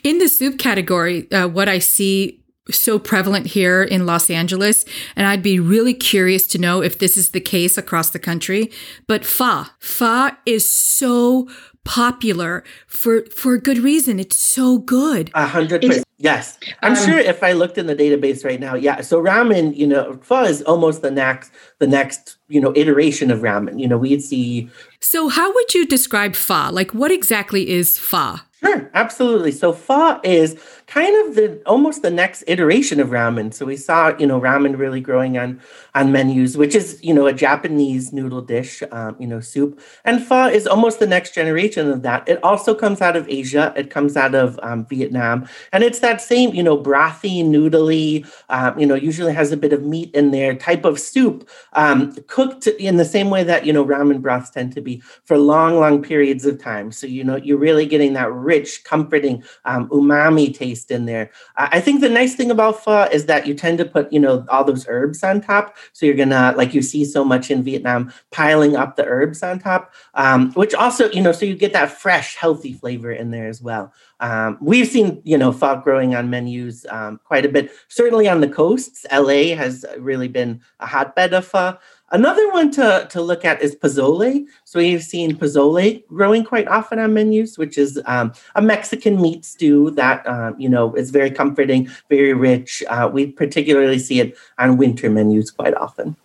In 0.03 0.19
the 0.19 0.27
soup 0.27 0.57
category, 0.57 1.29
uh, 1.31 1.47
what 1.47 1.67
I 1.67 1.79
see 1.79 2.43
so 2.71 2.97
prevalent 2.97 3.47
here 3.47 3.83
in 3.83 4.05
Los 4.05 4.29
Angeles, 4.29 4.85
and 5.15 5.27
I'd 5.27 5.43
be 5.43 5.59
really 5.59 5.93
curious 5.93 6.47
to 6.47 6.57
know 6.57 6.81
if 6.81 6.97
this 6.97 7.17
is 7.17 7.31
the 7.31 7.41
case 7.41 7.77
across 7.77 8.11
the 8.11 8.19
country. 8.19 8.71
But 9.07 9.25
pho, 9.25 9.65
pho 9.79 10.31
is 10.45 10.67
so 10.67 11.49
popular 11.83 12.63
for 12.87 13.25
for 13.25 13.55
a 13.55 13.61
good 13.61 13.79
reason. 13.79 14.19
It's 14.19 14.37
so 14.37 14.77
good. 14.77 15.29
A 15.33 15.47
hundred 15.47 15.81
percent. 15.81 16.05
Yes, 16.23 16.57
I'm 16.81 16.93
um, 16.93 17.05
sure 17.05 17.17
if 17.17 17.43
I 17.43 17.51
looked 17.51 17.77
in 17.77 17.85
the 17.87 17.95
database 17.97 18.45
right 18.45 18.57
now, 18.57 18.75
yeah. 18.75 19.01
So 19.01 19.21
ramen, 19.21 19.75
you 19.75 19.85
know, 19.85 20.17
pho 20.21 20.45
is 20.45 20.61
almost 20.61 21.01
the 21.01 21.11
next 21.11 21.51
the 21.79 21.87
next 21.87 22.37
you 22.47 22.61
know 22.61 22.71
iteration 22.77 23.29
of 23.29 23.41
ramen. 23.41 23.77
You 23.77 23.89
know, 23.89 23.97
we'd 23.97 24.23
see. 24.23 24.69
So 25.01 25.27
how 25.27 25.53
would 25.53 25.73
you 25.73 25.85
describe 25.85 26.33
pho? 26.33 26.69
Like, 26.71 26.93
what 26.93 27.11
exactly 27.11 27.69
is 27.69 27.97
pho? 27.97 28.37
Sure, 28.61 28.89
absolutely. 28.93 29.51
So 29.51 29.73
pho 29.73 30.21
is 30.23 30.55
kind 30.93 31.27
of 31.27 31.33
the 31.33 31.59
almost 31.65 32.03
the 32.03 32.11
next 32.11 32.43
iteration 32.45 32.99
of 32.99 33.09
ramen. 33.09 33.51
So 33.51 33.65
we 33.65 33.77
saw, 33.77 34.15
you 34.19 34.27
know, 34.27 34.39
ramen 34.39 34.77
really 34.77 35.01
growing 35.01 35.39
on 35.39 35.59
on 35.95 36.11
menus, 36.11 36.55
which 36.55 36.75
is, 36.75 36.99
you 37.01 37.15
know, 37.15 37.25
a 37.25 37.33
Japanese 37.33 38.13
noodle 38.13 38.43
dish, 38.43 38.83
um, 38.91 39.15
you 39.19 39.25
know, 39.25 39.39
soup. 39.39 39.81
And 40.05 40.23
pho 40.23 40.45
is 40.45 40.67
almost 40.67 40.99
the 40.99 41.07
next 41.07 41.33
generation 41.33 41.89
of 41.89 42.03
that. 42.03 42.29
It 42.29 42.39
also 42.43 42.75
comes 42.75 43.01
out 43.01 43.15
of 43.15 43.27
Asia. 43.27 43.73
It 43.75 43.89
comes 43.89 44.15
out 44.15 44.35
of 44.35 44.59
um, 44.61 44.85
Vietnam, 44.85 45.47
and 45.71 45.83
it's 45.83 45.99
that 45.99 46.21
same, 46.21 46.53
you 46.53 46.61
know, 46.61 46.77
brothy, 46.77 47.43
noodly, 47.43 48.27
um, 48.49 48.77
you 48.77 48.85
know, 48.85 48.95
usually 48.95 49.33
has 49.33 49.51
a 49.51 49.57
bit 49.57 49.73
of 49.73 49.81
meat 49.81 50.13
in 50.13 50.29
there 50.29 50.53
type 50.53 50.85
of 50.85 50.99
soup, 50.99 51.49
um, 51.73 52.13
cooked 52.27 52.67
in 52.67 52.97
the 52.97 53.05
same 53.05 53.31
way 53.31 53.43
that 53.43 53.65
you 53.65 53.73
know 53.73 53.83
ramen 53.83 54.21
broths 54.21 54.51
tend 54.51 54.71
to 54.75 54.81
be 54.81 55.01
for 55.25 55.39
long, 55.39 55.79
long 55.79 56.03
periods 56.03 56.45
of 56.45 56.61
time. 56.61 56.91
So 56.91 57.07
you 57.07 57.23
know, 57.23 57.37
you're 57.37 57.57
really 57.57 57.87
getting 57.87 58.13
that 58.13 58.31
rich, 58.31 58.83
comforting 58.83 59.43
um, 59.65 59.89
umami 59.89 60.53
taste 60.53 60.82
in 60.91 61.05
there. 61.05 61.31
I 61.55 61.79
think 61.79 62.01
the 62.01 62.09
nice 62.09 62.35
thing 62.35 62.51
about 62.51 62.83
pho 62.83 63.03
is 63.11 63.25
that 63.25 63.47
you 63.47 63.53
tend 63.53 63.77
to 63.79 63.85
put, 63.85 64.11
you 64.11 64.19
know, 64.19 64.45
all 64.49 64.63
those 64.63 64.85
herbs 64.87 65.23
on 65.23 65.41
top. 65.41 65.77
So 65.93 66.05
you're 66.05 66.15
gonna, 66.15 66.53
like 66.57 66.73
you 66.73 66.81
see 66.81 67.05
so 67.05 67.23
much 67.23 67.51
in 67.51 67.63
Vietnam, 67.63 68.11
piling 68.31 68.75
up 68.75 68.95
the 68.95 69.05
herbs 69.05 69.43
on 69.43 69.59
top, 69.59 69.93
um, 70.13 70.51
which 70.53 70.73
also, 70.73 71.09
you 71.11 71.21
know, 71.21 71.31
so 71.31 71.45
you 71.45 71.55
get 71.55 71.73
that 71.73 71.91
fresh, 71.91 72.35
healthy 72.35 72.73
flavor 72.73 73.11
in 73.11 73.31
there 73.31 73.47
as 73.47 73.61
well. 73.61 73.93
Um, 74.19 74.57
we've 74.61 74.87
seen, 74.87 75.21
you 75.25 75.37
know, 75.37 75.51
pho 75.51 75.81
growing 75.81 76.15
on 76.15 76.29
menus 76.29 76.85
um, 76.89 77.19
quite 77.25 77.45
a 77.45 77.49
bit. 77.49 77.71
Certainly 77.89 78.29
on 78.29 78.41
the 78.41 78.47
coasts, 78.47 79.05
LA 79.11 79.55
has 79.55 79.85
really 79.97 80.27
been 80.27 80.61
a 80.79 80.85
hotbed 80.85 81.33
of 81.33 81.45
pho. 81.45 81.77
Another 82.13 82.47
one 82.51 82.69
to, 82.71 83.07
to 83.09 83.21
look 83.21 83.43
at 83.43 83.59
is 83.63 83.75
pozole. 83.75 84.45
So 84.65 84.79
we've 84.79 85.01
seen 85.01 85.35
pozole 85.35 86.05
growing 86.09 86.43
quite 86.43 86.67
often 86.67 86.99
on 86.99 87.15
menus, 87.15 87.57
which 87.57 87.75
is 87.75 87.99
um, 88.05 88.31
a 88.53 88.61
Mexican 88.61 89.19
meat 89.19 89.43
stew 89.43 89.89
that 89.91 90.25
um, 90.27 90.55
you 90.59 90.69
know 90.69 90.93
is 90.93 91.09
very 91.09 91.31
comforting, 91.31 91.89
very 92.09 92.33
rich. 92.33 92.83
Uh, 92.87 93.09
we 93.11 93.31
particularly 93.31 93.97
see 93.97 94.19
it 94.19 94.37
on 94.59 94.77
winter 94.77 95.09
menus 95.09 95.49
quite 95.49 95.73
often. 95.73 96.15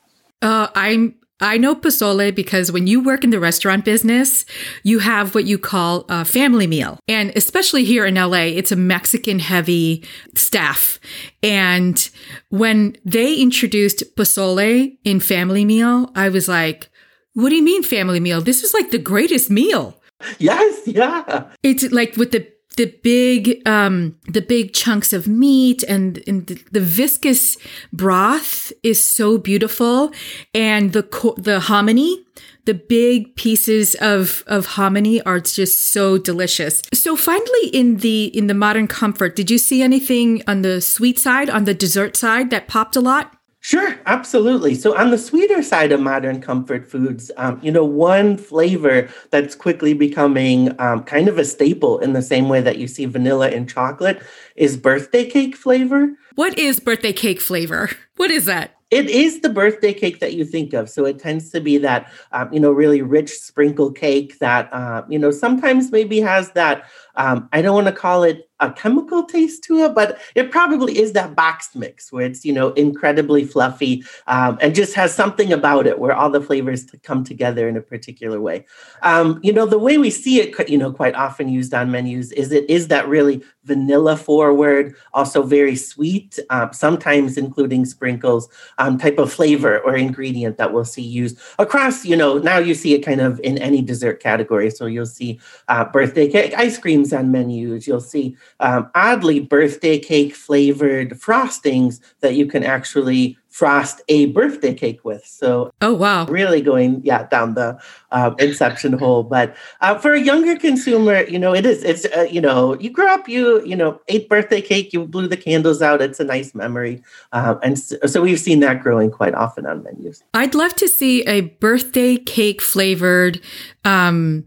Uh, 0.42 0.68
I'm 0.74 1.14
I 1.40 1.56
know 1.56 1.74
pozole 1.74 2.34
because 2.34 2.72
when 2.72 2.86
you 2.86 3.00
work 3.00 3.22
in 3.22 3.30
the 3.30 3.38
restaurant 3.38 3.84
business, 3.84 4.44
you 4.82 4.98
have 4.98 5.34
what 5.34 5.44
you 5.44 5.58
call 5.58 6.04
a 6.08 6.24
family 6.24 6.66
meal. 6.66 6.98
And 7.06 7.32
especially 7.36 7.84
here 7.84 8.04
in 8.04 8.16
LA, 8.16 8.48
it's 8.58 8.72
a 8.72 8.76
Mexican 8.76 9.38
heavy 9.38 10.04
staff. 10.34 10.98
And 11.42 12.08
when 12.50 12.96
they 13.04 13.36
introduced 13.36 14.16
pozole 14.16 14.96
in 15.04 15.20
family 15.20 15.64
meal, 15.64 16.10
I 16.16 16.28
was 16.28 16.48
like, 16.48 16.90
what 17.34 17.50
do 17.50 17.56
you 17.56 17.62
mean 17.62 17.84
family 17.84 18.18
meal? 18.18 18.40
This 18.40 18.64
is 18.64 18.74
like 18.74 18.90
the 18.90 18.98
greatest 18.98 19.48
meal. 19.50 20.00
Yes, 20.38 20.80
yeah. 20.86 21.48
It's 21.62 21.84
like 21.92 22.16
with 22.16 22.32
the 22.32 22.48
the 22.78 22.86
big 23.02 23.60
um 23.68 24.16
the 24.26 24.40
big 24.40 24.72
chunks 24.72 25.12
of 25.12 25.26
meat 25.26 25.82
and, 25.82 26.22
and 26.28 26.46
the, 26.46 26.54
the, 26.70 26.80
viscous 26.80 27.56
broth 27.92 28.72
is 28.84 29.04
so 29.04 29.36
beautiful. 29.36 30.12
And 30.54 30.92
the 30.92 31.02
the 31.36 31.58
hominy 31.60 32.24
the 32.66 32.74
big 32.74 33.34
pieces 33.34 33.96
of 33.96 34.44
of 34.46 34.66
hominy 34.78 35.20
are 35.22 35.40
just 35.40 35.88
so 35.90 36.18
delicious. 36.18 36.82
So 36.94 37.16
finally 37.16 37.66
in 37.72 37.96
the 37.96 38.26
in 38.26 38.46
the 38.46 38.54
modern 38.54 38.86
comfort 38.86 39.34
did 39.34 39.50
you 39.50 39.58
see 39.58 39.82
anything 39.82 40.42
on 40.46 40.62
the 40.62 40.80
sweet 40.80 41.18
side 41.18 41.50
on 41.50 41.64
the 41.64 41.74
dessert 41.74 42.16
side 42.16 42.50
that 42.50 42.68
popped 42.68 42.94
a 42.94 43.00
lot 43.00 43.37
Sure, 43.68 44.00
absolutely. 44.06 44.74
So, 44.74 44.96
on 44.96 45.10
the 45.10 45.18
sweeter 45.18 45.62
side 45.62 45.92
of 45.92 46.00
modern 46.00 46.40
comfort 46.40 46.90
foods, 46.90 47.30
um, 47.36 47.60
you 47.62 47.70
know, 47.70 47.84
one 47.84 48.38
flavor 48.38 49.10
that's 49.28 49.54
quickly 49.54 49.92
becoming 49.92 50.74
um, 50.80 51.04
kind 51.04 51.28
of 51.28 51.36
a 51.36 51.44
staple 51.44 51.98
in 51.98 52.14
the 52.14 52.22
same 52.22 52.48
way 52.48 52.62
that 52.62 52.78
you 52.78 52.88
see 52.88 53.04
vanilla 53.04 53.50
in 53.50 53.66
chocolate 53.66 54.22
is 54.56 54.78
birthday 54.78 55.28
cake 55.28 55.54
flavor. 55.54 56.14
What 56.34 56.58
is 56.58 56.80
birthday 56.80 57.12
cake 57.12 57.42
flavor? 57.42 57.90
What 58.16 58.30
is 58.30 58.46
that? 58.46 58.78
It 58.90 59.10
is 59.10 59.42
the 59.42 59.50
birthday 59.50 59.92
cake 59.92 60.20
that 60.20 60.32
you 60.32 60.46
think 60.46 60.72
of. 60.72 60.88
So 60.88 61.04
it 61.04 61.18
tends 61.18 61.50
to 61.50 61.60
be 61.60 61.76
that, 61.76 62.10
um, 62.32 62.50
you 62.50 62.58
know, 62.58 62.70
really 62.70 63.02
rich 63.02 63.32
sprinkle 63.32 63.92
cake 63.92 64.38
that, 64.38 64.72
uh, 64.72 65.02
you 65.10 65.18
know, 65.18 65.30
sometimes 65.30 65.92
maybe 65.92 66.20
has 66.20 66.52
that, 66.52 66.88
um, 67.18 67.48
I 67.52 67.60
don't 67.60 67.74
want 67.74 67.88
to 67.88 67.92
call 67.92 68.22
it 68.22 68.48
a 68.60 68.72
chemical 68.72 69.24
taste 69.24 69.62
to 69.64 69.84
it, 69.84 69.94
but 69.94 70.20
it 70.34 70.50
probably 70.50 70.98
is 70.98 71.12
that 71.12 71.36
boxed 71.36 71.76
mix 71.76 72.10
where 72.12 72.26
it's 72.26 72.44
you 72.44 72.52
know 72.52 72.72
incredibly 72.72 73.44
fluffy 73.44 74.04
um, 74.26 74.58
and 74.60 74.74
just 74.74 74.94
has 74.94 75.14
something 75.14 75.52
about 75.52 75.86
it 75.86 75.98
where 75.98 76.14
all 76.14 76.30
the 76.30 76.40
flavors 76.40 76.86
come 77.02 77.22
together 77.22 77.68
in 77.68 77.76
a 77.76 77.80
particular 77.80 78.40
way. 78.40 78.66
Um, 79.02 79.38
you 79.42 79.52
know 79.52 79.66
the 79.66 79.78
way 79.78 79.98
we 79.98 80.10
see 80.10 80.40
it, 80.40 80.68
you 80.68 80.78
know, 80.78 80.92
quite 80.92 81.14
often 81.14 81.48
used 81.48 81.74
on 81.74 81.90
menus 81.90 82.32
is 82.32 82.50
it 82.52 82.68
is 82.68 82.88
that 82.88 83.08
really 83.08 83.42
vanilla 83.64 84.16
forward, 84.16 84.94
also 85.12 85.42
very 85.42 85.76
sweet, 85.76 86.38
uh, 86.50 86.70
sometimes 86.70 87.36
including 87.36 87.84
sprinkles 87.84 88.48
um, 88.78 88.98
type 88.98 89.18
of 89.18 89.32
flavor 89.32 89.78
or 89.80 89.94
ingredient 89.94 90.56
that 90.56 90.72
we'll 90.72 90.84
see 90.84 91.02
used 91.02 91.38
across. 91.58 92.04
You 92.04 92.16
know 92.16 92.38
now 92.38 92.58
you 92.58 92.74
see 92.74 92.94
it 92.94 93.04
kind 93.04 93.20
of 93.20 93.40
in 93.44 93.58
any 93.58 93.82
dessert 93.82 94.20
category. 94.20 94.70
So 94.70 94.86
you'll 94.86 95.06
see 95.06 95.38
uh, 95.68 95.84
birthday 95.84 96.28
cake 96.28 96.54
ice 96.56 96.78
creams 96.78 97.07
on 97.12 97.30
menus. 97.30 97.86
You'll 97.86 98.00
see 98.00 98.36
um, 98.60 98.90
oddly 98.94 99.40
birthday 99.40 99.98
cake 99.98 100.34
flavored 100.34 101.10
frostings 101.10 102.00
that 102.20 102.34
you 102.34 102.46
can 102.46 102.62
actually 102.62 103.36
frost 103.58 104.00
a 104.08 104.26
birthday 104.26 104.72
cake 104.72 105.04
with. 105.04 105.24
So, 105.26 105.72
oh 105.82 105.92
wow, 105.92 106.26
really 106.26 106.60
going 106.60 107.00
yeah 107.04 107.26
down 107.26 107.54
the 107.54 107.76
uh, 108.12 108.34
inception 108.38 108.92
hole. 108.92 109.24
But 109.24 109.56
uh, 109.80 109.98
for 109.98 110.12
a 110.12 110.20
younger 110.20 110.56
consumer, 110.56 111.22
you 111.22 111.38
know, 111.40 111.54
it 111.54 111.66
is 111.66 111.82
it's 111.82 112.04
uh, 112.16 112.28
you 112.30 112.40
know 112.40 112.78
you 112.78 112.90
grew 112.90 113.08
up, 113.08 113.28
you 113.28 113.64
you 113.64 113.74
know, 113.74 114.00
ate 114.06 114.28
birthday 114.28 114.60
cake, 114.60 114.92
you 114.92 115.06
blew 115.06 115.26
the 115.26 115.36
candles 115.36 115.82
out. 115.82 116.00
It's 116.00 116.20
a 116.20 116.24
nice 116.24 116.54
memory, 116.54 117.02
um, 117.32 117.58
and 117.62 117.78
so, 117.78 117.96
so 118.06 118.22
we've 118.22 118.38
seen 118.38 118.60
that 118.60 118.80
growing 118.80 119.10
quite 119.10 119.34
often 119.34 119.66
on 119.66 119.82
menus. 119.82 120.22
I'd 120.34 120.54
love 120.54 120.74
to 120.76 120.88
see 120.88 121.24
a 121.26 121.40
birthday 121.40 122.16
cake 122.16 122.62
flavored. 122.62 123.40
Um, 123.84 124.44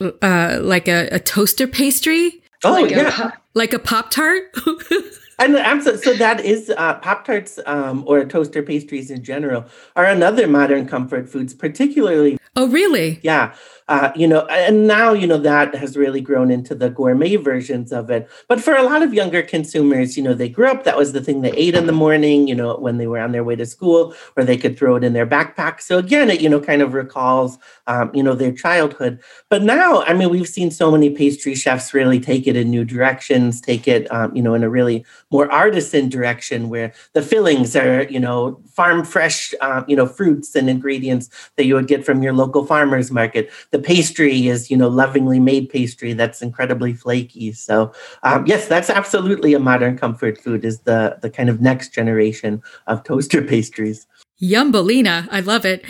uh, 0.00 0.58
like 0.62 0.88
a, 0.88 1.08
a 1.12 1.20
toaster 1.20 1.66
pastry. 1.66 2.42
Oh 2.62 2.72
like 2.72 2.90
yeah, 2.90 3.28
a, 3.28 3.32
like 3.54 3.72
a 3.72 3.78
pop 3.78 4.10
tart. 4.10 4.54
and 5.38 5.56
absolutely, 5.56 6.02
so 6.02 6.14
that 6.14 6.40
is 6.40 6.70
uh, 6.76 6.94
pop 6.94 7.24
tarts 7.24 7.58
um, 7.66 8.04
or 8.06 8.24
toaster 8.24 8.62
pastries 8.62 9.10
in 9.10 9.22
general 9.22 9.66
are 9.96 10.06
another 10.06 10.46
modern 10.46 10.86
comfort 10.86 11.28
foods, 11.28 11.54
particularly. 11.54 12.38
Oh, 12.56 12.68
really? 12.68 13.18
Yeah 13.22 13.54
uh, 13.88 14.10
you 14.16 14.26
know, 14.26 14.46
and 14.46 14.86
now, 14.86 15.12
you 15.12 15.26
know, 15.26 15.36
that 15.36 15.74
has 15.74 15.96
really 15.96 16.20
grown 16.20 16.50
into 16.50 16.74
the 16.74 16.88
gourmet 16.88 17.36
versions 17.36 17.92
of 17.92 18.10
it. 18.10 18.28
But 18.48 18.62
for 18.62 18.74
a 18.74 18.82
lot 18.82 19.02
of 19.02 19.12
younger 19.12 19.42
consumers, 19.42 20.16
you 20.16 20.22
know, 20.22 20.32
they 20.32 20.48
grew 20.48 20.68
up, 20.68 20.84
that 20.84 20.96
was 20.96 21.12
the 21.12 21.20
thing 21.20 21.42
they 21.42 21.52
ate 21.52 21.74
in 21.74 21.86
the 21.86 21.92
morning, 21.92 22.48
you 22.48 22.54
know, 22.54 22.76
when 22.78 22.96
they 22.96 23.06
were 23.06 23.18
on 23.18 23.32
their 23.32 23.44
way 23.44 23.56
to 23.56 23.66
school, 23.66 24.14
or 24.36 24.44
they 24.44 24.56
could 24.56 24.78
throw 24.78 24.96
it 24.96 25.04
in 25.04 25.12
their 25.12 25.26
backpack. 25.26 25.82
So 25.82 25.98
again, 25.98 26.30
it, 26.30 26.40
you 26.40 26.48
know, 26.48 26.60
kind 26.60 26.80
of 26.80 26.94
recalls, 26.94 27.58
um, 27.86 28.10
you 28.14 28.22
know, 28.22 28.34
their 28.34 28.52
childhood. 28.52 29.20
But 29.50 29.62
now, 29.62 30.02
I 30.04 30.14
mean, 30.14 30.30
we've 30.30 30.48
seen 30.48 30.70
so 30.70 30.90
many 30.90 31.10
pastry 31.10 31.54
chefs 31.54 31.92
really 31.92 32.20
take 32.20 32.46
it 32.46 32.56
in 32.56 32.70
new 32.70 32.84
directions, 32.84 33.60
take 33.60 33.86
it, 33.86 34.10
um, 34.10 34.34
you 34.34 34.42
know, 34.42 34.54
in 34.54 34.64
a 34.64 34.70
really 34.70 35.04
more 35.30 35.50
artisan 35.52 36.08
direction 36.08 36.70
where 36.70 36.94
the 37.12 37.22
fillings 37.22 37.76
are, 37.76 38.04
you 38.04 38.20
know, 38.20 38.60
farm 38.72 39.04
fresh, 39.04 39.52
um, 39.60 39.84
you 39.88 39.96
know, 39.96 40.06
fruits 40.06 40.56
and 40.56 40.70
ingredients 40.70 41.28
that 41.56 41.66
you 41.66 41.74
would 41.74 41.86
get 41.86 42.04
from 42.04 42.22
your 42.22 42.32
local 42.32 42.64
farmer's 42.64 43.10
market 43.10 43.50
the 43.74 43.80
pastry 43.80 44.46
is 44.46 44.70
you 44.70 44.76
know 44.76 44.86
lovingly 44.86 45.40
made 45.40 45.68
pastry 45.68 46.12
that's 46.12 46.40
incredibly 46.40 46.94
flaky. 46.94 47.50
So 47.52 47.92
um, 48.22 48.46
yes 48.46 48.68
that's 48.68 48.88
absolutely 48.88 49.52
a 49.52 49.58
modern 49.58 49.98
comfort 49.98 50.40
food 50.40 50.64
is 50.64 50.78
the 50.82 51.18
the 51.20 51.28
kind 51.28 51.48
of 51.48 51.60
next 51.60 51.92
generation 51.92 52.62
of 52.86 53.02
toaster 53.02 53.42
pastries. 53.52 54.06
Yumbelina, 54.40 55.26
I 55.28 55.40
love 55.40 55.64
it. 55.64 55.84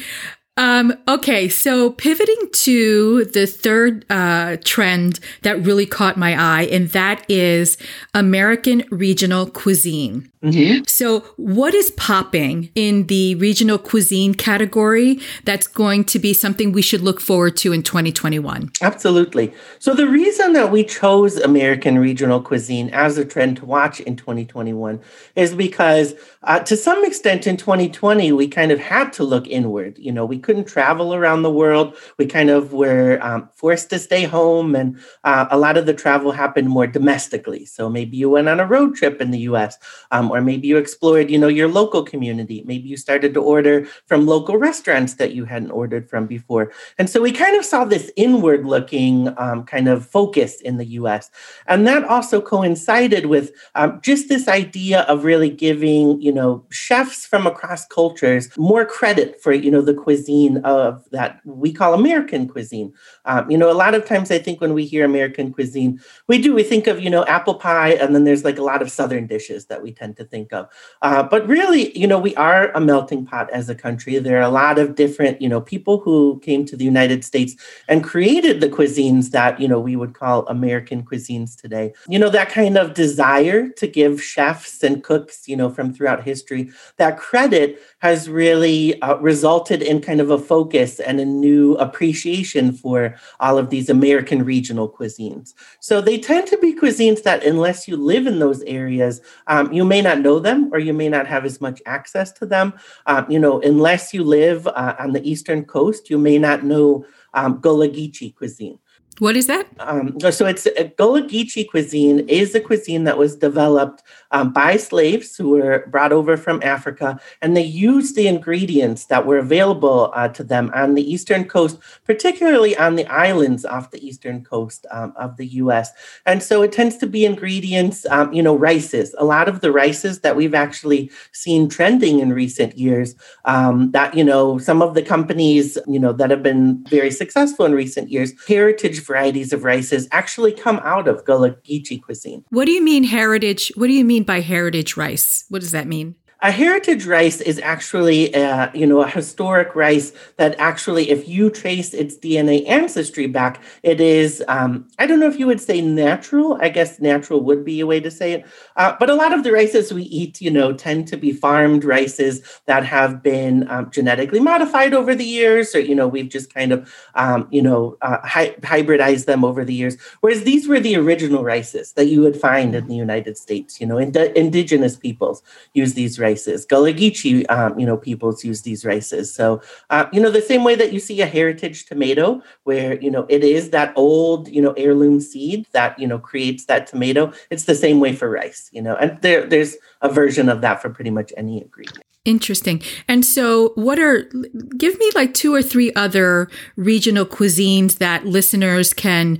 Um, 0.57 0.95
okay, 1.09 1.49
so 1.49 1.91
pivoting 1.91 2.49
to 2.53 3.25
the 3.25 3.47
third 3.47 4.07
uh, 4.09 4.57
trend 4.63 5.19
that 5.43 5.61
really 5.61 5.87
caught 5.87 6.17
my 6.17 6.41
eye, 6.41 6.69
and 6.71 6.91
that 6.91 7.29
is 7.29 7.77
American 8.15 8.85
regional 8.91 9.47
cuisine. 9.51 10.31
Mm-hmm. 10.45 10.85
So, 10.87 11.21
what 11.37 11.75
is 11.75 11.91
popping 11.93 12.71
in 12.75 13.07
the 13.07 13.35
regional 13.37 13.79
cuisine 13.79 14.35
category 14.35 15.19
that's 15.45 15.67
going 15.67 16.05
to 16.05 16.19
be 16.19 16.35
something 16.35 16.71
we 16.71 16.83
should 16.83 17.01
look 17.01 17.19
forward 17.19 17.57
to 17.59 17.73
in 17.73 17.83
2021? 17.83 18.71
Absolutely. 18.83 19.55
So, 19.79 19.95
the 19.95 20.07
reason 20.07 20.53
that 20.53 20.71
we 20.71 20.85
chose 20.85 21.39
American 21.39 21.99
regional 21.99 22.43
cuisine 22.43 22.91
as 22.91 23.17
a 23.17 23.25
trend 23.25 23.57
to 23.59 23.65
watch 23.65 24.01
in 24.01 24.17
2021 24.17 25.01
is 25.35 25.55
because, 25.55 26.15
uh, 26.47 26.61
to 26.61 26.77
some 26.77 27.05
extent, 27.05 27.47
in 27.47 27.57
2020, 27.57 28.33
we 28.33 28.47
kind 28.49 28.71
of 28.71 28.79
had 28.79 29.13
to 29.15 29.25
look 29.25 29.47
inward. 29.49 29.99
You 29.99 30.13
know, 30.13 30.25
we 30.25 30.39
couldn't 30.39 30.67
travel 30.67 31.15
around 31.15 31.43
the 31.43 31.53
world. 31.53 31.97
We 32.19 32.27
kind 32.27 32.51
of 32.51 32.73
were 32.73 33.19
um, 33.23 33.49
forced 33.55 33.91
to 33.91 33.99
stay 33.99 34.25
home, 34.25 34.75
and 34.75 34.99
uh, 35.25 35.47
a 35.51 35.59
lot 35.59 35.77
of 35.77 35.87
the 35.87 35.95
travel 35.95 36.33
happened 36.33 36.69
more 36.69 36.87
domestically. 36.87 37.65
So, 37.65 37.89
maybe 37.89 38.17
you 38.17 38.31
went 38.31 38.49
on 38.49 38.61
a 38.61 38.67
road 38.67 38.95
trip 38.95 39.21
in 39.21 39.31
the 39.31 39.41
US. 39.41 39.79
Um, 40.11 40.31
or 40.31 40.41
maybe 40.41 40.69
you 40.69 40.77
explored 40.77 41.31
you 41.31 41.39
know 41.39 41.49
your 41.49 41.69
local 41.69 42.03
community 42.03 42.63
maybe 42.67 42.89
you 42.89 42.97
started 42.97 43.35
to 43.35 43.41
order 43.41 43.87
from 44.07 44.27
local 44.27 44.57
restaurants 44.57 45.15
that 45.15 45.33
you 45.33 45.45
hadn't 45.45 45.71
ordered 45.71 46.09
from 46.09 46.27
before 46.27 46.73
and 46.99 47.09
so 47.09 47.21
we 47.21 47.33
kind 47.33 47.57
of 47.57 47.65
saw 47.65 47.85
this 47.85 48.11
inward 48.17 48.67
looking 48.67 49.33
um, 49.39 49.65
kind 49.65 49.89
of 49.89 50.07
focus 50.07 50.61
in 50.61 50.77
the 50.77 50.87
us 50.87 51.31
and 51.67 51.87
that 51.87 52.05
also 52.05 52.41
coincided 52.41 53.27
with 53.27 53.53
um, 53.75 54.01
just 54.03 54.29
this 54.29 54.49
idea 54.49 55.03
of 55.03 55.25
really 55.25 55.51
giving 55.51 56.21
you 56.21 56.33
know 56.35 56.65
chefs 56.71 57.25
from 57.25 57.47
across 57.47 57.87
cultures 57.87 58.49
more 58.59 58.85
credit 58.85 59.41
for 59.41 59.53
you 59.53 59.71
know 59.71 59.83
the 59.83 59.95
cuisine 59.95 60.59
of 60.59 61.05
that 61.11 61.41
we 61.45 61.73
call 61.73 61.95
american 61.95 62.49
cuisine 62.49 62.93
um, 63.25 63.51
you 63.51 63.57
know 63.57 63.71
a 63.71 63.81
lot 63.85 63.95
of 63.95 64.05
times 64.05 64.31
i 64.31 64.39
think 64.39 64.61
when 64.61 64.75
we 64.75 64.85
hear 64.85 65.05
american 65.05 65.53
cuisine 65.53 66.01
we 66.29 66.39
do 66.39 66.55
we 66.55 66.63
think 66.63 66.87
of 66.87 67.01
you 67.01 67.11
know 67.11 67.25
apple 67.27 67.55
pie 67.55 67.93
and 67.93 68.15
then 68.15 68.25
there's 68.25 68.45
like 68.45 68.59
a 68.59 68.63
lot 68.63 68.83
of 68.83 68.91
southern 68.91 69.27
dishes 69.27 69.67
that 69.67 69.83
we 69.83 69.93
tend 69.93 70.17
to 70.17 70.25
think 70.25 70.53
of. 70.53 70.69
Uh, 71.03 71.23
but 71.23 71.47
really, 71.47 71.97
you 71.99 72.07
know, 72.07 72.19
we 72.19 72.35
are 72.37 72.71
a 72.73 72.81
melting 72.81 73.25
pot 73.25 73.51
as 73.51 73.69
a 73.69 73.75
country. 73.75 74.19
There 74.19 74.39
are 74.39 74.43
a 74.43 74.49
lot 74.49 74.79
of 74.79 74.95
different, 74.95 75.41
you 75.41 75.49
know, 75.49 75.61
people 75.61 76.01
who 76.01 76.41
came 76.41 76.65
to 76.67 76.77
the 76.77 76.85
United 76.85 77.25
States 77.25 77.55
and 77.89 78.03
created 78.03 78.61
the 78.61 78.69
cuisines 78.69 79.31
that, 79.31 79.61
you 79.61 79.69
know, 79.69 79.81
we 79.81 79.97
would 79.97 80.15
call 80.15 80.47
American 80.47 81.05
cuisines 81.05 81.57
today. 81.57 81.93
You 82.09 82.19
know, 82.19 82.31
that 82.31 82.49
kind 82.49 82.77
of 82.77 82.95
desire 82.95 83.69
to 83.71 83.87
give 83.87 84.23
chefs 84.23 84.83
and 84.83 85.03
cooks, 85.03 85.49
you 85.49 85.57
know, 85.57 85.71
from 85.71 85.93
throughout 85.93 86.24
history, 86.25 86.71
that 86.97 87.19
credit 87.19 87.81
has 87.99 88.29
really 88.29 89.01
uh, 89.03 89.17
resulted 89.19 89.83
in 89.83 90.01
kind 90.01 90.21
of 90.21 90.31
a 90.31 90.39
focus 90.39 91.01
and 91.01 91.21
a 91.21 91.25
new 91.25 91.75
appreciation 91.75 92.73
for 92.73 93.15
all 93.41 93.59
of 93.59 93.71
these 93.71 93.89
American 93.89 94.45
regional 94.45 94.89
cuisines. 94.89 95.55
So 95.81 96.01
they 96.01 96.19
tend 96.19 96.47
to 96.49 96.59
be 96.59 96.75
cuisines 96.75 97.23
that, 97.23 97.45
unless 97.45 97.87
you 97.87 97.97
live 97.97 98.27
in 98.27 98.39
those 98.39 98.63
areas, 98.63 99.21
um, 99.47 99.73
you 99.73 99.85
may 99.85 100.03
not 100.03 100.21
know 100.21 100.39
them 100.39 100.71
or 100.73 100.79
you 100.79 100.93
may 100.93 101.09
not 101.09 101.27
have 101.27 101.45
as 101.45 101.61
much 101.61 101.81
access 101.87 102.33
to 102.33 102.47
them. 102.47 102.73
Um, 103.07 103.27
you 103.31 103.39
know, 103.39 103.61
unless 103.61 104.13
you 104.15 104.25
live 104.25 104.67
uh, 104.67 104.95
on 104.99 105.13
the 105.13 105.23
Eastern 105.29 105.65
Coast, 105.65 106.11
you 106.11 106.19
may 106.19 106.39
not 106.39 106.65
know 106.65 107.05
um, 107.35 107.61
Gullah 107.61 107.89
Geechee 107.89 108.35
cuisine. 108.35 108.79
What 109.21 109.37
is 109.37 109.47
that? 109.47 109.69
Um, 109.79 110.19
so 110.33 110.45
it's 110.47 110.67
uh, 110.67 110.89
Gullah 110.97 111.23
Geechee 111.23 111.69
cuisine 111.69 112.29
is 112.29 112.55
a 112.55 112.61
cuisine 112.61 113.05
that 113.05 113.17
was 113.17 113.37
developed 113.37 114.03
um, 114.35 114.53
by 114.53 114.77
slaves 114.77 115.37
who 115.37 115.51
were 115.51 115.85
brought 115.87 116.13
over 116.13 116.37
from 116.37 116.61
Africa, 116.65 117.21
and 117.41 117.57
they 117.57 117.63
used 117.63 118.17
the 118.17 118.27
ingredients 118.27 119.05
that 119.07 119.27
were 119.27 119.39
available 119.39 120.11
uh, 120.13 120.27
to 120.29 120.43
them 120.43 120.73
on 120.75 120.95
the 120.95 121.09
eastern 121.09 121.45
coast, 121.45 121.79
particularly 122.05 122.77
on 122.77 122.97
the 122.97 123.07
islands 123.07 123.65
off 123.65 123.93
the 123.93 124.05
eastern 124.05 124.45
coast 124.45 124.87
um, 124.91 125.13
of 125.17 125.37
the 125.37 125.47
U.S. 125.63 125.93
And 126.27 126.43
so 126.43 126.63
it 126.63 126.73
tends 126.73 126.97
to 126.99 127.07
be 127.07 127.25
ingredients, 127.25 128.07
um, 128.11 128.33
you 128.33 128.43
know, 128.43 128.57
rices. 128.57 129.15
A 129.19 129.25
lot 129.25 129.49
of 129.49 129.61
the 129.61 129.71
rices 129.71 130.21
that 130.21 130.35
we've 130.35 130.55
actually 130.55 131.13
seen 131.31 131.69
trending 131.69 132.19
in 132.19 132.33
recent 132.33 132.77
years, 132.77 133.15
um, 133.45 133.93
that 133.93 134.17
you 134.17 134.25
know, 134.25 134.59
some 134.59 134.83
of 134.83 134.95
the 134.95 135.03
companies, 135.03 135.79
you 135.87 136.01
know, 136.01 136.13
that 136.13 136.31
have 136.31 136.43
been 136.43 136.83
very 136.89 137.13
successful 137.13 137.65
in 137.67 137.73
recent 137.73 138.11
years, 138.11 138.33
heritage 138.49 139.01
varieties 139.05 139.53
of 139.53 139.63
rices 139.63 140.09
actually 140.11 140.51
come 140.51 140.81
out 140.83 141.07
of 141.07 141.25
Gullah 141.25 141.53
Geechee 141.53 142.03
cuisine. 142.03 142.45
What 142.51 142.65
do 142.65 142.73
you 142.73 142.83
mean 142.83 143.05
heritage? 143.05 143.71
What 143.77 143.87
do 143.87 143.93
you 143.93 144.05
mean 144.05 144.24
by 144.27 144.41
heritage 144.41 144.97
rice? 144.97 145.45
What 145.49 145.61
does 145.61 145.73
that 145.73 145.87
mean? 145.87 146.17
A 146.45 146.51
heritage 146.51 147.07
rice 147.07 147.41
is 147.41 147.59
actually 147.61 148.31
a, 148.35 148.71
you 148.75 148.87
know 148.87 149.01
a 149.01 149.09
historic 149.09 149.75
rice 149.75 150.13
that 150.37 150.55
actually 150.59 151.09
if 151.09 151.27
you 151.27 151.49
trace 151.49 151.95
its 151.95 152.19
dna 152.19 152.69
ancestry 152.69 153.27
back 153.27 153.63
it 153.83 153.99
is 153.99 154.45
um, 154.47 154.87
i 154.99 155.07
don't 155.07 155.21
know 155.21 155.27
if 155.27 155.39
you 155.39 155.47
would 155.47 155.61
say 155.61 155.81
natural. 155.81 156.59
I 156.61 156.69
guess 156.69 157.01
natural 157.01 157.41
would 157.41 157.65
be 157.65 157.81
a 157.81 157.87
way 157.87 157.99
to 158.01 158.11
say 158.11 158.33
it. 158.33 158.47
Uh, 158.77 158.95
but 159.01 159.09
a 159.09 159.15
lot 159.15 159.33
of 159.33 159.43
the 159.43 159.53
rices 159.53 159.93
we 159.93 160.03
eat 160.05 160.41
you 160.43 160.51
know 160.51 160.75
tend 160.75 161.09
to 161.09 161.17
be 161.17 161.33
farmed 161.33 161.83
rices 161.85 162.43
that 162.67 162.85
have 162.85 163.23
been 163.23 163.67
um, 163.71 163.91
genetically 163.91 164.41
modified 164.41 164.93
over 164.93 165.15
the 165.15 165.25
years 165.25 165.75
or 165.75 165.81
you 165.81 165.95
know 165.95 166.07
we've 166.07 166.29
just 166.29 166.53
kind 166.53 166.73
of 166.73 166.93
um, 167.15 167.49
you 167.51 167.63
know 167.63 167.97
uh, 168.03 168.19
hy- 168.23 168.55
hybridized 168.61 169.25
them 169.25 169.45
over 169.45 169.65
the 169.65 169.75
years. 169.75 169.97
Whereas 170.21 170.45
these 170.45 170.69
were 170.69 170.81
the 170.81 170.97
original 170.97 171.43
rices 171.43 171.93
that 171.93 172.07
you 172.07 172.21
would 172.21 172.37
find 172.39 172.75
in 172.75 172.87
the 172.87 172.95
united 172.95 173.39
states 173.39 173.81
you 173.81 173.87
know 173.87 173.97
ind- 173.99 174.17
indigenous 174.17 174.97
peoples 174.97 175.43
use 175.73 175.95
these 175.95 176.19
rices 176.19 176.34
rices. 176.35 176.65
Gullah 176.65 176.93
Geechee, 176.93 177.49
um, 177.51 177.79
you 177.79 177.87
know, 177.87 177.97
peoples 177.97 178.45
use 178.45 178.63
these 178.63 178.85
rices. 178.85 179.33
So, 179.33 179.63
uh, 179.91 180.07
you 180.13 180.21
know, 180.21 180.31
the 180.31 180.43
same 180.43 180.65
way 180.65 180.75
that 180.75 180.93
you 180.93 181.01
see 181.01 181.21
a 181.23 181.27
heritage 181.27 181.87
tomato, 181.87 182.43
where 182.65 183.01
you 183.01 183.11
know 183.11 183.27
it 183.29 183.45
is 183.45 183.71
that 183.71 183.93
old, 183.97 184.49
you 184.49 184.63
know, 184.63 184.73
heirloom 184.77 185.21
seed 185.21 185.67
that 185.73 185.99
you 185.99 186.07
know 186.07 186.19
creates 186.19 186.67
that 186.67 186.87
tomato. 186.87 187.33
It's 187.51 187.65
the 187.65 187.75
same 187.75 188.01
way 188.01 188.15
for 188.15 188.29
rice, 188.29 188.69
you 188.73 188.83
know, 188.83 188.97
and 188.97 189.21
there 189.23 189.47
there's 189.47 189.77
a 190.01 190.09
version 190.09 190.49
of 190.49 190.61
that 190.63 190.83
for 190.83 190.91
pretty 190.91 191.11
much 191.11 191.33
any 191.37 191.63
ingredient. 191.63 192.04
Interesting. 192.25 192.81
And 193.07 193.23
so, 193.23 193.73
what 193.75 193.99
are, 193.99 194.31
give 194.79 194.99
me 194.99 195.11
like 195.15 195.35
two 195.35 195.55
or 195.55 195.63
three 195.63 195.93
other 195.93 196.49
regional 196.75 197.27
cuisines 197.27 197.99
that 197.99 198.25
listeners 198.25 198.95
can 198.95 199.39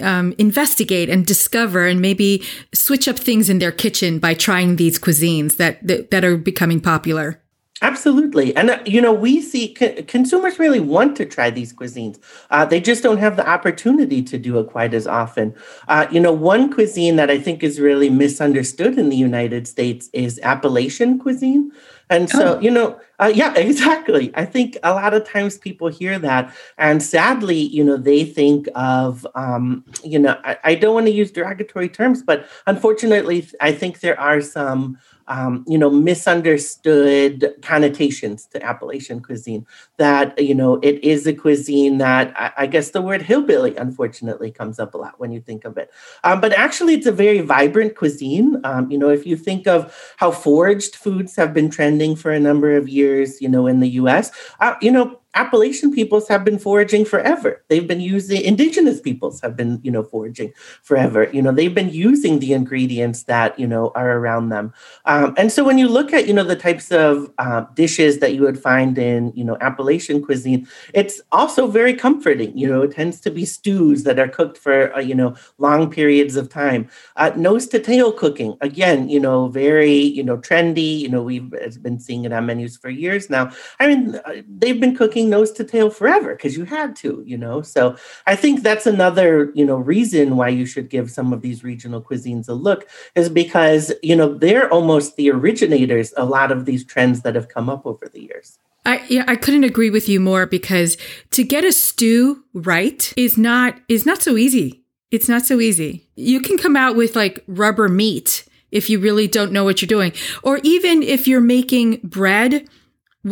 um, 0.00 0.32
investigate 0.38 1.10
and 1.10 1.26
discover 1.26 1.86
and 1.86 2.00
maybe 2.00 2.44
switch 2.72 3.08
up 3.08 3.18
things 3.18 3.50
in 3.50 3.58
their 3.58 3.72
kitchen 3.72 4.20
by 4.20 4.34
trying 4.34 4.76
these 4.76 4.96
cuisines 4.96 5.56
that, 5.56 5.84
that, 5.84 6.12
that 6.12 6.24
are 6.24 6.36
becoming 6.36 6.80
popular. 6.80 7.42
Absolutely. 7.82 8.54
And, 8.56 8.70
uh, 8.70 8.78
you 8.84 9.00
know, 9.00 9.12
we 9.12 9.40
see 9.40 9.72
co- 9.72 10.02
consumers 10.02 10.58
really 10.58 10.80
want 10.80 11.16
to 11.16 11.24
try 11.24 11.48
these 11.48 11.72
cuisines. 11.72 12.18
Uh, 12.50 12.66
they 12.66 12.78
just 12.78 13.02
don't 13.02 13.16
have 13.16 13.36
the 13.36 13.48
opportunity 13.48 14.22
to 14.22 14.36
do 14.36 14.58
it 14.58 14.68
quite 14.68 14.92
as 14.92 15.06
often. 15.06 15.54
Uh, 15.88 16.06
you 16.10 16.20
know, 16.20 16.32
one 16.32 16.70
cuisine 16.70 17.16
that 17.16 17.30
I 17.30 17.38
think 17.38 17.62
is 17.62 17.80
really 17.80 18.10
misunderstood 18.10 18.98
in 18.98 19.08
the 19.08 19.16
United 19.16 19.66
States 19.66 20.10
is 20.12 20.38
Appalachian 20.42 21.18
cuisine. 21.18 21.72
And 22.10 22.28
so, 22.28 22.56
oh. 22.56 22.60
you 22.60 22.70
know, 22.70 23.00
uh, 23.20 23.32
yeah, 23.32 23.54
exactly. 23.56 24.32
I 24.34 24.44
think 24.44 24.76
a 24.82 24.92
lot 24.92 25.14
of 25.14 25.26
times 25.26 25.56
people 25.56 25.88
hear 25.88 26.18
that, 26.18 26.54
and 26.76 27.02
sadly, 27.02 27.56
you 27.58 27.84
know, 27.84 27.96
they 27.96 28.24
think 28.24 28.68
of, 28.74 29.26
um, 29.34 29.84
you 30.04 30.18
know, 30.18 30.38
I, 30.44 30.58
I 30.64 30.74
don't 30.74 30.94
want 30.94 31.06
to 31.06 31.12
use 31.12 31.30
derogatory 31.30 31.88
terms, 31.88 32.22
but 32.22 32.46
unfortunately, 32.66 33.48
I 33.60 33.72
think 33.72 34.00
there 34.00 34.18
are 34.18 34.40
some 34.40 34.98
um, 35.30 35.64
you 35.68 35.78
know, 35.78 35.88
misunderstood 35.88 37.54
connotations 37.62 38.46
to 38.46 38.62
Appalachian 38.62 39.22
cuisine. 39.22 39.64
That, 39.96 40.36
you 40.42 40.56
know, 40.56 40.80
it 40.82 41.02
is 41.04 41.24
a 41.26 41.32
cuisine 41.32 41.98
that 41.98 42.34
I, 42.36 42.64
I 42.64 42.66
guess 42.66 42.90
the 42.90 43.00
word 43.00 43.22
hillbilly, 43.22 43.76
unfortunately, 43.76 44.50
comes 44.50 44.80
up 44.80 44.92
a 44.94 44.98
lot 44.98 45.20
when 45.20 45.30
you 45.30 45.40
think 45.40 45.64
of 45.64 45.78
it. 45.78 45.92
Um, 46.24 46.40
but 46.40 46.52
actually, 46.52 46.94
it's 46.94 47.06
a 47.06 47.12
very 47.12 47.40
vibrant 47.42 47.96
cuisine. 47.96 48.60
Um, 48.64 48.90
you 48.90 48.98
know, 48.98 49.08
if 49.08 49.24
you 49.24 49.36
think 49.36 49.68
of 49.68 49.96
how 50.16 50.32
foraged 50.32 50.96
foods 50.96 51.36
have 51.36 51.54
been 51.54 51.70
trending 51.70 52.16
for 52.16 52.32
a 52.32 52.40
number 52.40 52.76
of 52.76 52.88
years, 52.88 53.40
you 53.40 53.48
know, 53.48 53.68
in 53.68 53.78
the 53.78 53.90
US, 53.90 54.32
uh, 54.58 54.74
you 54.82 54.90
know, 54.90 55.19
Appalachian 55.34 55.92
peoples 55.94 56.26
have 56.28 56.44
been 56.44 56.58
foraging 56.58 57.04
forever. 57.04 57.62
They've 57.68 57.86
been 57.86 58.00
using 58.00 58.42
indigenous 58.42 59.00
peoples 59.00 59.40
have 59.42 59.56
been, 59.56 59.78
you 59.82 59.90
know, 59.90 60.02
foraging 60.02 60.52
forever. 60.82 61.30
You 61.32 61.40
know, 61.40 61.52
they've 61.52 61.74
been 61.74 61.90
using 61.90 62.40
the 62.40 62.52
ingredients 62.52 63.24
that 63.24 63.58
you 63.58 63.66
know 63.66 63.92
are 63.94 64.18
around 64.18 64.48
them. 64.48 64.72
Um, 65.04 65.34
and 65.36 65.52
so 65.52 65.62
when 65.62 65.78
you 65.78 65.88
look 65.88 66.12
at 66.12 66.26
you 66.26 66.34
know 66.34 66.42
the 66.42 66.56
types 66.56 66.90
of 66.90 67.30
uh, 67.38 67.64
dishes 67.74 68.18
that 68.18 68.34
you 68.34 68.42
would 68.42 68.60
find 68.60 68.98
in 68.98 69.32
you 69.36 69.44
know 69.44 69.56
Appalachian 69.60 70.20
cuisine, 70.20 70.66
it's 70.94 71.20
also 71.30 71.68
very 71.68 71.94
comforting. 71.94 72.56
You 72.58 72.68
know, 72.68 72.82
it 72.82 72.92
tends 72.92 73.20
to 73.20 73.30
be 73.30 73.44
stews 73.44 74.02
that 74.04 74.18
are 74.18 74.28
cooked 74.28 74.58
for 74.58 74.92
uh, 74.96 75.00
you 75.00 75.14
know 75.14 75.36
long 75.58 75.90
periods 75.90 76.34
of 76.34 76.48
time. 76.48 76.88
Uh, 77.16 77.30
nose 77.36 77.68
to 77.68 77.78
tail 77.78 78.12
cooking, 78.12 78.56
again, 78.60 79.08
you 79.08 79.20
know, 79.20 79.48
very 79.48 79.92
you 79.94 80.24
know 80.24 80.38
trendy. 80.38 80.98
You 80.98 81.08
know, 81.08 81.22
we've 81.22 81.50
been 81.82 82.00
seeing 82.00 82.24
it 82.24 82.32
on 82.32 82.46
menus 82.46 82.76
for 82.76 82.90
years 82.90 83.30
now. 83.30 83.52
I 83.78 83.86
mean, 83.86 84.16
uh, 84.24 84.42
they've 84.48 84.80
been 84.80 84.96
cooking 84.96 85.19
nose 85.28 85.52
to 85.52 85.64
tail 85.64 85.90
forever 85.90 86.34
because 86.34 86.56
you 86.56 86.64
had 86.64 86.96
to, 86.96 87.22
you 87.26 87.36
know. 87.36 87.60
So 87.62 87.96
I 88.26 88.36
think 88.36 88.62
that's 88.62 88.86
another, 88.86 89.52
you 89.54 89.64
know, 89.64 89.76
reason 89.76 90.36
why 90.36 90.48
you 90.48 90.64
should 90.64 90.88
give 90.88 91.10
some 91.10 91.32
of 91.32 91.42
these 91.42 91.62
regional 91.62 92.00
cuisines 92.00 92.48
a 92.48 92.54
look 92.54 92.88
is 93.14 93.28
because, 93.28 93.92
you 94.02 94.16
know, 94.16 94.34
they're 94.34 94.72
almost 94.72 95.16
the 95.16 95.30
originators 95.30 96.14
a 96.16 96.24
lot 96.24 96.52
of 96.52 96.64
these 96.64 96.84
trends 96.84 97.22
that 97.22 97.34
have 97.34 97.48
come 97.48 97.68
up 97.68 97.84
over 97.84 98.08
the 98.08 98.22
years. 98.22 98.58
I 98.86 99.04
yeah, 99.08 99.24
I 99.26 99.36
couldn't 99.36 99.64
agree 99.64 99.90
with 99.90 100.08
you 100.08 100.20
more 100.20 100.46
because 100.46 100.96
to 101.32 101.44
get 101.44 101.64
a 101.64 101.72
stew 101.72 102.44
right 102.54 103.12
is 103.16 103.36
not 103.36 103.78
is 103.88 104.06
not 104.06 104.22
so 104.22 104.36
easy. 104.36 104.82
It's 105.10 105.28
not 105.28 105.44
so 105.44 105.60
easy. 105.60 106.08
You 106.14 106.40
can 106.40 106.56
come 106.56 106.76
out 106.76 106.96
with 106.96 107.16
like 107.16 107.44
rubber 107.46 107.88
meat 107.88 108.44
if 108.70 108.88
you 108.88 108.98
really 108.98 109.26
don't 109.26 109.52
know 109.52 109.64
what 109.64 109.82
you're 109.82 109.88
doing. 109.88 110.12
Or 110.42 110.60
even 110.62 111.02
if 111.02 111.26
you're 111.26 111.40
making 111.40 112.00
bread 112.04 112.68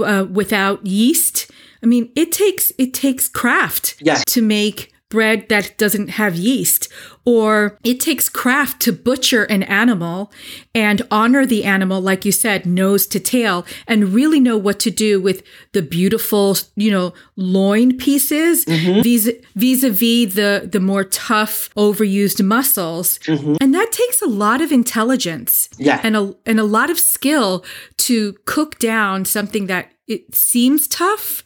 uh, 0.05 0.27
without 0.31 0.85
yeast, 0.87 1.51
I 1.83 1.87
mean, 1.87 2.11
it 2.15 2.33
takes 2.33 2.73
it 2.79 2.95
takes 2.95 3.29
craft 3.29 3.97
yes. 4.01 4.25
to 4.27 4.43
make 4.43 4.93
bread 5.09 5.49
that 5.49 5.77
doesn't 5.79 6.09
have 6.11 6.37
yeast 6.37 6.89
or 7.25 7.79
it 7.83 7.99
takes 7.99 8.29
craft 8.29 8.81
to 8.81 8.93
butcher 8.93 9.45
an 9.45 9.63
animal 9.63 10.31
and 10.75 11.01
honor 11.11 11.47
the 11.47 11.65
animal 11.65 12.01
like 12.01 12.27
you 12.27 12.33
said 12.33 12.67
nose 12.67 13.07
to 13.07 13.19
tail 13.19 13.65
and 13.87 14.11
really 14.11 14.39
know 14.39 14.57
what 14.57 14.79
to 14.79 14.91
do 14.91 15.19
with 15.19 15.43
the 15.73 15.81
beautiful 15.81 16.57
you 16.77 16.91
know 16.91 17.15
loin 17.37 17.97
pieces 17.97 18.67
mm-hmm. 18.67 19.01
vis- 19.01 19.33
vis-a-vis 19.55 20.35
the 20.35 20.69
the 20.71 20.81
more 20.81 21.05
tough 21.05 21.71
overused 21.75 22.45
muscles 22.45 23.19
mm-hmm. 23.21 23.55
and 23.63 23.75
that 23.75 23.91
takes 23.91 24.21
a 24.21 24.27
lot 24.27 24.61
of 24.61 24.71
intelligence 24.71 25.71
yeah. 25.79 26.01
and 26.05 26.17
a 26.17 26.35
and 26.45 26.61
a 26.61 26.65
lot 26.65 26.91
of 26.91 26.99
skill 26.99 27.65
to 27.97 28.35
cook 28.45 28.79
down 28.79 29.25
something 29.25 29.69
that 29.69 29.91
it 30.07 30.35
seems 30.35 30.87
tough 30.87 31.45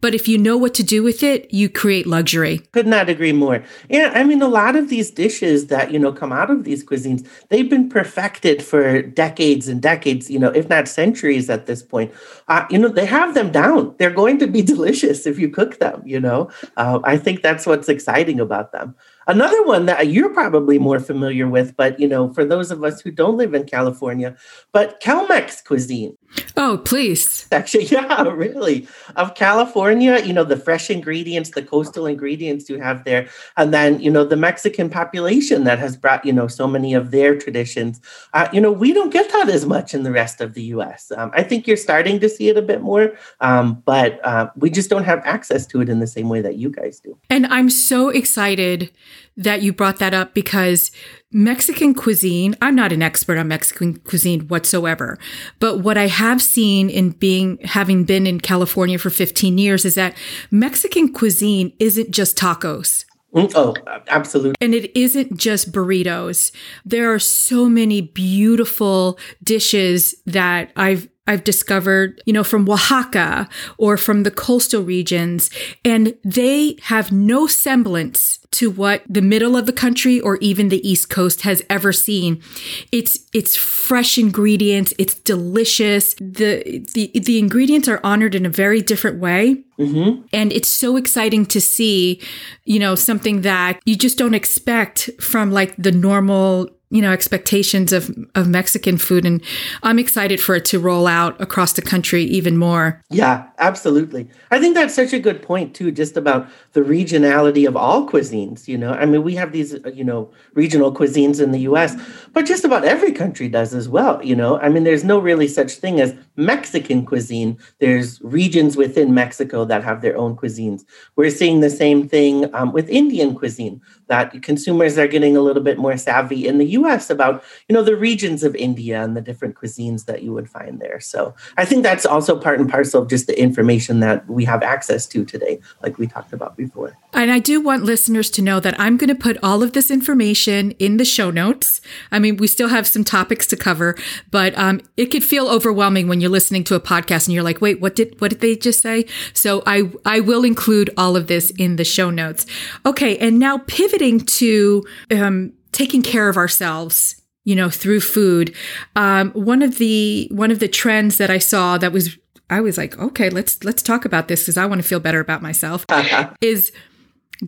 but 0.00 0.14
if 0.14 0.28
you 0.28 0.38
know 0.38 0.56
what 0.56 0.74
to 0.74 0.82
do 0.82 1.02
with 1.02 1.22
it, 1.22 1.52
you 1.52 1.68
create 1.68 2.06
luxury. 2.06 2.58
Could 2.72 2.86
not 2.86 3.08
agree 3.08 3.32
more. 3.32 3.62
Yeah, 3.88 4.12
I 4.14 4.24
mean, 4.24 4.42
a 4.42 4.48
lot 4.48 4.76
of 4.76 4.88
these 4.88 5.10
dishes 5.10 5.66
that, 5.66 5.90
you 5.90 5.98
know, 5.98 6.12
come 6.12 6.32
out 6.32 6.50
of 6.50 6.64
these 6.64 6.84
cuisines, 6.84 7.26
they've 7.48 7.68
been 7.68 7.88
perfected 7.88 8.62
for 8.62 9.02
decades 9.02 9.68
and 9.68 9.82
decades, 9.82 10.30
you 10.30 10.38
know, 10.38 10.50
if 10.50 10.68
not 10.68 10.88
centuries 10.88 11.50
at 11.50 11.66
this 11.66 11.82
point. 11.82 12.12
Uh, 12.48 12.66
you 12.70 12.78
know, 12.78 12.88
they 12.88 13.06
have 13.06 13.34
them 13.34 13.52
down. 13.52 13.94
They're 13.98 14.10
going 14.10 14.38
to 14.38 14.46
be 14.46 14.62
delicious 14.74 15.26
if 15.26 15.38
you 15.38 15.48
cook 15.48 15.78
them, 15.78 16.02
you 16.04 16.20
know. 16.20 16.50
Uh, 16.76 17.00
I 17.04 17.16
think 17.16 17.42
that's 17.42 17.66
what's 17.66 17.88
exciting 17.88 18.40
about 18.40 18.72
them. 18.72 18.94
Another 19.26 19.62
one 19.64 19.86
that 19.86 20.08
you're 20.08 20.30
probably 20.30 20.78
more 20.78 20.98
familiar 20.98 21.48
with, 21.48 21.76
but 21.76 22.00
you 22.00 22.08
know, 22.08 22.32
for 22.32 22.44
those 22.44 22.70
of 22.70 22.82
us 22.82 23.00
who 23.00 23.10
don't 23.10 23.36
live 23.36 23.54
in 23.54 23.64
California, 23.64 24.36
but 24.72 25.00
Cal-Mex 25.00 25.60
cuisine. 25.62 26.16
Oh, 26.56 26.80
please. 26.84 27.46
Actually, 27.52 27.84
yeah, 27.86 28.22
really. 28.22 28.86
Of 29.16 29.34
California, 29.34 30.20
you 30.20 30.32
know, 30.32 30.44
the 30.44 30.56
fresh 30.56 30.90
ingredients, 30.90 31.50
the 31.50 31.62
coastal 31.62 32.06
ingredients 32.06 32.68
you 32.68 32.80
have 32.80 33.04
there, 33.04 33.28
and 33.56 33.74
then, 33.74 34.00
you 34.00 34.10
know, 34.10 34.24
the 34.24 34.36
Mexican 34.36 34.88
population 34.88 35.64
that 35.64 35.78
has 35.78 35.96
brought, 35.96 36.24
you 36.24 36.32
know, 36.32 36.46
so 36.46 36.66
many 36.66 36.94
of 36.94 37.10
their 37.10 37.36
traditions. 37.36 38.00
Uh, 38.32 38.48
you 38.52 38.60
know, 38.60 38.72
we 38.72 38.92
don't 38.92 39.12
get 39.12 39.30
that 39.32 39.48
as 39.48 39.66
much 39.66 39.94
in 39.94 40.02
the 40.02 40.12
rest 40.12 40.40
of 40.40 40.54
the 40.54 40.62
US. 40.74 41.12
Um, 41.16 41.30
I 41.34 41.42
think 41.42 41.66
you're 41.66 41.76
starting 41.76 42.20
to 42.20 42.28
see 42.28 42.48
it 42.48 42.56
a 42.56 42.62
bit 42.62 42.80
more, 42.80 43.12
um, 43.40 43.82
but 43.84 44.24
uh, 44.24 44.50
we 44.56 44.70
just 44.70 44.88
don't 44.88 45.04
have 45.04 45.20
access 45.24 45.66
to 45.68 45.80
it 45.80 45.88
in 45.88 45.98
the 46.00 46.06
same 46.06 46.28
way 46.28 46.40
that 46.40 46.56
you 46.56 46.70
guys 46.70 47.00
do. 47.00 47.18
And 47.28 47.46
I'm 47.46 47.70
so 47.70 48.08
excited 48.08 48.90
that 49.36 49.62
you 49.62 49.72
brought 49.72 49.98
that 49.98 50.14
up 50.14 50.34
because 50.34 50.90
Mexican 51.32 51.94
cuisine, 51.94 52.56
I'm 52.60 52.74
not 52.74 52.92
an 52.92 53.02
expert 53.02 53.38
on 53.38 53.48
Mexican 53.48 53.98
cuisine 53.98 54.48
whatsoever, 54.48 55.18
but 55.58 55.78
what 55.78 55.96
I 55.96 56.08
have 56.08 56.42
seen 56.42 56.90
in 56.90 57.10
being, 57.10 57.58
having 57.64 58.04
been 58.04 58.26
in 58.26 58.40
California 58.40 58.98
for 58.98 59.10
15 59.10 59.58
years 59.58 59.84
is 59.84 59.94
that 59.94 60.16
Mexican 60.50 61.12
cuisine 61.12 61.72
isn't 61.78 62.10
just 62.10 62.36
tacos. 62.36 63.04
Mm, 63.34 63.52
oh, 63.54 63.74
absolutely. 64.08 64.54
And 64.60 64.74
it 64.74 64.96
isn't 64.98 65.36
just 65.36 65.70
burritos. 65.70 66.50
There 66.84 67.12
are 67.12 67.20
so 67.20 67.68
many 67.68 68.00
beautiful 68.00 69.18
dishes 69.42 70.14
that 70.26 70.72
I've 70.74 71.08
I've 71.26 71.44
discovered, 71.44 72.20
you 72.26 72.32
know, 72.32 72.42
from 72.42 72.68
Oaxaca 72.68 73.48
or 73.78 73.96
from 73.96 74.24
the 74.24 74.30
coastal 74.30 74.82
regions, 74.82 75.50
and 75.84 76.14
they 76.24 76.76
have 76.84 77.12
no 77.12 77.46
semblance 77.46 78.38
to 78.52 78.68
what 78.68 79.02
the 79.08 79.22
middle 79.22 79.56
of 79.56 79.66
the 79.66 79.72
country 79.72 80.20
or 80.20 80.36
even 80.38 80.70
the 80.70 80.86
East 80.88 81.08
Coast 81.08 81.42
has 81.42 81.62
ever 81.70 81.92
seen. 81.92 82.42
It's 82.90 83.18
it's 83.32 83.54
fresh 83.54 84.18
ingredients, 84.18 84.92
it's 84.98 85.14
delicious. 85.14 86.14
The 86.14 86.84
the 86.94 87.12
the 87.14 87.38
ingredients 87.38 87.86
are 87.86 88.00
honored 88.02 88.34
in 88.34 88.44
a 88.44 88.50
very 88.50 88.82
different 88.82 89.20
way. 89.20 89.62
Mm-hmm. 89.78 90.26
And 90.32 90.52
it's 90.52 90.68
so 90.68 90.96
exciting 90.96 91.46
to 91.46 91.60
see, 91.60 92.20
you 92.64 92.78
know, 92.78 92.94
something 92.94 93.42
that 93.42 93.80
you 93.84 93.96
just 93.96 94.18
don't 94.18 94.34
expect 94.34 95.10
from 95.20 95.52
like 95.52 95.74
the 95.76 95.92
normal 95.92 96.68
you 96.90 97.00
know 97.00 97.12
expectations 97.12 97.92
of 97.92 98.14
of 98.34 98.48
Mexican 98.48 98.98
food 98.98 99.24
and 99.24 99.42
I'm 99.82 99.98
excited 99.98 100.40
for 100.40 100.54
it 100.56 100.64
to 100.66 100.78
roll 100.78 101.06
out 101.06 101.40
across 101.40 101.72
the 101.72 101.82
country 101.82 102.24
even 102.24 102.56
more. 102.56 103.02
Yeah, 103.10 103.46
absolutely. 103.60 104.28
I 104.50 104.58
think 104.58 104.74
that's 104.74 104.94
such 104.94 105.12
a 105.12 105.20
good 105.20 105.42
point 105.42 105.74
too 105.74 105.92
just 105.92 106.16
about 106.16 106.48
the 106.72 106.80
regionality 106.80 107.68
of 107.68 107.76
all 107.76 108.08
cuisines, 108.08 108.66
you 108.66 108.76
know. 108.76 108.92
I 108.92 109.06
mean, 109.06 109.22
we 109.22 109.34
have 109.36 109.52
these 109.52 109.76
you 109.94 110.02
know 110.04 110.30
regional 110.54 110.92
cuisines 110.92 111.40
in 111.40 111.52
the 111.52 111.60
US, 111.60 111.94
but 112.32 112.46
just 112.46 112.64
about 112.64 112.84
every 112.84 113.12
country 113.12 113.48
does 113.48 113.74
as 113.74 113.88
well, 113.88 114.24
you 114.24 114.34
know. 114.34 114.58
I 114.58 114.68
mean, 114.68 114.84
there's 114.84 115.04
no 115.04 115.18
really 115.18 115.46
such 115.46 115.72
thing 115.74 116.00
as 116.00 116.14
Mexican 116.36 117.06
cuisine. 117.06 117.58
There's 117.78 118.20
regions 118.22 118.76
within 118.76 119.14
Mexico 119.14 119.64
that 119.66 119.84
have 119.84 120.00
their 120.00 120.16
own 120.16 120.36
cuisines. 120.36 120.84
We're 121.16 121.30
seeing 121.30 121.60
the 121.60 121.70
same 121.70 122.08
thing 122.08 122.52
um, 122.54 122.72
with 122.72 122.88
Indian 122.88 123.34
cuisine 123.34 123.80
that 124.08 124.42
consumers 124.42 124.98
are 124.98 125.06
getting 125.06 125.36
a 125.36 125.40
little 125.40 125.62
bit 125.62 125.78
more 125.78 125.96
savvy 125.96 126.46
in 126.46 126.58
the 126.58 126.66
US 126.78 127.10
about, 127.10 127.44
you 127.68 127.74
know, 127.74 127.82
the 127.82 127.96
regions 127.96 128.42
of 128.42 128.56
India 128.56 129.02
and 129.02 129.16
the 129.16 129.20
different 129.20 129.54
cuisines 129.54 130.06
that 130.06 130.22
you 130.22 130.32
would 130.32 130.50
find 130.50 130.80
there. 130.80 130.98
So 130.98 131.34
I 131.56 131.64
think 131.64 131.82
that's 131.82 132.04
also 132.04 132.38
part 132.38 132.58
and 132.58 132.68
parcel 132.68 133.02
of 133.02 133.08
just 133.08 133.26
the 133.26 133.40
information 133.50 133.98
that 134.00 134.28
we 134.28 134.44
have 134.44 134.62
access 134.62 135.06
to 135.08 135.24
today, 135.24 135.58
like 135.82 135.98
we 135.98 136.06
talked 136.06 136.32
about 136.32 136.56
before. 136.56 136.96
And 137.12 137.32
I 137.32 137.40
do 137.40 137.60
want 137.60 137.82
listeners 137.82 138.30
to 138.30 138.42
know 138.42 138.60
that 138.60 138.78
I'm 138.78 138.96
going 138.96 139.08
to 139.08 139.14
put 139.26 139.36
all 139.42 139.64
of 139.64 139.72
this 139.72 139.90
information 139.90 140.70
in 140.72 140.96
the 140.98 141.04
show 141.04 141.30
notes. 141.30 141.80
I 142.12 142.20
mean, 142.20 142.36
we 142.36 142.46
still 142.46 142.68
have 142.68 142.86
some 142.86 143.02
topics 143.02 143.46
to 143.48 143.56
cover, 143.56 143.96
but 144.30 144.56
um, 144.56 144.80
it 144.96 145.06
could 145.06 145.24
feel 145.24 145.48
overwhelming 145.48 146.06
when 146.06 146.20
you're 146.20 146.30
listening 146.38 146.62
to 146.64 146.76
a 146.76 146.80
podcast 146.80 147.26
and 147.26 147.34
you're 147.34 147.42
like, 147.50 147.60
wait, 147.60 147.80
what 147.80 147.96
did 147.96 148.20
what 148.20 148.30
did 148.30 148.40
they 148.40 148.54
just 148.54 148.80
say? 148.80 149.06
So 149.34 149.62
I 149.66 149.90
I 150.06 150.20
will 150.20 150.44
include 150.44 150.90
all 150.96 151.16
of 151.16 151.26
this 151.26 151.50
in 151.58 151.76
the 151.76 151.84
show 151.84 152.10
notes. 152.10 152.46
Okay, 152.86 153.18
and 153.18 153.38
now 153.40 153.58
pivoting 153.66 154.20
to 154.20 154.84
um, 155.10 155.52
taking 155.72 156.02
care 156.02 156.28
of 156.28 156.36
ourselves 156.36 157.16
you 157.44 157.56
know 157.56 157.70
through 157.70 158.00
food 158.00 158.54
um, 158.96 159.30
one 159.32 159.62
of 159.62 159.78
the 159.78 160.28
one 160.30 160.50
of 160.50 160.58
the 160.58 160.68
trends 160.68 161.16
that 161.16 161.30
i 161.30 161.38
saw 161.38 161.78
that 161.78 161.92
was 161.92 162.18
I 162.50 162.60
was 162.60 162.76
like, 162.76 162.98
okay, 162.98 163.30
let's 163.30 163.62
let's 163.64 163.82
talk 163.82 164.04
about 164.04 164.28
this 164.28 164.42
because 164.42 164.56
I 164.56 164.66
want 164.66 164.82
to 164.82 164.86
feel 164.86 165.00
better 165.00 165.20
about 165.20 165.40
myself. 165.40 165.86
Uh-huh. 165.88 166.34
is 166.40 166.72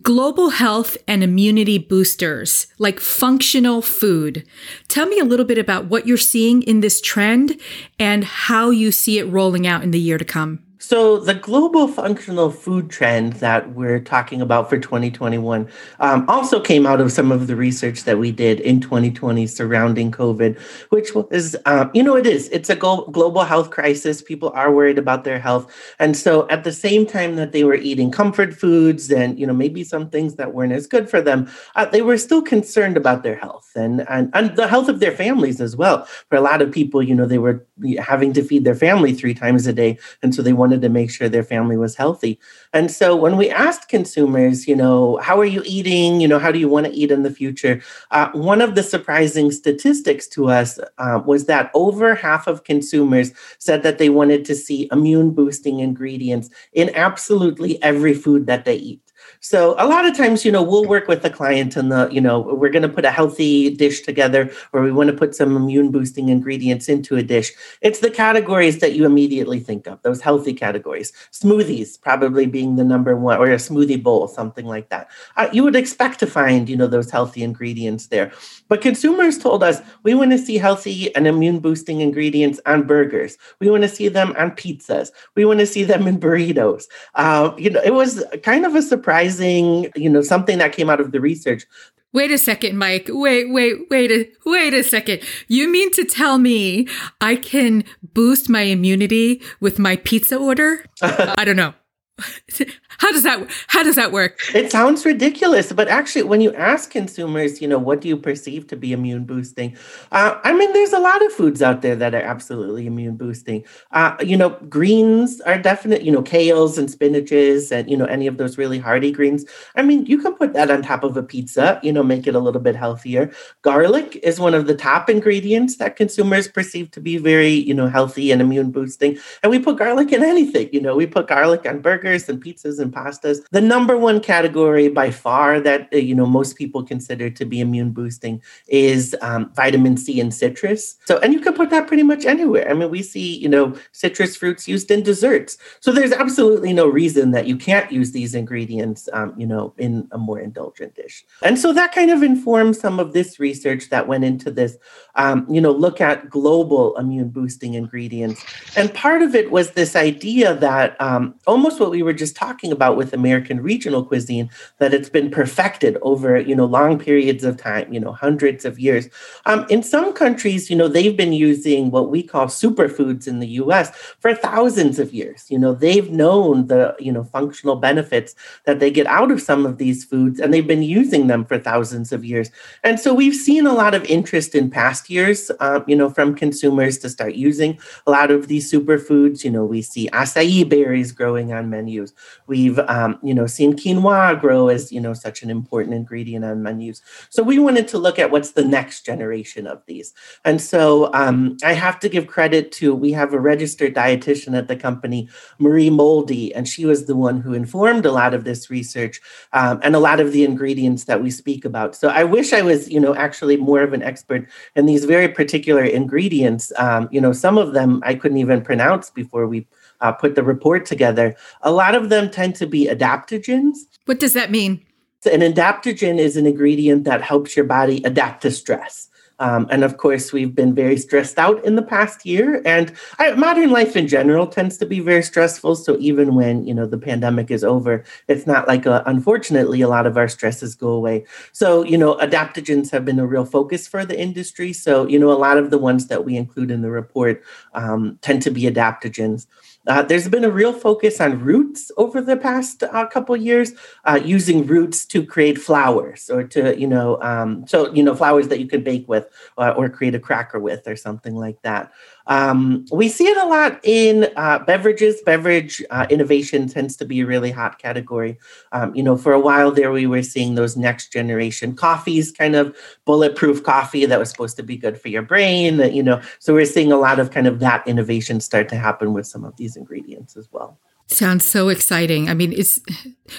global 0.01 0.49
health 0.49 0.97
and 1.07 1.23
immunity 1.23 1.77
boosters, 1.77 2.67
like 2.79 2.99
functional 2.99 3.81
food. 3.81 4.47
Tell 4.87 5.05
me 5.05 5.19
a 5.19 5.25
little 5.25 5.45
bit 5.45 5.57
about 5.57 5.85
what 5.85 6.07
you're 6.07 6.17
seeing 6.17 6.63
in 6.63 6.79
this 6.79 6.99
trend 6.99 7.59
and 7.99 8.23
how 8.23 8.71
you 8.71 8.91
see 8.91 9.19
it 9.19 9.25
rolling 9.25 9.67
out 9.67 9.83
in 9.83 9.91
the 9.91 9.99
year 9.99 10.17
to 10.17 10.25
come. 10.25 10.63
So, 10.85 11.17
the 11.17 11.33
global 11.33 11.87
functional 11.87 12.51
food 12.51 12.89
trend 12.89 13.33
that 13.35 13.73
we're 13.73 14.01
talking 14.01 14.41
about 14.41 14.69
for 14.69 14.77
2021 14.77 15.69
um, 16.01 16.25
also 16.27 16.59
came 16.59 16.85
out 16.85 16.99
of 16.99 17.09
some 17.09 17.31
of 17.31 17.47
the 17.47 17.55
research 17.55 18.03
that 18.03 18.19
we 18.19 18.33
did 18.33 18.59
in 18.59 18.81
2020 18.81 19.47
surrounding 19.47 20.11
COVID, 20.11 20.59
which 20.89 21.15
was, 21.15 21.55
um, 21.65 21.89
you 21.93 22.03
know, 22.03 22.17
it 22.17 22.27
is, 22.27 22.49
it's 22.49 22.69
a 22.69 22.75
global 22.75 23.45
health 23.45 23.69
crisis. 23.69 24.21
People 24.21 24.51
are 24.53 24.73
worried 24.73 24.97
about 24.97 25.23
their 25.23 25.39
health. 25.39 25.73
And 25.99 26.17
so, 26.17 26.49
at 26.49 26.65
the 26.65 26.73
same 26.73 27.05
time 27.05 27.37
that 27.37 27.53
they 27.53 27.63
were 27.63 27.75
eating 27.75 28.11
comfort 28.11 28.53
foods 28.53 29.09
and, 29.09 29.39
you 29.39 29.47
know, 29.47 29.53
maybe 29.53 29.85
some 29.85 30.09
things 30.09 30.35
that 30.35 30.53
weren't 30.53 30.73
as 30.73 30.85
good 30.85 31.09
for 31.09 31.21
them, 31.21 31.49
uh, 31.77 31.85
they 31.85 32.01
were 32.01 32.17
still 32.17 32.41
concerned 32.41 32.97
about 32.97 33.23
their 33.23 33.37
health 33.37 33.71
and, 33.73 34.05
and, 34.09 34.31
and 34.33 34.57
the 34.57 34.67
health 34.67 34.89
of 34.89 34.99
their 34.99 35.13
families 35.13 35.61
as 35.61 35.77
well. 35.77 36.03
For 36.27 36.35
a 36.35 36.41
lot 36.41 36.61
of 36.61 36.73
people, 36.73 37.01
you 37.01 37.15
know, 37.15 37.25
they 37.25 37.37
were 37.37 37.65
having 37.99 38.33
to 38.33 38.43
feed 38.43 38.65
their 38.65 38.75
family 38.75 39.13
three 39.13 39.33
times 39.33 39.65
a 39.65 39.71
day. 39.71 39.97
And 40.21 40.35
so, 40.35 40.41
they 40.41 40.51
wanted 40.51 40.72
wanted 40.73 40.87
to 40.87 40.93
make 40.93 41.11
sure 41.11 41.29
their 41.29 41.43
family 41.43 41.77
was 41.77 41.95
healthy. 41.95 42.39
And 42.73 42.89
so 42.89 43.15
when 43.15 43.37
we 43.37 43.49
asked 43.49 43.89
consumers, 43.89 44.67
you 44.67 44.75
know, 44.75 45.17
how 45.17 45.39
are 45.39 45.45
you 45.45 45.61
eating? 45.65 46.19
You 46.19 46.27
know, 46.27 46.39
how 46.39 46.51
do 46.51 46.57
you 46.57 46.67
want 46.67 46.87
to 46.87 46.91
eat 46.91 47.11
in 47.11 47.23
the 47.23 47.29
future? 47.29 47.81
Uh, 48.09 48.29
one 48.33 48.61
of 48.61 48.73
the 48.73 48.83
surprising 48.83 49.51
statistics 49.51 50.27
to 50.29 50.49
us 50.49 50.79
uh, 50.97 51.21
was 51.25 51.45
that 51.45 51.69
over 51.75 52.15
half 52.15 52.47
of 52.47 52.63
consumers 52.63 53.31
said 53.59 53.83
that 53.83 53.99
they 53.99 54.09
wanted 54.09 54.45
to 54.45 54.55
see 54.55 54.89
immune 54.91 55.31
boosting 55.31 55.79
ingredients 55.79 56.49
in 56.73 56.89
absolutely 56.95 57.81
every 57.83 58.13
food 58.13 58.47
that 58.47 58.65
they 58.65 58.75
eat. 58.75 59.12
So 59.43 59.75
a 59.77 59.85
lot 59.85 60.05
of 60.05 60.15
times, 60.15 60.45
you 60.45 60.53
know, 60.53 60.63
we'll 60.63 60.85
work 60.85 61.09
with 61.09 61.21
the 61.21 61.29
client 61.29 61.75
and 61.75 61.91
the, 61.91 62.07
you 62.09 62.21
know, 62.21 62.39
we're 62.39 62.69
going 62.69 62.81
to 62.81 62.87
put 62.87 63.03
a 63.03 63.11
healthy 63.11 63.75
dish 63.75 63.99
together 63.99 64.49
or 64.71 64.81
we 64.81 64.91
want 64.93 65.09
to 65.09 65.15
put 65.15 65.35
some 65.35 65.57
immune 65.57 65.91
boosting 65.91 66.29
ingredients 66.29 66.87
into 66.87 67.17
a 67.17 67.23
dish. 67.23 67.51
It's 67.81 67.99
the 67.99 68.09
categories 68.09 68.79
that 68.79 68.93
you 68.93 69.05
immediately 69.05 69.59
think 69.59 69.85
of, 69.85 70.01
those 70.01 70.21
healthy 70.21 70.53
categories. 70.53 71.11
Smoothies 71.33 71.99
probably 71.99 72.45
being 72.45 72.77
the 72.77 72.85
number 72.85 73.17
one 73.17 73.37
or 73.37 73.51
a 73.51 73.57
smoothie 73.57 74.01
bowl, 74.01 74.29
something 74.29 74.65
like 74.65 74.87
that. 74.87 75.11
Uh, 75.35 75.49
you 75.51 75.65
would 75.65 75.75
expect 75.75 76.19
to 76.19 76.25
find, 76.25 76.69
you 76.69 76.77
know, 76.77 76.87
those 76.87 77.11
healthy 77.11 77.43
ingredients 77.43 78.07
there. 78.07 78.31
But 78.69 78.79
consumers 78.79 79.37
told 79.37 79.61
us 79.61 79.81
we 80.03 80.13
want 80.13 80.31
to 80.31 80.37
see 80.37 80.57
healthy 80.57 81.13
and 81.17 81.27
immune 81.27 81.59
boosting 81.59 81.99
ingredients 81.99 82.61
on 82.65 82.87
burgers. 82.87 83.37
We 83.59 83.69
want 83.69 83.83
to 83.83 83.89
see 83.89 84.07
them 84.07 84.33
on 84.37 84.51
pizzas. 84.51 85.11
We 85.35 85.43
want 85.43 85.59
to 85.59 85.67
see 85.67 85.83
them 85.83 86.07
in 86.07 86.17
burritos. 86.17 86.85
Uh, 87.15 87.53
you 87.57 87.71
know, 87.71 87.81
it 87.83 87.93
was 87.93 88.23
kind 88.41 88.65
of 88.65 88.73
a 88.75 88.81
surprise 88.81 89.32
surprising, 89.33 89.91
you 89.95 90.09
know, 90.09 90.21
something 90.21 90.57
that 90.59 90.73
came 90.73 90.89
out 90.89 90.99
of 90.99 91.11
the 91.11 91.19
research. 91.19 91.65
Wait 92.13 92.31
a 92.31 92.37
second, 92.37 92.77
Mike. 92.77 93.09
Wait, 93.09 93.51
wait, 93.51 93.89
wait 93.89 94.11
a 94.11 94.29
wait 94.45 94.73
a 94.73 94.83
second. 94.83 95.21
You 95.47 95.67
mean 95.67 95.91
to 95.93 96.05
tell 96.05 96.37
me 96.37 96.87
I 97.19 97.35
can 97.35 97.83
boost 98.13 98.49
my 98.49 98.61
immunity 98.61 99.41
with 99.59 99.79
my 99.79 99.95
pizza 99.95 100.37
order? 100.37 100.85
I 101.01 101.43
don't 101.43 101.55
know. 101.55 101.73
how 102.99 103.11
does 103.11 103.23
that 103.23 103.49
how 103.67 103.81
does 103.81 103.95
that 103.95 104.11
work? 104.11 104.37
It 104.53 104.71
sounds 104.71 105.03
ridiculous 105.03 105.73
but 105.73 105.87
actually 105.87 106.23
when 106.23 106.41
you 106.41 106.53
ask 106.53 106.91
consumers 106.91 107.59
you 107.59 107.67
know 107.67 107.79
what 107.79 108.01
do 108.01 108.07
you 108.07 108.15
perceive 108.17 108.67
to 108.67 108.75
be 108.75 108.93
immune 108.93 109.25
boosting 109.25 109.75
uh, 110.11 110.39
i 110.43 110.53
mean 110.53 110.71
there's 110.73 110.93
a 110.93 110.99
lot 110.99 111.25
of 111.25 111.33
foods 111.33 111.63
out 111.63 111.81
there 111.81 111.95
that 111.95 112.13
are 112.13 112.21
absolutely 112.21 112.85
immune 112.85 113.15
boosting. 113.15 113.63
Uh, 113.91 114.15
you 114.21 114.37
know 114.37 114.51
greens 114.69 115.41
are 115.41 115.57
definite 115.57 116.03
you 116.03 116.11
know 116.11 116.21
kales 116.21 116.77
and 116.77 116.87
spinaches 116.89 117.71
and 117.71 117.89
you 117.89 117.97
know 117.97 118.05
any 118.05 118.27
of 118.27 118.37
those 118.37 118.59
really 118.59 118.77
hearty 118.77 119.11
greens. 119.11 119.43
I 119.75 119.81
mean 119.81 120.05
you 120.05 120.19
can 120.21 120.35
put 120.35 120.53
that 120.53 120.69
on 120.69 120.83
top 120.83 121.03
of 121.03 121.17
a 121.17 121.23
pizza 121.23 121.79
you 121.81 121.91
know 121.91 122.03
make 122.03 122.27
it 122.27 122.35
a 122.35 122.39
little 122.39 122.61
bit 122.61 122.75
healthier. 122.75 123.31
Garlic 123.63 124.17
is 124.17 124.39
one 124.39 124.53
of 124.53 124.67
the 124.67 124.75
top 124.75 125.09
ingredients 125.09 125.77
that 125.77 125.95
consumers 125.95 126.47
perceive 126.47 126.91
to 126.91 127.01
be 127.01 127.17
very 127.17 127.53
you 127.53 127.73
know 127.73 127.87
healthy 127.87 128.31
and 128.31 128.39
immune 128.39 128.69
boosting 128.69 129.17
and 129.41 129.49
we 129.49 129.57
put 129.57 129.79
garlic 129.79 130.11
in 130.11 130.23
anything 130.23 130.69
you 130.71 130.81
know 130.81 130.95
we 130.95 131.07
put 131.07 131.27
garlic 131.27 131.65
on 131.65 131.81
burgers 131.81 132.02
burgers 132.03 132.29
and 132.29 132.43
pizzas 132.43 132.79
and 132.79 132.93
pastas. 132.93 133.39
The 133.51 133.61
number 133.61 133.97
one 133.97 134.19
category 134.19 134.89
by 134.89 135.11
far 135.11 135.59
that 135.61 135.89
uh, 135.93 135.97
you 135.97 136.15
know 136.15 136.25
most 136.25 136.57
people 136.57 136.83
consider 136.83 137.29
to 137.29 137.45
be 137.45 137.59
immune 137.59 137.91
boosting 137.91 138.41
is 138.67 139.15
um, 139.21 139.51
vitamin 139.55 139.97
C 139.97 140.19
and 140.19 140.33
citrus. 140.33 140.97
So, 141.05 141.19
and 141.19 141.33
you 141.33 141.39
can 141.39 141.53
put 141.53 141.69
that 141.69 141.87
pretty 141.87 142.03
much 142.03 142.25
anywhere. 142.25 142.69
I 142.69 142.73
mean, 142.73 142.89
we 142.89 143.01
see 143.01 143.37
you 143.37 143.49
know 143.49 143.75
citrus 143.91 144.35
fruits 144.35 144.67
used 144.67 144.91
in 144.91 145.03
desserts. 145.03 145.57
So 145.79 145.91
there's 145.91 146.11
absolutely 146.11 146.73
no 146.73 146.87
reason 146.87 147.31
that 147.31 147.47
you 147.47 147.57
can't 147.57 147.91
use 147.91 148.11
these 148.11 148.35
ingredients, 148.35 149.07
um, 149.13 149.33
you 149.37 149.47
know, 149.47 149.73
in 149.77 150.07
a 150.11 150.17
more 150.17 150.39
indulgent 150.39 150.95
dish. 150.95 151.23
And 151.41 151.57
so 151.57 151.73
that 151.73 151.93
kind 151.93 152.11
of 152.11 152.23
informs 152.23 152.79
some 152.79 152.99
of 152.99 153.13
this 153.13 153.39
research 153.39 153.89
that 153.89 154.07
went 154.07 154.23
into 154.23 154.51
this. 154.51 154.77
Um, 155.15 155.45
you 155.49 155.61
know, 155.61 155.71
look 155.71 156.01
at 156.01 156.29
global 156.29 156.97
immune 156.97 157.29
boosting 157.29 157.75
ingredients, 157.75 158.43
and 158.75 158.93
part 158.93 159.21
of 159.21 159.35
it 159.35 159.51
was 159.51 159.71
this 159.71 159.95
idea 159.95 160.55
that 160.55 160.99
um, 160.99 161.35
almost 161.45 161.79
what 161.79 161.92
we 161.93 162.01
were 162.01 162.11
just 162.11 162.35
talking 162.35 162.71
about 162.71 162.97
with 162.97 163.13
American 163.13 163.61
regional 163.61 164.03
cuisine, 164.03 164.49
that 164.79 164.95
it's 164.95 165.09
been 165.09 165.29
perfected 165.29 165.97
over, 166.01 166.39
you 166.39 166.55
know, 166.55 166.65
long 166.65 166.97
periods 166.97 167.43
of 167.43 167.55
time, 167.55 167.93
you 167.93 167.99
know, 167.99 168.11
hundreds 168.11 168.65
of 168.65 168.79
years. 168.79 169.07
Um, 169.45 169.67
in 169.69 169.83
some 169.83 170.11
countries, 170.11 170.71
you 170.71 170.75
know, 170.75 170.87
they've 170.87 171.15
been 171.15 171.33
using 171.33 171.91
what 171.91 172.09
we 172.09 172.23
call 172.23 172.47
superfoods 172.47 173.27
in 173.27 173.39
the 173.39 173.47
US 173.61 173.95
for 174.19 174.33
thousands 174.33 174.97
of 174.97 175.13
years. 175.13 175.45
You 175.49 175.59
know, 175.59 175.73
they've 175.73 176.09
known 176.09 176.65
the, 176.65 176.95
you 176.99 177.11
know, 177.11 177.23
functional 177.25 177.75
benefits 177.75 178.33
that 178.65 178.79
they 178.79 178.89
get 178.89 179.05
out 179.05 179.29
of 179.29 179.39
some 179.39 179.63
of 179.67 179.77
these 179.77 180.03
foods, 180.03 180.39
and 180.39 180.51
they've 180.51 180.65
been 180.65 180.81
using 180.81 181.27
them 181.27 181.45
for 181.45 181.59
thousands 181.59 182.11
of 182.11 182.25
years. 182.25 182.49
And 182.83 182.99
so 182.99 183.13
we've 183.13 183.35
seen 183.35 183.67
a 183.67 183.73
lot 183.73 183.93
of 183.93 184.03
interest 184.05 184.55
in 184.55 184.71
past 184.71 185.11
years, 185.11 185.51
um, 185.59 185.83
you 185.87 185.95
know, 185.95 186.09
from 186.09 186.33
consumers 186.33 186.97
to 186.99 187.09
start 187.09 187.35
using 187.35 187.77
a 188.07 188.11
lot 188.11 188.31
of 188.31 188.47
these 188.47 188.71
superfoods. 188.71 189.43
You 189.43 189.51
know, 189.51 189.63
we 189.63 189.83
see 189.83 190.09
acai 190.09 190.67
berries 190.67 191.11
growing 191.11 191.53
on 191.53 191.69
many 191.69 191.82
menus. 191.83 192.13
We've 192.47 192.79
um, 192.79 193.19
you 193.23 193.33
know 193.33 193.47
seen 193.47 193.73
quinoa 193.73 194.39
grow 194.39 194.67
as 194.67 194.91
you 194.91 195.01
know 195.01 195.13
such 195.13 195.43
an 195.43 195.49
important 195.49 195.95
ingredient 195.95 196.45
on 196.45 196.63
menus. 196.63 197.01
So 197.29 197.43
we 197.43 197.59
wanted 197.59 197.87
to 197.89 197.97
look 197.97 198.19
at 198.19 198.31
what's 198.31 198.51
the 198.51 198.65
next 198.65 199.05
generation 199.05 199.67
of 199.67 199.81
these. 199.85 200.13
And 200.45 200.61
so 200.61 201.13
um, 201.13 201.57
I 201.63 201.73
have 201.73 201.99
to 202.01 202.09
give 202.09 202.27
credit 202.27 202.71
to 202.73 202.95
we 202.95 203.11
have 203.11 203.33
a 203.33 203.39
registered 203.39 203.95
dietitian 203.95 204.57
at 204.57 204.67
the 204.67 204.75
company, 204.75 205.29
Marie 205.59 205.89
Molde, 205.89 206.51
and 206.55 206.67
she 206.67 206.85
was 206.85 207.05
the 207.05 207.15
one 207.15 207.41
who 207.41 207.53
informed 207.53 208.05
a 208.05 208.11
lot 208.11 208.33
of 208.33 208.43
this 208.43 208.69
research 208.69 209.21
um, 209.53 209.79
and 209.83 209.95
a 209.95 209.99
lot 209.99 210.19
of 210.19 210.31
the 210.31 210.43
ingredients 210.43 211.05
that 211.05 211.21
we 211.21 211.31
speak 211.31 211.65
about. 211.65 211.95
So 211.95 212.09
I 212.09 212.23
wish 212.23 212.53
I 212.53 212.61
was 212.61 212.89
you 212.89 212.99
know 212.99 213.15
actually 213.15 213.57
more 213.57 213.83
of 213.83 213.93
an 213.93 214.03
expert 214.03 214.47
in 214.75 214.85
these 214.85 215.05
very 215.05 215.27
particular 215.27 215.83
ingredients. 215.83 216.71
Um, 216.77 217.09
you 217.11 217.21
know 217.21 217.33
some 217.33 217.57
of 217.57 217.73
them 217.73 218.01
I 218.05 218.15
couldn't 218.15 218.37
even 218.37 218.61
pronounce 218.61 219.09
before 219.09 219.47
we 219.47 219.67
uh, 220.03 220.11
put 220.11 220.35
the 220.35 220.43
report 220.43 220.85
together, 220.85 221.35
a 221.61 221.71
lot 221.71 221.95
of 221.95 222.09
them 222.09 222.29
tend 222.29 222.55
to 222.55 222.67
be 222.67 222.87
adaptogens. 222.87 223.77
What 224.05 224.19
does 224.19 224.33
that 224.33 224.51
mean? 224.51 224.85
An 225.31 225.39
adaptogen 225.39 226.19
is 226.19 226.37
an 226.37 226.45
ingredient 226.45 227.05
that 227.05 227.21
helps 227.21 227.55
your 227.55 227.65
body 227.65 228.03
adapt 228.03 228.41
to 228.41 228.51
stress. 228.51 229.09
Um, 229.39 229.67
and 229.71 229.83
of 229.83 229.97
course, 229.97 230.31
we've 230.31 230.53
been 230.53 230.75
very 230.75 230.95
stressed 230.95 231.39
out 231.39 231.63
in 231.65 231.75
the 231.75 231.81
past 231.81 232.25
year, 232.25 232.61
and 232.65 232.93
I, 233.17 233.33
modern 233.33 233.71
life 233.71 233.95
in 233.95 234.07
general 234.07 234.45
tends 234.45 234.77
to 234.77 234.85
be 234.85 234.99
very 234.99 235.23
stressful. 235.23 235.75
So 235.75 235.97
even 235.99 236.35
when 236.35 236.65
you 236.65 236.73
know 236.73 236.85
the 236.85 236.99
pandemic 236.99 237.49
is 237.49 237.63
over, 237.63 238.03
it's 238.27 238.45
not 238.45 238.67
like 238.67 238.85
a, 238.85 238.93
uh, 238.93 239.03
unfortunately 239.05 239.81
a 239.81 239.89
lot 239.89 240.05
of 240.05 240.17
our 240.17 240.27
stresses 240.27 240.75
go 240.75 240.89
away. 240.89 241.25
So 241.51 241.83
you 241.83 241.97
know, 241.97 242.15
adaptogens 242.17 242.91
have 242.91 243.05
been 243.05 243.19
a 243.19 243.25
real 243.25 243.45
focus 243.45 243.87
for 243.87 244.05
the 244.05 244.19
industry. 244.19 244.71
So 244.71 245.07
you 245.07 245.17
know, 245.17 245.31
a 245.31 245.39
lot 245.47 245.57
of 245.57 245.71
the 245.71 245.79
ones 245.79 246.07
that 246.07 246.23
we 246.23 246.37
include 246.37 246.69
in 246.69 246.81
the 246.81 246.91
report 246.91 247.43
um, 247.73 248.19
tend 248.21 248.43
to 248.43 248.51
be 248.51 248.63
adaptogens. 248.63 249.47
Uh, 249.85 250.01
there's 250.01 250.29
been 250.29 250.45
a 250.45 250.49
real 250.49 250.71
focus 250.71 251.19
on 251.19 251.39
roots 251.39 251.91
over 251.97 252.21
the 252.21 252.37
past 252.37 252.83
uh, 252.83 253.05
couple 253.07 253.35
years, 253.35 253.73
uh, 254.05 254.17
using 254.23 254.65
roots 254.65 255.05
to 255.05 255.25
create 255.25 255.57
flours 255.57 256.29
or 256.29 256.43
to, 256.43 256.79
you 256.79 256.87
know, 256.87 257.21
um, 257.21 257.67
so, 257.67 257.91
you 257.93 258.01
know, 258.01 258.15
flours 258.15 258.47
that 258.47 258.61
you 258.61 258.67
can 258.67 258.81
bake 258.81 259.05
with 259.09 259.27
uh, 259.57 259.73
or 259.75 259.89
create 259.89 260.15
a 260.15 260.19
cracker 260.19 260.57
with 260.57 260.87
or 260.87 260.95
something 260.95 261.35
like 261.35 261.61
that. 261.63 261.91
Um, 262.27 262.85
we 262.91 263.09
see 263.09 263.25
it 263.25 263.37
a 263.37 263.47
lot 263.47 263.79
in 263.83 264.29
uh, 264.35 264.59
beverages. 264.59 265.21
Beverage 265.25 265.83
uh, 265.89 266.05
innovation 266.09 266.67
tends 266.67 266.95
to 266.97 267.05
be 267.05 267.21
a 267.21 267.25
really 267.25 267.51
hot 267.51 267.79
category. 267.79 268.37
Um, 268.71 268.95
you 268.95 269.03
know, 269.03 269.17
for 269.17 269.33
a 269.33 269.39
while 269.39 269.71
there, 269.71 269.91
we 269.91 270.07
were 270.07 270.23
seeing 270.23 270.55
those 270.55 270.77
next 270.77 271.11
generation 271.11 271.75
coffees, 271.75 272.31
kind 272.31 272.55
of 272.55 272.75
bulletproof 273.05 273.63
coffee 273.63 274.05
that 274.05 274.19
was 274.19 274.29
supposed 274.29 274.55
to 274.57 274.63
be 274.63 274.77
good 274.77 274.99
for 274.99 275.09
your 275.09 275.21
brain. 275.21 275.79
You 275.93 276.03
know, 276.03 276.21
so 276.39 276.53
we're 276.53 276.65
seeing 276.65 276.91
a 276.91 276.97
lot 276.97 277.19
of 277.19 277.31
kind 277.31 277.47
of 277.47 277.59
that 277.59 277.87
innovation 277.87 278.39
start 278.39 278.69
to 278.69 278.75
happen 278.75 279.13
with 279.13 279.27
some 279.27 279.43
of 279.43 279.55
these 279.57 279.75
ingredients 279.75 280.37
as 280.37 280.47
well. 280.51 280.77
Sounds 281.13 281.45
so 281.45 281.69
exciting. 281.69 282.27
I 282.27 282.33
mean, 282.33 282.51
it's 282.53 282.79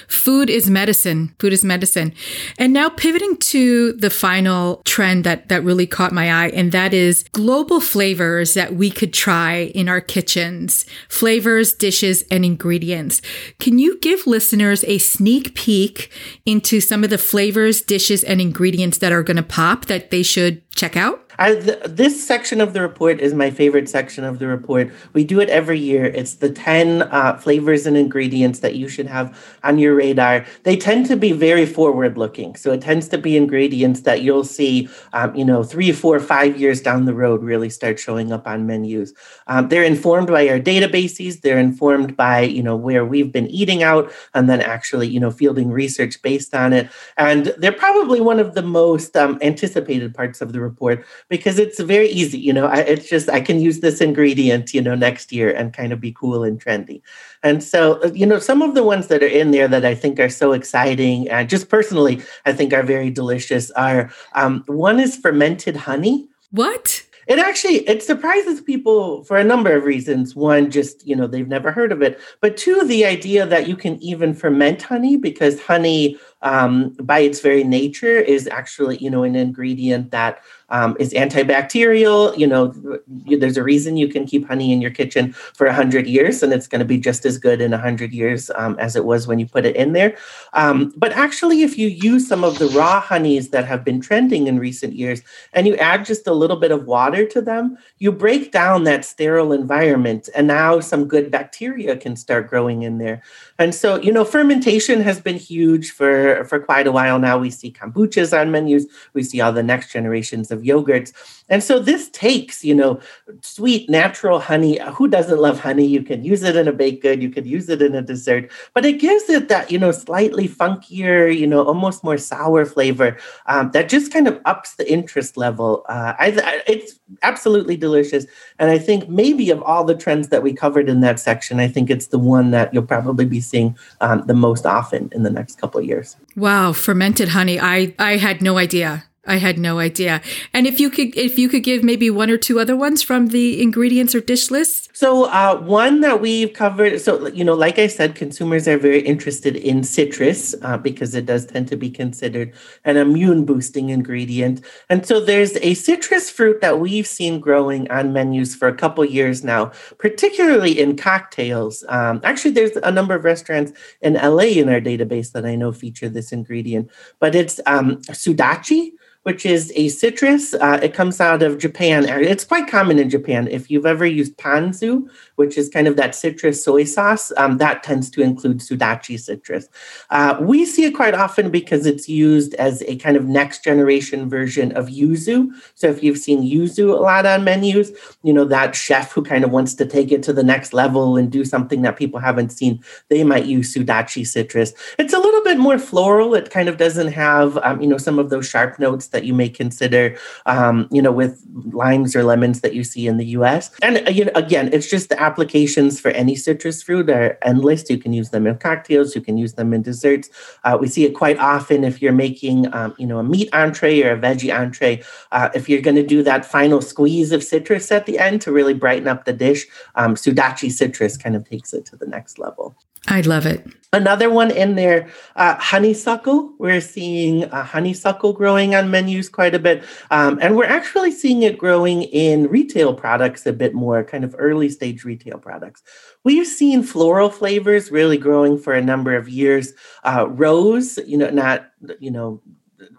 food 0.09 0.49
is 0.49 0.71
medicine. 0.71 1.35
Food 1.41 1.53
is 1.53 1.65
medicine. 1.65 2.15
And 2.57 2.73
now 2.73 2.89
pivoting 2.89 3.37
to 3.39 3.95
the 3.95 4.11
final 4.11 4.81
trend 4.85 5.25
that 5.25 5.49
that 5.49 5.65
really 5.65 5.87
caught 5.87 6.13
my 6.13 6.31
eye 6.33 6.51
and 6.51 6.71
that 6.71 6.95
is 6.95 7.25
global 7.33 7.81
flavors 7.81 8.55
that 8.55 8.77
we 8.77 8.91
could 8.91 9.13
try 9.13 9.73
in 9.75 9.89
our 9.89 10.01
kitchens. 10.01 10.87
Flavors, 11.09 11.73
dishes 11.73 12.23
and 12.31 12.45
ingredients. 12.45 13.21
Can 13.59 13.81
you 13.81 13.99
give 13.99 14.25
listeners 14.25 14.85
a 14.85 14.99
sneak 14.99 15.57
peek 15.57 16.13
into 16.47 16.81
some 16.81 17.03
of 17.03 17.11
the 17.11 17.19
flavors, 17.19 17.83
dishes 17.83 18.23
and 18.23 18.41
ingredients 18.41 18.99
that 18.99 19.11
are 19.11 19.25
going 19.25 19.37
to 19.37 19.43
pop 19.43 19.87
that 19.87 20.13
they 20.13 20.23
should 20.23 20.63
check 20.77 20.97
out? 20.97 21.24
I, 21.39 21.55
th- 21.55 21.83
this 21.85 22.27
section 22.27 22.61
of 22.61 22.73
the 22.73 22.81
report 22.81 23.21
is 23.21 23.35
my 23.35 23.51
favorite 23.51 23.89
section 23.89 24.25
of 24.25 24.39
the 24.39 24.47
report. 24.47 24.93
We 25.13 25.25
do 25.25 25.41
it 25.41 25.49
every 25.49 25.79
year. 25.79 26.05
It's 26.05 26.35
the 26.35 26.51
10 26.51 27.03
uh, 27.03 27.37
flavors 27.39 27.87
and 27.87 27.97
ingredients 27.97 28.61
that 28.61 28.77
you 28.77 28.89
should 28.89 29.07
have 29.07 29.37
on 29.63 29.79
your 29.79 29.95
radar. 29.95 30.45
They 30.63 30.77
tend 30.77 31.07
to 31.07 31.17
be 31.17 31.33
very 31.33 31.67
forward 31.67 32.17
looking. 32.17 32.57
So 32.57 32.73
it 32.73 32.81
tends 32.81 33.09
to 33.09 33.19
be 33.19 33.37
ingredients 33.37 34.03
that 34.03 34.23
you'll 34.23 34.45
see, 34.45 34.89
um, 35.13 35.35
you 35.35 35.45
know, 35.45 35.63
three, 35.63 35.93
four, 35.93 36.21
five 36.21 36.59
years 36.59 36.81
down 36.81 37.05
the 37.05 37.15
road 37.15 37.43
really 37.43 37.71
start 37.71 37.99
showing 37.99 38.33
up 38.33 38.47
on 38.47 38.67
menus. 38.67 39.13
Um, 39.47 39.69
they're 39.69 39.85
informed 39.85 40.29
by 40.29 40.49
our 40.49 40.61
databases. 40.61 41.41
They're 41.41 41.59
informed 41.59 42.17
by, 42.17 42.41
you 42.41 42.63
know, 42.63 42.77
where 42.77 43.05
we've 43.05 43.33
been 43.33 43.49
eating 43.49 43.83
out 43.83 44.13
and 44.35 44.49
then 44.49 44.61
actually, 44.61 45.09
you 45.09 45.21
know, 45.21 45.31
fielding 45.31 45.71
research 45.71 46.21
based 46.23 46.55
on 46.55 46.73
it. 46.73 46.91
And 47.17 47.55
they're 47.59 47.73
probably 47.73 48.21
one 48.21 48.39
of 48.39 48.55
the 48.55 48.63
most 48.63 49.17
um, 49.17 49.39
anticipated 49.43 50.15
parts 50.15 50.41
of 50.41 50.53
the 50.53 50.61
report 50.61 51.05
because 51.29 51.59
it's 51.59 51.81
very 51.81 52.09
easy. 52.09 52.39
You 52.39 52.53
know, 52.53 52.67
I, 52.67 52.79
it's 52.79 53.09
just 53.09 53.29
I 53.29 53.41
can 53.41 53.61
use 53.61 53.81
this 53.81 54.01
ingredient, 54.01 54.75
you 54.75 54.83
know, 54.83 54.95
next 54.95 55.33
year 55.33 55.51
and 55.51 55.73
kind 55.73 55.93
of 55.93 56.01
be 56.01 56.13
cool 56.13 56.45
and 56.45 56.63
trendy. 56.63 57.03
And 57.43 57.63
so, 57.63 58.03
uh, 58.03 58.11
you 58.15 58.27
know, 58.27 58.39
some 58.39 58.63
of 58.63 58.75
the 58.75 58.83
ones 58.83 59.09
that 59.09 59.23
are 59.23 59.27
in 59.27 59.51
there 59.51 59.69
that 59.69 59.85
I 59.85 59.95
think 59.95 60.19
are 60.21 60.29
so 60.29 60.53
exciting, 60.53 61.29
and 61.29 61.49
just 61.49 61.69
personally, 61.69 62.23
I 62.47 62.53
think 62.53 62.73
are 62.73 62.83
very 62.83 63.11
delicious 63.11 63.71
are 63.73 64.11
um, 64.35 64.65
one 64.67 65.01
is 65.01 65.17
fermented 65.17 65.77
honey. 65.77 66.29
What? 66.51 67.03
It 67.27 67.39
actually 67.39 67.77
it 67.89 68.03
surprises 68.03 68.61
people 68.61 69.25
for 69.25 69.39
a 69.39 69.45
number 69.45 69.75
of 69.75 69.85
reasons. 69.85 70.35
One, 70.35 70.71
just 70.71 71.07
you 71.07 71.17
know 71.17 71.27
they've 71.27 71.49
never 71.49 71.73
heard 71.73 71.93
of 71.93 72.03
it, 72.03 72.21
but 72.41 72.57
two, 72.57 72.85
the 72.85 73.05
idea 73.05 73.47
that 73.47 73.67
you 73.67 73.77
can 73.77 74.03
even 74.03 74.35
ferment 74.35 74.83
honey 74.83 75.17
because 75.17 75.61
honey, 75.61 76.19
um, 76.43 76.91
by 77.01 77.21
its 77.21 77.41
very 77.41 77.65
nature, 77.65 78.19
is 78.19 78.47
actually 78.49 78.99
you 78.99 79.09
know 79.11 79.23
an 79.23 79.37
ingredient 79.37 80.11
that 80.11 80.43
um, 80.75 80.97
is 80.99 81.13
antibacterial. 81.13 82.37
You 82.37 82.49
know, 82.49 82.75
there's 83.07 83.57
a 83.57 83.63
reason 83.63 83.97
you 83.97 84.09
can 84.09 84.27
keep 84.27 84.45
honey 84.49 84.73
in 84.73 84.83
your 84.83 84.91
kitchen 84.91 85.33
for 85.33 85.67
100 85.67 86.09
years, 86.09 86.43
and 86.43 86.53
it's 86.53 86.67
going 86.67 86.81
to 86.81 86.85
be 86.85 86.99
just 86.99 87.25
as 87.25 87.39
good 87.39 87.61
in 87.61 87.71
100 87.71 88.13
years 88.13 88.51
um, 88.57 88.77
as 88.81 88.97
it 88.97 89.05
was 89.05 89.29
when 89.29 89.39
you 89.39 89.47
put 89.47 89.65
it 89.65 89.77
in 89.77 89.93
there. 89.93 90.17
Um, 90.53 90.93
but 90.97 91.13
actually, 91.13 91.63
if 91.63 91.79
you 91.79 91.87
use 91.87 92.27
some 92.27 92.43
of 92.43 92.59
the 92.59 92.67
raw 92.71 93.01
honeys 93.01 93.51
that 93.51 93.65
have 93.67 93.85
been 93.85 94.01
trending 94.01 94.49
in 94.49 94.59
recent 94.59 94.95
years 94.95 95.23
and 95.53 95.69
you 95.69 95.77
add 95.77 96.05
just 96.05 96.27
a 96.27 96.35
little 96.35 96.57
bit 96.57 96.73
of 96.73 96.87
water 96.87 97.25
to 97.27 97.41
them, 97.41 97.79
you 97.99 98.11
break 98.11 98.51
down 98.51 98.83
that 98.85 99.05
sterile 99.05 99.53
environment, 99.53 100.29
and 100.35 100.49
now 100.49 100.81
some 100.81 101.07
good 101.07 101.31
bacteria 101.31 101.97
can 101.97 102.17
start 102.17 102.51
growing 102.51 102.83
in 102.83 102.99
there. 102.99 103.23
And 103.59 103.75
so, 103.75 104.01
you 104.01 104.13
know, 104.13 104.25
fermentation 104.25 105.01
has 105.03 105.21
been 105.21 105.37
huge 105.37 105.91
for, 105.91 106.45
for 106.45 106.59
quite 106.59 106.87
a 106.87 106.93
while 106.93 107.19
now. 107.19 107.39
We 107.39 107.51
see 107.51 107.71
kombuchas 107.71 108.39
on 108.39 108.51
menus, 108.51 108.87
we 109.13 109.23
see 109.23 109.41
all 109.41 109.53
the 109.53 109.63
next 109.63 109.93
generations 109.93 110.51
of 110.51 110.63
yogurts. 110.63 111.13
And 111.49 111.63
so 111.63 111.79
this 111.79 112.09
takes, 112.11 112.65
you 112.65 112.75
know, 112.75 113.01
sweet 113.43 113.91
natural 113.91 114.41
honey. 114.41 114.79
Who 114.95 115.09
doesn't 115.09 115.39
love 115.39 115.61
honey? 115.61 115.87
You 115.87 116.03
can 116.03 116.25
use 116.25 116.43
it 116.43 116.57
in 116.57 116.69
a 116.69 116.73
baked 116.73 117.03
good, 117.03 117.23
you 117.23 117.31
could 117.31 117.47
use 117.47 117.69
it 117.69 117.83
in 117.83 117.95
a 117.95 118.03
dessert, 118.03 118.51
but 118.73 118.85
it 118.85 118.99
gives 118.99 119.29
it 119.29 119.49
that, 119.49 119.71
you 119.71 119.79
know, 119.79 119.91
slightly 119.91 120.49
funkier, 120.49 121.37
you 121.37 121.47
know, 121.47 121.63
almost 121.65 122.03
more 122.03 122.19
sour 122.19 122.65
flavor 122.65 123.19
um, 123.47 123.71
that 123.73 123.89
just 123.89 124.13
kind 124.13 124.27
of 124.27 124.41
ups 124.45 124.77
the 124.77 124.91
interest 124.91 125.37
level. 125.37 125.85
Uh, 125.89 126.15
I, 126.19 126.27
I, 126.43 126.63
it's 126.67 126.99
absolutely 127.23 127.77
delicious. 127.77 128.27
And 128.59 128.71
I 128.71 128.79
think 128.79 129.09
maybe 129.09 129.51
of 129.51 129.63
all 129.63 129.85
the 129.85 129.95
trends 129.95 130.29
that 130.29 130.43
we 130.43 130.53
covered 130.53 130.89
in 130.89 131.01
that 131.01 131.21
section, 131.21 131.61
I 131.61 131.69
think 131.69 131.91
it's 131.91 132.07
the 132.07 132.19
one 132.19 132.51
that 132.53 132.73
you'll 132.73 132.87
probably 132.87 133.27
be 133.27 133.41
seeing 133.41 133.77
um, 134.01 134.25
the 134.27 134.35
most 134.35 134.65
often 134.65 135.11
in 135.13 135.23
the 135.23 135.31
next 135.31 135.61
couple 135.61 135.81
of 135.81 135.87
years. 135.87 136.17
Wow, 136.37 136.73
fermented 136.73 137.29
honey. 137.29 137.61
I, 137.61 137.95
I 137.99 138.17
had 138.17 138.41
no 138.41 138.59
idea. 138.59 139.05
I 139.27 139.37
had 139.37 139.59
no 139.59 139.79
idea. 139.79 140.21
And 140.53 140.67
if 140.67 140.79
you 140.79 140.91
could, 140.91 141.17
if 141.17 141.39
you 141.39 141.49
could 141.49 141.63
give 141.63 141.83
maybe 141.83 142.11
one 142.11 142.31
or 142.31 142.37
two 142.37 142.61
other 142.61 142.77
ones 142.77 143.03
from 143.03 143.29
the 143.29 143.63
ingredients 143.63 144.15
or 144.15 144.21
dish 144.21 144.51
list. 144.51 144.91
So 144.95 145.25
uh, 145.25 145.61
one 145.61 146.01
that 146.01 146.21
we've 146.21 146.53
covered. 146.53 147.01
So 147.01 147.29
you 147.29 147.45
know, 147.45 147.55
like 147.55 147.79
I 147.79 147.87
said, 147.87 148.15
consumers 148.15 148.69
are 148.69 148.77
very 148.77 149.01
interested 149.01 149.57
in 149.57 149.83
citrus 149.83 150.55
uh, 150.63 150.77
because 150.77 151.15
it 151.15 151.27
does 151.27 151.47
tend 151.47 151.69
to 151.69 151.77
be 151.77 151.91
considered 151.91 152.53
an 152.85 152.97
immune 152.97 153.45
boosting 153.45 153.89
ingredient. 153.89 154.65
And 154.91 155.07
so 155.07 155.21
there's 155.21 155.57
a 155.57 155.75
citrus 155.75 156.31
fruit 156.31 156.61
that 156.61 156.79
we've 156.79 157.07
seen 157.07 157.41
growing 157.41 157.91
on 157.91 158.13
menus 158.13 158.55
for 158.55 158.69
a 158.69 158.75
couple 158.75 159.05
years 159.05 159.43
now, 159.43 159.73
particularly 159.99 160.79
in 160.79 160.97
cocktails. 160.97 161.85
Um, 161.89 162.21
actually, 162.25 162.53
there's 162.53 162.77
a 162.77 162.91
number 162.91 163.15
of 163.15 163.25
restaurants 163.25 163.73
in 164.03 164.15
LA 164.15 164.55
in 164.61 164.69
our 164.69 164.81
database 164.81 165.33
that 165.33 165.47
I 165.47 165.55
know 165.55 165.73
feature 165.73 166.09
this 166.09 166.31
ingredient, 166.31 166.91
but 167.21 167.35
it's 167.35 167.61
um, 167.67 167.97
sudachi 168.13 168.93
which 169.25 169.45
is 169.45 169.73
a 169.75 169.89
citrus. 169.89 170.55
Uh, 170.55 170.79
it 170.83 170.95
comes 170.95 171.21
out 171.21 171.43
of 171.43 171.59
Japan. 171.59 172.05
It's 172.09 172.45
quite 172.45 172.69
common 172.69 172.99
in 172.99 173.11
Japan. 173.11 173.49
If 173.49 173.71
you've 173.71 173.87
ever 173.87 174.07
used 174.07 174.37
ponzu, 174.37 175.09
which 175.37 175.59
is 175.59 175.69
kind 175.69 175.89
of 175.89 175.97
that 175.97 176.15
citrus 176.15 176.63
soy 176.63 176.85
sauce, 176.85 177.33
um, 177.37 177.57
that 177.59 177.83
tends 177.83 178.11
to 178.11 178.23
include 178.23 178.59
sudachi 178.59 179.19
citrus. 179.19 179.69
Uh, 180.11 180.37
we 180.41 180.65
see 180.65 180.85
it 180.85 180.93
quite 180.93 181.15
often 181.15 181.51
because 181.51 181.87
it's 181.87 182.09
used 182.09 182.55
as 182.55 182.83
a 182.83 182.97
kind 182.97 183.17
of 183.17 183.25
next 183.25 183.65
generation 183.65 184.29
version 184.29 184.73
of 184.73 184.89
yuzu. 184.89 185.49
So 185.75 185.89
if 185.89 186.03
you've 186.03 186.19
seen 186.19 186.43
yuzu 186.43 186.91
a 186.91 187.01
lot 187.01 187.25
on 187.25 187.45
menus, 187.45 187.93
you 188.23 188.33
know, 188.33 188.45
that 188.45 188.75
chef 188.75 189.13
who 189.13 189.23
kind 189.23 189.43
of 189.43 189.51
wants 189.51 189.75
to 189.75 189.87
take 189.87 190.13
it 190.13 190.23
to 190.25 190.33
the 190.35 190.45
next 190.45 190.75
level 190.75 191.17
and 191.17 191.33
do 191.33 191.45
something 191.45 191.81
that 191.83 191.97
people 191.97 192.21
haven't 192.21 192.51
seen, 192.51 192.83
they 193.09 193.25
might 193.25 193.47
use 193.47 193.75
sudachi 193.75 194.27
citrus. 194.27 194.75
It's 194.99 195.15
a 195.15 195.19
little 195.19 195.43
bit 195.43 195.59
more 195.59 195.79
floral. 195.79 196.35
It 196.35 196.51
kind 196.51 196.69
of 196.69 196.77
doesn't 196.77 197.09
have, 197.09 197.57
um, 197.59 197.81
you 197.81 197.89
know, 197.89 197.99
some 197.99 198.19
of 198.19 198.29
those 198.29 198.47
sharp 198.47 198.79
notes 198.79 199.09
that 199.15 199.25
you 199.25 199.33
may 199.33 199.49
consider, 199.49 200.19
um, 200.45 200.87
you 200.91 201.01
know, 201.01 201.13
with 201.13 201.43
limes 201.73 202.15
or 202.15 202.23
lemons 202.23 202.61
that 202.61 202.75
you 202.75 202.85
see 202.85 203.07
in 203.07 203.17
the 203.17 203.25
US. 203.39 203.71
And 203.81 204.07
uh, 204.07 204.11
you 204.11 204.27
know, 204.27 204.33
again, 204.35 204.69
it's 204.73 204.91
just 204.91 205.09
the 205.09 205.19
applications 205.19 205.99
for 205.99 206.11
any 206.11 206.37
citrus 206.37 206.83
fruit 206.83 207.09
are 207.09 207.39
endless. 207.41 207.89
You 207.89 207.97
can 207.97 208.13
use 208.13 208.31
them 208.31 208.47
in 208.47 208.59
cocktails, 208.59 209.15
you 209.15 209.23
can 209.23 209.39
use 209.39 209.55
them 209.55 209.73
in 209.73 209.81
desserts. 209.81 210.29
Uh, 210.65 210.77
we 210.79 210.89
see 210.89 211.05
it 211.05 211.15
quite 211.15 211.39
often 211.39 211.85
if 211.85 212.03
you're 212.03 212.13
making, 212.13 212.73
um, 212.75 212.95
you 212.99 213.07
know, 213.07 213.19
a 213.19 213.25
meat 213.25 213.49
entree 213.55 214.03
or 214.03 214.13
a 214.13 214.19
veggie 214.19 214.55
entree. 214.55 215.03
Uh, 215.33 215.49
if 215.55 215.69
you're 215.69 215.81
going 215.81 215.97
to 215.97 216.07
do 216.07 216.23
that 216.23 216.45
final 216.45 216.83
squeeze 216.83 217.33
of 217.33 217.43
citrus 217.43 217.91
at 217.91 218.05
the 218.07 218.19
end 218.19 218.43
to 218.43 218.53
really 218.53 218.75
brighten 218.75 219.09
up 219.09 219.25
the 219.25 219.33
dish, 219.33 219.67
um, 219.95 220.15
Sudachi 220.15 220.71
citrus 220.71 221.17
kind 221.17 221.37
of 221.37 221.49
takes 221.49 221.73
it 221.73 221.87
to 221.87 221.97
the 221.97 222.07
next 222.07 222.39
level. 222.39 222.77
I 223.09 223.21
love 223.21 223.47
it. 223.47 223.67
Another 223.93 224.29
one 224.29 224.51
in 224.51 224.75
there, 224.75 225.09
uh, 225.37 225.55
honeysuckle. 225.57 226.55
We're 226.59 226.81
seeing 226.81 227.45
uh, 227.45 227.63
honeysuckle 227.63 228.33
growing 228.33 228.75
on 228.75 228.91
menus 228.91 229.29
quite 229.29 229.55
a 229.55 229.59
bit. 229.61 229.85
Um, 230.11 230.39
and 230.43 230.57
we're 230.57 230.65
actually 230.65 231.13
seeing 231.13 231.43
it 231.43 231.59
growing 231.59 232.03
in 232.03 232.49
retail 232.49 232.93
products 232.93 233.47
a 233.47 233.53
bit 233.53 233.73
more, 233.73 234.03
kind 234.03 234.25
of 234.25 234.35
early 234.37 234.69
stage 234.69 235.05
retail 235.05 235.39
products. 235.39 235.85
We've 236.25 236.47
seen 236.47 236.83
floral 236.83 237.31
flavors 237.31 237.93
really 237.93 238.19
growing 238.19 238.59
for 238.59 238.73
a 238.73 238.83
number 238.83 239.15
of 239.15 239.29
years. 239.29 239.75
Uh, 240.03 240.27
rose, 240.29 240.99
you 241.07 241.17
know, 241.17 241.31
not, 241.31 241.67
you 242.01 242.11
know, 242.11 242.43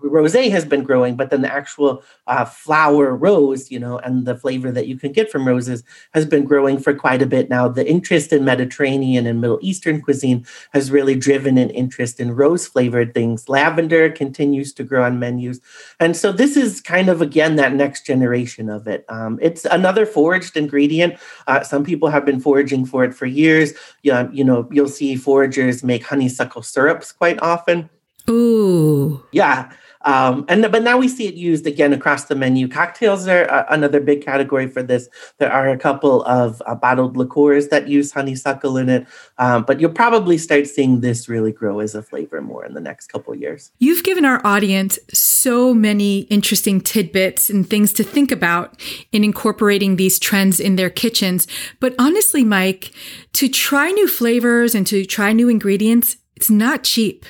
rosé 0.04 0.50
has 0.52 0.66
been 0.66 0.84
growing, 0.84 1.16
but 1.16 1.30
then 1.30 1.42
the 1.42 1.54
actual 1.54 2.04
uh, 2.28 2.46
flower 2.46 3.16
rose, 3.16 3.72
you 3.72 3.80
know, 3.80 3.98
and 4.00 4.26
the 4.26 4.36
flavor 4.36 4.72
that 4.72 4.88
you 4.88 4.98
can 4.98 5.12
get 5.12 5.32
from 5.32 5.48
roses 5.48 5.84
has 6.14 6.26
been 6.26 6.46
growing 6.46 6.78
for 6.78 6.94
quite 6.94 7.22
a 7.22 7.26
bit 7.26 7.50
now. 7.50 7.68
The 7.68 7.88
interest 7.88 8.34
in 8.34 8.46
Mediterranean 8.46 9.26
and 9.26 9.42
Middle 9.42 9.60
Eastern 9.62 10.02
cuisine 10.02 10.46
has 10.72 10.92
really 10.92 11.16
driven 11.16 11.58
an 11.58 11.70
interest 11.70 12.20
in 12.20 12.36
rose 12.36 12.68
flavored 12.68 13.14
things. 13.14 13.50
Lavender 13.50 14.10
continues 14.10 14.74
to 14.74 14.84
grow 14.84 15.04
on 15.04 15.20
menus. 15.20 15.60
And 16.00 16.16
so 16.16 16.32
this 16.32 16.58
is 16.58 16.82
kind 16.82 17.10
of, 17.10 17.22
again, 17.22 17.56
that 17.56 17.74
next 17.74 18.06
generation 18.06 18.70
of 18.70 18.88
it. 18.88 19.06
Um, 19.10 19.40
it's 19.42 19.66
another 19.66 20.06
foraged 20.06 20.58
ingredient. 20.58 21.16
Uh, 21.48 21.64
some 21.64 21.84
people 21.84 22.10
have 22.10 22.26
been 22.26 22.40
foraging 22.40 22.86
for 22.86 23.04
it 23.04 23.14
for 23.14 23.26
years. 23.26 23.74
Yeah, 24.04 24.30
you 24.32 24.44
know, 24.44 24.68
you'll 24.72 24.88
see 24.88 25.16
foragers 25.16 25.84
make 25.84 26.06
honeysuckle 26.06 26.64
syrups 26.64 27.12
quite 27.12 27.42
often. 27.42 27.90
Ooh. 28.30 29.24
Yeah. 29.32 29.72
Um, 30.06 30.46
and 30.48 30.72
but 30.72 30.84
now 30.84 30.98
we 30.98 31.08
see 31.08 31.28
it 31.28 31.34
used 31.34 31.66
again 31.66 31.92
across 31.92 32.26
the 32.26 32.36
menu. 32.36 32.68
Cocktails 32.68 33.28
are 33.28 33.50
uh, 33.50 33.66
another 33.70 34.00
big 34.00 34.24
category 34.24 34.68
for 34.68 34.84
this. 34.84 35.10
There 35.40 35.52
are 35.52 35.68
a 35.68 35.78
couple 35.78 36.24
of 36.26 36.62
uh, 36.68 36.76
bottled 36.76 37.18
liqueurs 37.18 37.70
that 37.70 37.88
use 37.88 38.12
honeysuckle 38.12 38.78
in 38.78 38.88
it, 38.88 39.08
um, 39.40 39.64
but 39.64 39.80
you'll 39.80 39.92
probably 39.92 40.38
start 40.38 40.68
seeing 40.68 41.02
this 41.02 41.28
really 41.28 41.52
grow 41.52 41.80
as 41.80 41.96
a 41.96 42.04
flavor 42.04 42.40
more 42.40 42.64
in 42.64 42.76
the 42.76 42.82
next 42.82 43.08
couple 43.08 43.34
years. 43.36 43.72
You've 43.80 44.04
given 44.04 44.26
our 44.26 44.46
audience 44.46 45.00
so 45.12 45.74
many 45.74 46.20
interesting 46.22 46.82
tidbits 46.82 47.50
and 47.50 47.68
things 47.68 47.92
to 47.94 48.04
think 48.04 48.32
about 48.32 48.80
in 49.12 49.24
incorporating 49.24 49.96
these 49.96 50.20
trends 50.20 50.60
in 50.60 50.76
their 50.76 50.92
kitchens. 50.92 51.48
But 51.80 51.96
honestly, 51.98 52.44
Mike, 52.44 52.92
to 53.34 53.50
try 53.50 53.90
new 53.90 54.08
flavors 54.08 54.76
and 54.76 54.86
to 54.86 55.04
try 55.04 55.34
new 55.34 55.50
ingredients, 55.50 56.18
it's 56.36 56.52
not 56.52 56.84
cheap. 56.84 57.26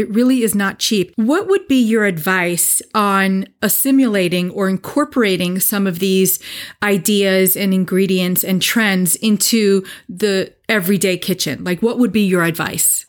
It 0.00 0.08
really 0.08 0.42
is 0.42 0.54
not 0.54 0.78
cheap. 0.78 1.12
What 1.16 1.46
would 1.48 1.68
be 1.68 1.78
your 1.78 2.06
advice 2.06 2.80
on 2.94 3.46
assimilating 3.60 4.50
or 4.52 4.66
incorporating 4.66 5.60
some 5.60 5.86
of 5.86 5.98
these 5.98 6.38
ideas 6.82 7.54
and 7.54 7.74
ingredients 7.74 8.42
and 8.42 8.62
trends 8.62 9.14
into 9.16 9.84
the 10.08 10.54
everyday 10.70 11.18
kitchen? 11.18 11.64
Like, 11.64 11.82
what 11.82 11.98
would 11.98 12.12
be 12.12 12.22
your 12.22 12.44
advice? 12.44 12.99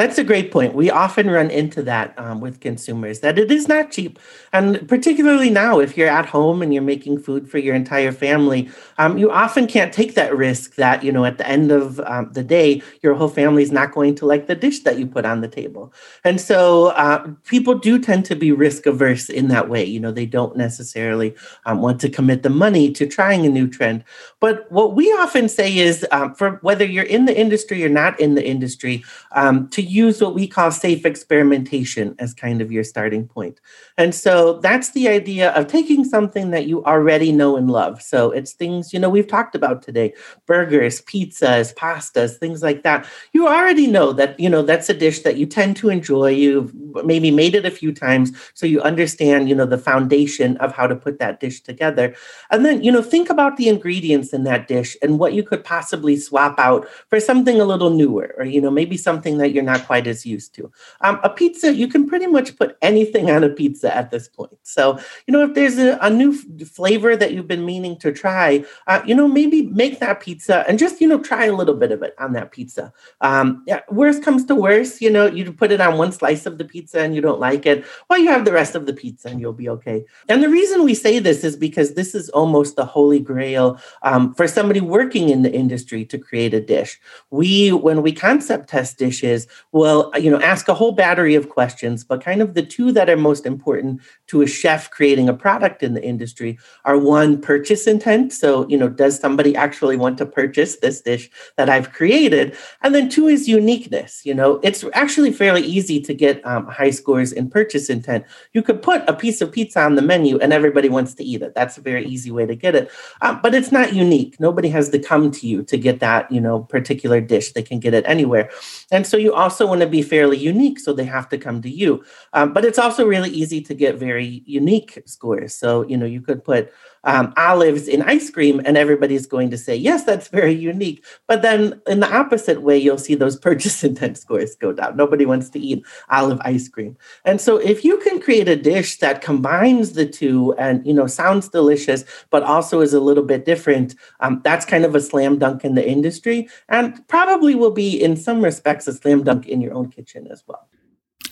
That's 0.00 0.16
a 0.16 0.24
great 0.24 0.50
point. 0.50 0.72
We 0.74 0.90
often 0.90 1.30
run 1.30 1.50
into 1.50 1.82
that 1.82 2.18
um, 2.18 2.40
with 2.40 2.60
consumers 2.60 3.20
that 3.20 3.38
it 3.38 3.50
is 3.50 3.68
not 3.68 3.90
cheap. 3.90 4.18
And 4.50 4.88
particularly 4.88 5.50
now, 5.50 5.78
if 5.78 5.94
you're 5.94 6.08
at 6.08 6.24
home 6.24 6.62
and 6.62 6.72
you're 6.72 6.82
making 6.82 7.18
food 7.18 7.50
for 7.50 7.58
your 7.58 7.74
entire 7.74 8.10
family, 8.10 8.70
um, 8.96 9.18
you 9.18 9.30
often 9.30 9.66
can't 9.66 9.92
take 9.92 10.14
that 10.14 10.34
risk 10.34 10.76
that, 10.76 11.04
you 11.04 11.12
know, 11.12 11.26
at 11.26 11.36
the 11.36 11.46
end 11.46 11.70
of 11.70 12.00
um, 12.00 12.32
the 12.32 12.42
day, 12.42 12.80
your 13.02 13.12
whole 13.12 13.28
family 13.28 13.62
is 13.62 13.72
not 13.72 13.92
going 13.92 14.14
to 14.14 14.24
like 14.24 14.46
the 14.46 14.54
dish 14.54 14.80
that 14.84 14.98
you 14.98 15.06
put 15.06 15.26
on 15.26 15.42
the 15.42 15.48
table. 15.48 15.92
And 16.24 16.40
so 16.40 16.86
uh, 16.92 17.28
people 17.44 17.74
do 17.74 17.98
tend 17.98 18.24
to 18.24 18.34
be 18.34 18.52
risk 18.52 18.86
averse 18.86 19.28
in 19.28 19.48
that 19.48 19.68
way. 19.68 19.84
You 19.84 20.00
know, 20.00 20.12
they 20.12 20.24
don't 20.24 20.56
necessarily 20.56 21.34
um, 21.66 21.82
want 21.82 22.00
to 22.00 22.08
commit 22.08 22.42
the 22.42 22.48
money 22.48 22.90
to 22.92 23.06
trying 23.06 23.44
a 23.44 23.50
new 23.50 23.68
trend. 23.68 24.04
But 24.40 24.64
what 24.72 24.94
we 24.94 25.08
often 25.12 25.50
say 25.50 25.76
is 25.76 26.06
um, 26.10 26.34
for 26.34 26.52
whether 26.62 26.86
you're 26.86 27.04
in 27.04 27.26
the 27.26 27.38
industry 27.38 27.84
or 27.84 27.90
not 27.90 28.18
in 28.18 28.34
the 28.34 28.46
industry, 28.48 29.04
um, 29.32 29.68
to 29.68 29.89
use 29.90 30.20
what 30.20 30.34
we 30.34 30.46
call 30.46 30.70
safe 30.70 31.04
experimentation 31.04 32.14
as 32.18 32.32
kind 32.32 32.60
of 32.60 32.70
your 32.70 32.84
starting 32.84 33.26
point. 33.26 33.60
And 33.98 34.14
so 34.14 34.60
that's 34.60 34.92
the 34.92 35.08
idea 35.08 35.50
of 35.50 35.66
taking 35.66 36.04
something 36.04 36.50
that 36.50 36.66
you 36.66 36.84
already 36.84 37.32
know 37.32 37.56
and 37.56 37.70
love. 37.70 38.00
So 38.00 38.30
it's 38.30 38.52
things, 38.52 38.92
you 38.92 38.98
know, 38.98 39.10
we've 39.10 39.26
talked 39.26 39.54
about 39.54 39.82
today 39.82 40.14
burgers, 40.46 41.02
pizzas, 41.02 41.74
pastas, 41.74 42.36
things 42.36 42.62
like 42.62 42.82
that. 42.82 43.06
You 43.32 43.48
already 43.48 43.86
know 43.86 44.12
that, 44.12 44.38
you 44.38 44.48
know, 44.48 44.62
that's 44.62 44.88
a 44.88 44.94
dish 44.94 45.20
that 45.20 45.36
you 45.36 45.46
tend 45.46 45.76
to 45.76 45.90
enjoy. 45.90 46.30
You've 46.30 46.72
maybe 47.04 47.30
made 47.30 47.54
it 47.54 47.66
a 47.66 47.70
few 47.70 47.92
times. 47.92 48.32
So 48.54 48.66
you 48.66 48.80
understand, 48.80 49.48
you 49.48 49.54
know, 49.54 49.66
the 49.66 49.78
foundation 49.78 50.56
of 50.58 50.72
how 50.72 50.86
to 50.86 50.96
put 50.96 51.18
that 51.18 51.40
dish 51.40 51.60
together. 51.60 52.14
And 52.50 52.64
then, 52.64 52.82
you 52.82 52.92
know, 52.92 53.02
think 53.02 53.30
about 53.30 53.56
the 53.56 53.68
ingredients 53.68 54.32
in 54.32 54.44
that 54.44 54.68
dish 54.68 54.96
and 55.02 55.18
what 55.18 55.34
you 55.34 55.42
could 55.42 55.64
possibly 55.64 56.16
swap 56.16 56.58
out 56.58 56.88
for 57.08 57.20
something 57.20 57.60
a 57.60 57.64
little 57.64 57.90
newer 57.90 58.34
or, 58.38 58.44
you 58.44 58.60
know, 58.60 58.70
maybe 58.70 58.96
something 58.96 59.38
that 59.38 59.52
you're 59.52 59.62
not 59.70 59.86
quite 59.86 60.06
as 60.06 60.26
used 60.26 60.54
to. 60.56 60.70
Um, 61.00 61.20
a 61.22 61.30
pizza, 61.30 61.72
you 61.72 61.88
can 61.88 62.08
pretty 62.08 62.26
much 62.26 62.56
put 62.56 62.76
anything 62.82 63.30
on 63.34 63.44
a 63.44 63.48
pizza 63.48 63.94
at 63.94 64.10
this 64.10 64.28
point. 64.28 64.58
So, 64.62 64.98
you 65.26 65.32
know, 65.32 65.42
if 65.44 65.54
there's 65.54 65.78
a, 65.78 65.98
a 66.00 66.10
new 66.10 66.32
f- 66.32 66.68
flavor 66.68 67.16
that 67.16 67.32
you've 67.32 67.48
been 67.48 67.64
meaning 67.64 67.96
to 67.98 68.12
try, 68.12 68.64
uh, 68.86 69.00
you 69.06 69.14
know, 69.14 69.28
maybe 69.28 69.62
make 69.62 70.00
that 70.00 70.20
pizza 70.20 70.64
and 70.68 70.78
just, 70.78 71.00
you 71.00 71.08
know, 71.08 71.20
try 71.20 71.46
a 71.46 71.54
little 71.60 71.74
bit 71.74 71.92
of 71.92 72.02
it 72.02 72.14
on 72.18 72.32
that 72.32 72.50
pizza. 72.50 72.92
Um, 73.20 73.62
yeah, 73.66 73.80
worst 73.90 74.22
comes 74.22 74.44
to 74.46 74.54
worst, 74.54 75.00
you 75.00 75.10
know, 75.10 75.26
you 75.26 75.52
put 75.52 75.72
it 75.72 75.80
on 75.80 75.98
one 75.98 76.12
slice 76.12 76.46
of 76.46 76.58
the 76.58 76.64
pizza 76.64 77.00
and 77.00 77.14
you 77.14 77.20
don't 77.20 77.40
like 77.40 77.66
it. 77.66 77.84
Well, 78.08 78.18
you 78.18 78.28
have 78.28 78.44
the 78.44 78.52
rest 78.52 78.74
of 78.74 78.86
the 78.86 78.92
pizza 78.92 79.28
and 79.28 79.40
you'll 79.40 79.52
be 79.52 79.68
okay. 79.68 80.04
And 80.28 80.42
the 80.42 80.48
reason 80.48 80.84
we 80.84 80.94
say 80.94 81.18
this 81.18 81.44
is 81.44 81.56
because 81.56 81.94
this 81.94 82.14
is 82.14 82.28
almost 82.30 82.76
the 82.76 82.84
holy 82.84 83.20
grail 83.20 83.78
um, 84.02 84.34
for 84.34 84.46
somebody 84.46 84.80
working 84.80 85.28
in 85.28 85.42
the 85.42 85.52
industry 85.52 86.04
to 86.06 86.18
create 86.18 86.54
a 86.54 86.60
dish. 86.60 87.00
We, 87.30 87.72
when 87.72 88.02
we 88.02 88.12
concept 88.12 88.68
test 88.68 88.98
dishes, 88.98 89.46
will 89.72 90.10
you 90.18 90.30
know 90.30 90.40
ask 90.40 90.68
a 90.68 90.74
whole 90.74 90.92
battery 90.92 91.34
of 91.34 91.48
questions 91.48 92.02
but 92.02 92.22
kind 92.22 92.42
of 92.42 92.54
the 92.54 92.62
two 92.62 92.90
that 92.90 93.08
are 93.08 93.16
most 93.16 93.46
important 93.46 94.00
to 94.26 94.42
a 94.42 94.46
chef 94.46 94.90
creating 94.90 95.28
a 95.28 95.34
product 95.34 95.82
in 95.82 95.94
the 95.94 96.04
industry 96.04 96.56
are 96.84 96.96
one 96.98 97.40
purchase 97.40 97.86
intent. 97.86 98.32
So 98.32 98.68
you 98.68 98.78
know 98.78 98.88
does 98.88 99.18
somebody 99.18 99.56
actually 99.56 99.96
want 99.96 100.18
to 100.18 100.26
purchase 100.26 100.76
this 100.76 101.00
dish 101.00 101.28
that 101.56 101.68
i've 101.68 101.92
created? 101.92 102.56
And 102.82 102.94
then 102.94 103.08
two 103.08 103.26
is 103.26 103.48
uniqueness. 103.48 104.24
You 104.24 104.34
know 104.34 104.60
it's 104.62 104.84
actually 104.94 105.32
fairly 105.32 105.62
easy 105.62 106.00
to 106.02 106.14
get 106.14 106.44
um, 106.46 106.66
high 106.66 106.90
scores 106.90 107.32
in 107.32 107.50
purchase 107.50 107.90
intent. 107.90 108.24
You 108.52 108.62
could 108.62 108.82
put 108.82 109.02
a 109.08 109.14
piece 109.14 109.40
of 109.40 109.50
pizza 109.50 109.80
on 109.80 109.96
the 109.96 110.02
menu 110.02 110.38
and 110.38 110.52
everybody 110.52 110.88
wants 110.88 111.14
to 111.14 111.24
eat 111.24 111.42
it. 111.42 111.54
That's 111.54 111.76
a 111.78 111.80
very 111.80 112.04
easy 112.06 112.30
way 112.30 112.46
to 112.46 112.54
get 112.54 112.74
it. 112.74 112.90
Um, 113.22 113.40
but 113.42 113.54
it's 113.54 113.72
not 113.72 113.94
unique. 113.94 114.38
Nobody 114.38 114.68
has 114.68 114.90
to 114.90 114.98
come 114.98 115.30
to 115.32 115.46
you 115.46 115.62
to 115.64 115.76
get 115.76 116.00
that 116.00 116.30
you 116.30 116.40
know 116.40 116.60
particular 116.60 117.20
dish. 117.20 117.52
They 117.52 117.62
can 117.62 117.80
get 117.80 117.94
it 117.94 118.04
anywhere. 118.06 118.50
And 118.92 119.06
so 119.06 119.16
you 119.16 119.34
also 119.34 119.59
want 119.66 119.80
to 119.80 119.86
be 119.86 120.02
fairly 120.02 120.36
unique, 120.36 120.78
so 120.80 120.92
they 120.92 121.04
have 121.04 121.28
to 121.30 121.38
come 121.38 121.62
to 121.62 121.70
you. 121.70 122.04
Um, 122.32 122.52
but 122.52 122.64
it's 122.64 122.78
also 122.78 123.06
really 123.06 123.30
easy 123.30 123.60
to 123.62 123.74
get 123.74 123.96
very 123.96 124.42
unique 124.46 125.02
scores. 125.06 125.54
So, 125.54 125.86
you 125.86 125.96
know, 125.96 126.06
you 126.06 126.20
could 126.20 126.44
put 126.44 126.72
um, 127.04 127.32
olives 127.36 127.88
in 127.88 128.02
ice 128.02 128.30
cream, 128.30 128.60
and 128.64 128.76
everybody's 128.76 129.26
going 129.26 129.50
to 129.50 129.58
say, 129.58 129.74
yes, 129.74 130.04
that's 130.04 130.28
very 130.28 130.52
unique. 130.52 131.04
But 131.26 131.42
then 131.42 131.80
in 131.86 132.00
the 132.00 132.12
opposite 132.14 132.62
way, 132.62 132.76
you'll 132.76 132.98
see 132.98 133.14
those 133.14 133.38
purchase 133.50 133.82
intent 133.84 134.18
scores 134.18 134.54
go 134.54 134.72
down. 134.72 134.96
Nobody 134.96 135.26
wants 135.26 135.50
to 135.50 135.58
eat 135.58 135.84
olive 136.08 136.40
ice 136.44 136.68
cream. 136.68 136.96
And 137.24 137.40
so 137.40 137.56
if 137.56 137.84
you 137.84 137.98
can 137.98 138.20
create 138.20 138.48
a 138.48 138.56
dish 138.56 138.98
that 138.98 139.22
combines 139.22 139.92
the 139.92 140.06
two 140.06 140.54
and, 140.54 140.86
you 140.86 140.92
know, 140.92 141.06
sounds 141.06 141.48
delicious, 141.48 142.04
but 142.30 142.42
also 142.42 142.80
is 142.80 142.94
a 142.94 143.00
little 143.00 143.24
bit 143.24 143.44
different, 143.44 143.94
um, 144.20 144.40
that's 144.44 144.66
kind 144.66 144.84
of 144.84 144.94
a 144.94 145.00
slam 145.00 145.38
dunk 145.38 145.64
in 145.64 145.74
the 145.74 145.88
industry 145.88 146.48
and 146.68 147.06
probably 147.08 147.54
will 147.54 147.70
be 147.70 148.00
in 148.02 148.16
some 148.16 148.42
respects 148.42 148.86
a 148.86 148.92
slam 148.92 149.22
dunk 149.22 149.46
in 149.46 149.60
your 149.60 149.74
own 149.74 149.90
kitchen 149.90 150.26
as 150.30 150.42
well. 150.46 150.68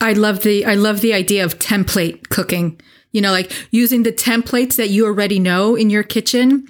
I 0.01 0.13
love 0.13 0.43
the 0.43 0.65
I 0.65 0.75
love 0.75 1.01
the 1.01 1.13
idea 1.13 1.43
of 1.43 1.59
template 1.59 2.29
cooking. 2.29 2.79
You 3.11 3.21
know, 3.21 3.31
like 3.31 3.51
using 3.71 4.03
the 4.03 4.11
templates 4.11 4.75
that 4.75 4.89
you 4.89 5.05
already 5.05 5.39
know 5.39 5.75
in 5.75 5.89
your 5.89 6.03
kitchen 6.03 6.67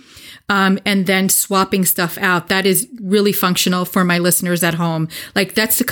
um, 0.50 0.80
and 0.86 1.06
then 1.06 1.30
swapping 1.30 1.86
stuff 1.86 2.18
out. 2.18 2.48
That 2.48 2.66
is 2.66 2.88
really 3.02 3.32
functional 3.32 3.86
for 3.86 4.04
my 4.04 4.18
listeners 4.18 4.64
at 4.64 4.74
home. 4.74 5.08
Like 5.36 5.54
that's 5.54 5.80
a 5.80 5.86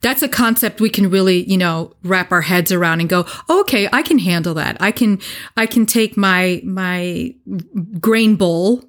that's 0.00 0.22
a 0.22 0.28
concept 0.28 0.80
we 0.80 0.90
can 0.90 1.10
really 1.10 1.48
you 1.50 1.56
know 1.56 1.94
wrap 2.04 2.30
our 2.30 2.42
heads 2.42 2.70
around 2.70 3.00
and 3.00 3.08
go, 3.08 3.24
oh, 3.48 3.60
okay, 3.62 3.88
I 3.92 4.02
can 4.02 4.18
handle 4.18 4.54
that. 4.54 4.76
I 4.80 4.92
can 4.92 5.20
I 5.56 5.66
can 5.66 5.86
take 5.86 6.16
my 6.16 6.60
my 6.64 7.34
grain 8.00 8.36
bowl 8.36 8.84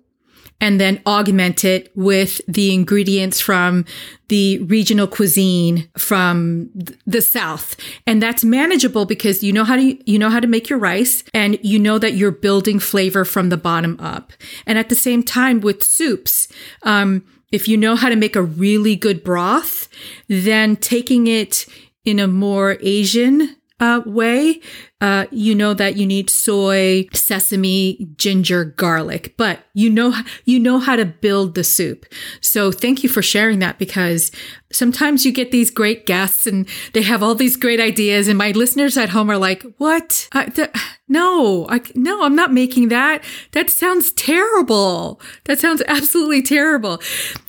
and 0.61 0.79
then 0.79 1.01
augment 1.05 1.65
it 1.65 1.91
with 1.95 2.41
the 2.47 2.73
ingredients 2.73 3.41
from 3.41 3.85
the 4.29 4.59
regional 4.59 5.07
cuisine 5.07 5.89
from 5.97 6.69
the 7.05 7.21
south. 7.21 7.75
And 8.07 8.21
that's 8.21 8.43
manageable 8.43 9.05
because 9.05 9.43
you 9.43 9.51
know 9.51 9.63
how 9.63 9.75
to 9.75 10.11
you 10.11 10.17
know 10.17 10.29
how 10.29 10.39
to 10.39 10.47
make 10.47 10.69
your 10.69 10.79
rice 10.79 11.23
and 11.33 11.59
you 11.61 11.77
know 11.77 11.99
that 11.99 12.13
you're 12.13 12.31
building 12.31 12.79
flavor 12.79 13.25
from 13.25 13.49
the 13.49 13.57
bottom 13.57 13.99
up. 13.99 14.33
And 14.65 14.77
at 14.77 14.89
the 14.89 14.95
same 14.95 15.23
time 15.23 15.59
with 15.59 15.83
soups 15.83 16.47
um, 16.83 17.23
if 17.53 17.67
you 17.67 17.77
know 17.77 17.95
how 17.95 18.09
to 18.09 18.15
make 18.15 18.35
a 18.35 18.41
really 18.41 18.95
good 18.95 19.23
broth 19.23 19.87
then 20.27 20.75
taking 20.75 21.27
it 21.27 21.65
in 22.03 22.19
a 22.19 22.27
more 22.27 22.77
asian 22.81 23.55
uh, 23.79 24.01
way, 24.05 24.61
uh, 25.01 25.25
you 25.31 25.55
know 25.55 25.73
that 25.73 25.97
you 25.97 26.05
need 26.05 26.29
soy, 26.29 27.07
sesame, 27.13 28.07
ginger, 28.15 28.63
garlic, 28.63 29.35
but 29.37 29.59
you 29.73 29.89
know 29.89 30.13
you 30.45 30.59
know 30.59 30.79
how 30.79 30.95
to 30.95 31.05
build 31.05 31.55
the 31.55 31.63
soup. 31.63 32.05
So 32.39 32.71
thank 32.71 33.03
you 33.03 33.09
for 33.09 33.21
sharing 33.21 33.59
that 33.59 33.79
because 33.79 34.31
sometimes 34.71 35.25
you 35.25 35.31
get 35.31 35.51
these 35.51 35.71
great 35.71 36.05
guests 36.05 36.47
and 36.47 36.67
they 36.93 37.01
have 37.01 37.21
all 37.23 37.35
these 37.35 37.57
great 37.57 37.79
ideas, 37.79 38.27
and 38.27 38.37
my 38.37 38.51
listeners 38.51 38.95
at 38.97 39.09
home 39.09 39.29
are 39.29 39.37
like, 39.37 39.63
"What? 39.77 40.29
I, 40.31 40.45
th- 40.45 40.71
no, 41.07 41.67
I, 41.69 41.81
no, 41.95 42.23
I'm 42.23 42.35
not 42.35 42.53
making 42.53 42.89
that. 42.89 43.23
That 43.51 43.69
sounds 43.69 44.11
terrible. 44.11 45.19
That 45.45 45.59
sounds 45.59 45.81
absolutely 45.87 46.43
terrible." 46.43 47.01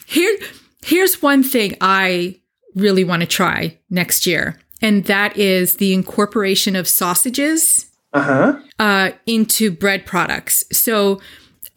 Here, 0.06 0.36
here's 0.84 1.22
one 1.22 1.42
thing 1.42 1.76
I 1.80 2.40
really 2.74 3.04
want 3.04 3.20
to 3.20 3.26
try 3.26 3.78
next 3.88 4.26
year 4.26 4.58
and 4.84 5.04
that 5.06 5.34
is 5.38 5.76
the 5.76 5.94
incorporation 5.94 6.76
of 6.76 6.86
sausages 6.86 7.90
uh-huh. 8.12 8.60
uh, 8.78 9.12
into 9.24 9.70
bread 9.70 10.04
products. 10.04 10.62
So, 10.72 11.22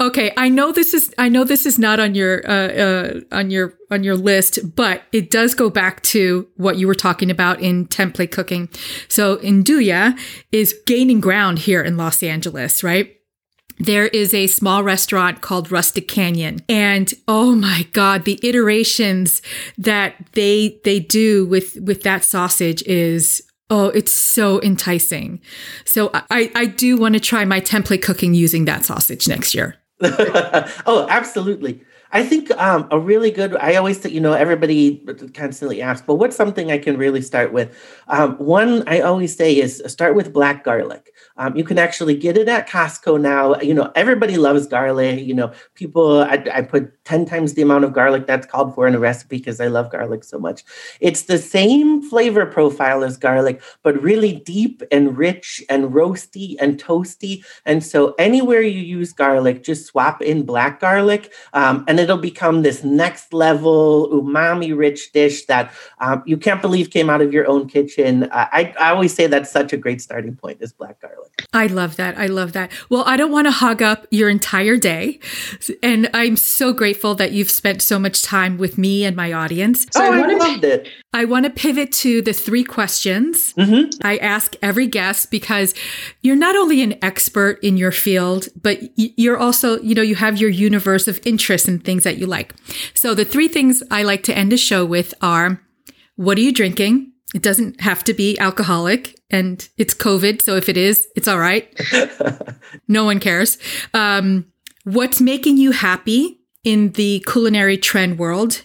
okay, 0.02 0.34
I 0.36 0.50
know 0.50 0.74
this 0.74 0.94
is 0.94 1.16
I 1.18 1.30
know 1.30 1.46
this 1.46 1.66
is 1.66 1.80
not 1.80 2.02
on 2.02 2.16
your 2.16 2.46
uh, 2.46 2.68
uh, 2.68 3.20
on 3.32 3.50
your 3.50 3.76
on 3.90 4.04
your 4.04 4.18
list, 4.18 4.76
but 4.76 5.04
it 5.14 5.32
does 5.32 5.56
go 5.56 5.70
back 5.70 6.04
to 6.04 6.50
what 6.58 6.76
you 6.76 6.86
were 6.86 6.96
talking 6.96 7.32
about 7.32 7.62
in 7.62 7.88
template 7.88 8.32
cooking. 8.32 8.68
So, 9.08 9.38
Nduja 9.38 10.20
is 10.52 10.76
gaining 10.86 11.22
ground 11.22 11.60
here 11.60 11.82
in 11.82 11.96
Los 11.96 12.22
Angeles, 12.22 12.84
right? 12.84 13.17
There 13.80 14.08
is 14.08 14.34
a 14.34 14.48
small 14.48 14.84
restaurant 14.84 15.42
called 15.42 15.72
Rustic 15.72 16.08
Canyon. 16.08 16.60
And 16.68 17.14
oh 17.28 17.56
my 17.56 17.88
God, 17.94 18.26
the 18.26 18.40
iterations 18.44 19.42
that 19.78 20.16
they, 20.34 20.80
they 20.84 21.00
do 21.00 21.46
with, 21.46 21.78
with 21.82 22.04
that 22.04 22.24
sausage 22.24 22.82
is 22.84 23.44
Oh, 23.70 23.88
it's 23.90 24.14
so 24.14 24.62
enticing. 24.62 25.42
So 25.84 26.10
I, 26.14 26.50
I 26.56 26.68
do 26.68 26.96
want 26.96 27.16
to 27.16 27.20
try 27.20 27.44
my 27.44 27.60
template 27.60 28.02
cooking 28.02 28.34
using 28.34 28.64
that 28.64 28.86
sausage 28.86 29.28
next 29.28 29.54
year. 29.54 29.76
oh, 30.02 31.06
absolutely. 31.10 31.84
I 32.14 32.24
think 32.24 32.50
um, 32.52 32.88
a 32.92 33.00
really 33.00 33.32
good. 33.32 33.56
I 33.58 33.76
always, 33.76 34.06
you 34.06 34.22
know, 34.22 34.32
everybody 34.32 35.04
constantly 35.34 35.82
asks, 35.82 36.06
but 36.06 36.16
what's 36.16 36.36
something 36.36 36.72
I 36.72 36.78
can 36.78 36.98
really 36.98 37.22
start 37.22 37.52
with? 37.52 37.78
Um, 38.08 38.38
one 38.38 38.88
I 38.88 39.02
always 39.02 39.36
say 39.36 39.58
is 39.58 39.84
start 39.88 40.16
with 40.16 40.32
black 40.32 40.64
garlic. 40.64 41.12
Um, 41.38 41.56
you 41.56 41.64
can 41.64 41.78
actually 41.78 42.16
get 42.16 42.38
it 42.38 42.48
at 42.48 42.68
Costco 42.68 43.20
now. 43.22 43.60
You 43.62 43.74
know, 43.74 43.92
everybody 43.96 44.38
loves 44.38 44.68
garlic. 44.68 45.20
You 45.20 45.34
know, 45.34 45.52
people. 45.76 46.22
I, 46.22 46.44
I 46.54 46.62
put 46.62 47.04
ten 47.06 47.26
times 47.26 47.54
the 47.54 47.62
amount 47.62 47.84
of 47.84 47.94
garlic 47.94 48.26
that's 48.28 48.46
called 48.48 48.74
for 48.76 48.88
in 48.88 48.96
a 48.96 49.00
recipe 49.00 49.38
because 49.38 49.62
I 49.62 49.68
love 49.68 49.92
garlic 49.92 50.24
so 50.24 50.40
much. 50.40 50.64
It's 51.00 51.24
the 51.24 51.38
same 51.38 52.02
flavor 52.02 52.46
profile 52.46 53.04
as 53.04 53.18
garlic, 53.18 53.62
but 53.84 54.02
really 54.02 54.34
deep 54.34 54.82
and 54.92 55.18
rich 55.18 55.64
and 55.70 55.92
roasty 55.94 56.56
and 56.60 56.82
toasty. 56.82 57.44
And 57.66 57.84
so 57.84 58.16
anywhere 58.18 58.62
you 58.62 58.82
use 58.82 59.14
garlic, 59.14 59.64
just 59.64 59.86
swap 59.86 60.22
in 60.22 60.44
black 60.44 60.80
garlic, 60.80 61.34
um, 61.54 61.86
and 61.88 62.00
it'll 62.00 62.18
become 62.18 62.62
this 62.62 62.84
next 62.84 63.34
level 63.34 64.10
umami 64.10 64.76
rich 64.78 65.12
dish 65.12 65.46
that 65.46 65.72
um, 66.00 66.24
you 66.26 66.38
can't 66.38 66.62
believe 66.62 66.90
came 66.90 67.10
out 67.10 67.22
of 67.22 67.34
your 67.34 67.48
own 67.48 67.68
kitchen. 67.68 68.24
Uh, 68.24 68.48
I, 68.52 68.74
I 68.80 68.90
always 68.92 69.14
say 69.14 69.28
that's 69.28 69.52
such 69.52 69.74
a 69.74 69.78
great 69.78 70.02
starting 70.02 70.36
point 70.36 70.62
is 70.62 70.74
black 70.74 71.00
garlic. 71.02 71.27
I 71.54 71.68
love 71.68 71.96
that. 71.98 72.18
I 72.18 72.28
love 72.28 72.54
that. 72.54 72.72
Well, 72.90 73.04
I 73.06 73.18
don't 73.18 73.32
want 73.32 73.48
to 73.48 73.52
hog 73.52 73.82
up 73.82 74.06
your 74.12 74.30
entire 74.30 74.78
day. 74.78 75.20
And 75.82 76.10
I'm 76.14 76.36
so 76.38 76.74
grateful 76.74 77.16
that 77.16 77.32
you've 77.32 77.50
spent 77.50 77.82
so 77.82 78.00
much 78.00 78.22
time 78.24 78.58
with 78.58 78.78
me 78.78 79.06
and 79.06 79.16
my 79.16 79.34
audience. 79.34 79.86
So 79.92 80.04
oh, 80.04 80.12
I, 80.12 80.20
I 80.20 80.34
loved 80.34 80.62
to, 80.62 80.74
it. 80.74 80.90
I 81.14 81.26
want 81.26 81.46
to 81.46 81.50
pivot 81.50 81.92
to 81.94 82.22
the 82.22 82.34
three 82.34 82.64
questions 82.64 83.54
mm-hmm. 83.54 83.90
I 84.04 84.18
ask 84.18 84.56
every 84.62 84.88
guest 84.88 85.32
because 85.32 85.74
you're 86.22 86.36
not 86.36 86.56
only 86.56 86.82
an 86.82 86.96
expert 87.04 87.60
in 87.64 87.78
your 87.78 87.92
field, 87.92 88.48
but 88.62 88.80
you're 88.96 89.38
also, 89.38 89.80
you 89.82 89.96
know, 89.96 90.02
you 90.02 90.16
have 90.16 90.38
your 90.38 90.50
universe 90.50 91.08
of 91.08 91.20
interests 91.26 91.68
and 91.68 91.84
things 91.84 92.04
that 92.04 92.18
you 92.18 92.28
like. 92.28 92.54
So 92.94 93.14
the 93.14 93.26
three 93.26 93.48
things 93.48 93.84
I 93.90 94.04
like 94.04 94.24
to 94.24 94.38
end 94.38 94.54
a 94.54 94.58
show 94.58 94.86
with 94.86 95.14
are 95.22 95.62
what 96.16 96.38
are 96.38 96.42
you 96.42 96.52
drinking? 96.52 97.14
It 97.36 97.42
doesn't 97.42 97.82
have 97.82 98.04
to 98.06 98.14
be 98.14 98.38
alcoholic 98.40 99.20
and 99.30 99.68
it's 99.78 99.94
COVID. 99.94 100.42
So 100.42 100.56
if 100.56 100.70
it 100.70 100.78
is, 100.78 101.08
it's 101.16 101.28
all 101.28 101.40
right. 101.40 101.70
no 102.88 103.04
one 103.04 103.20
cares. 103.20 103.58
Um, 103.94 104.46
what's 104.86 105.20
making 105.20 105.58
you 105.58 105.72
happy 105.72 106.40
in 106.64 106.92
the 106.94 107.24
culinary 107.28 107.78
trend 107.78 108.18
world? 108.18 108.62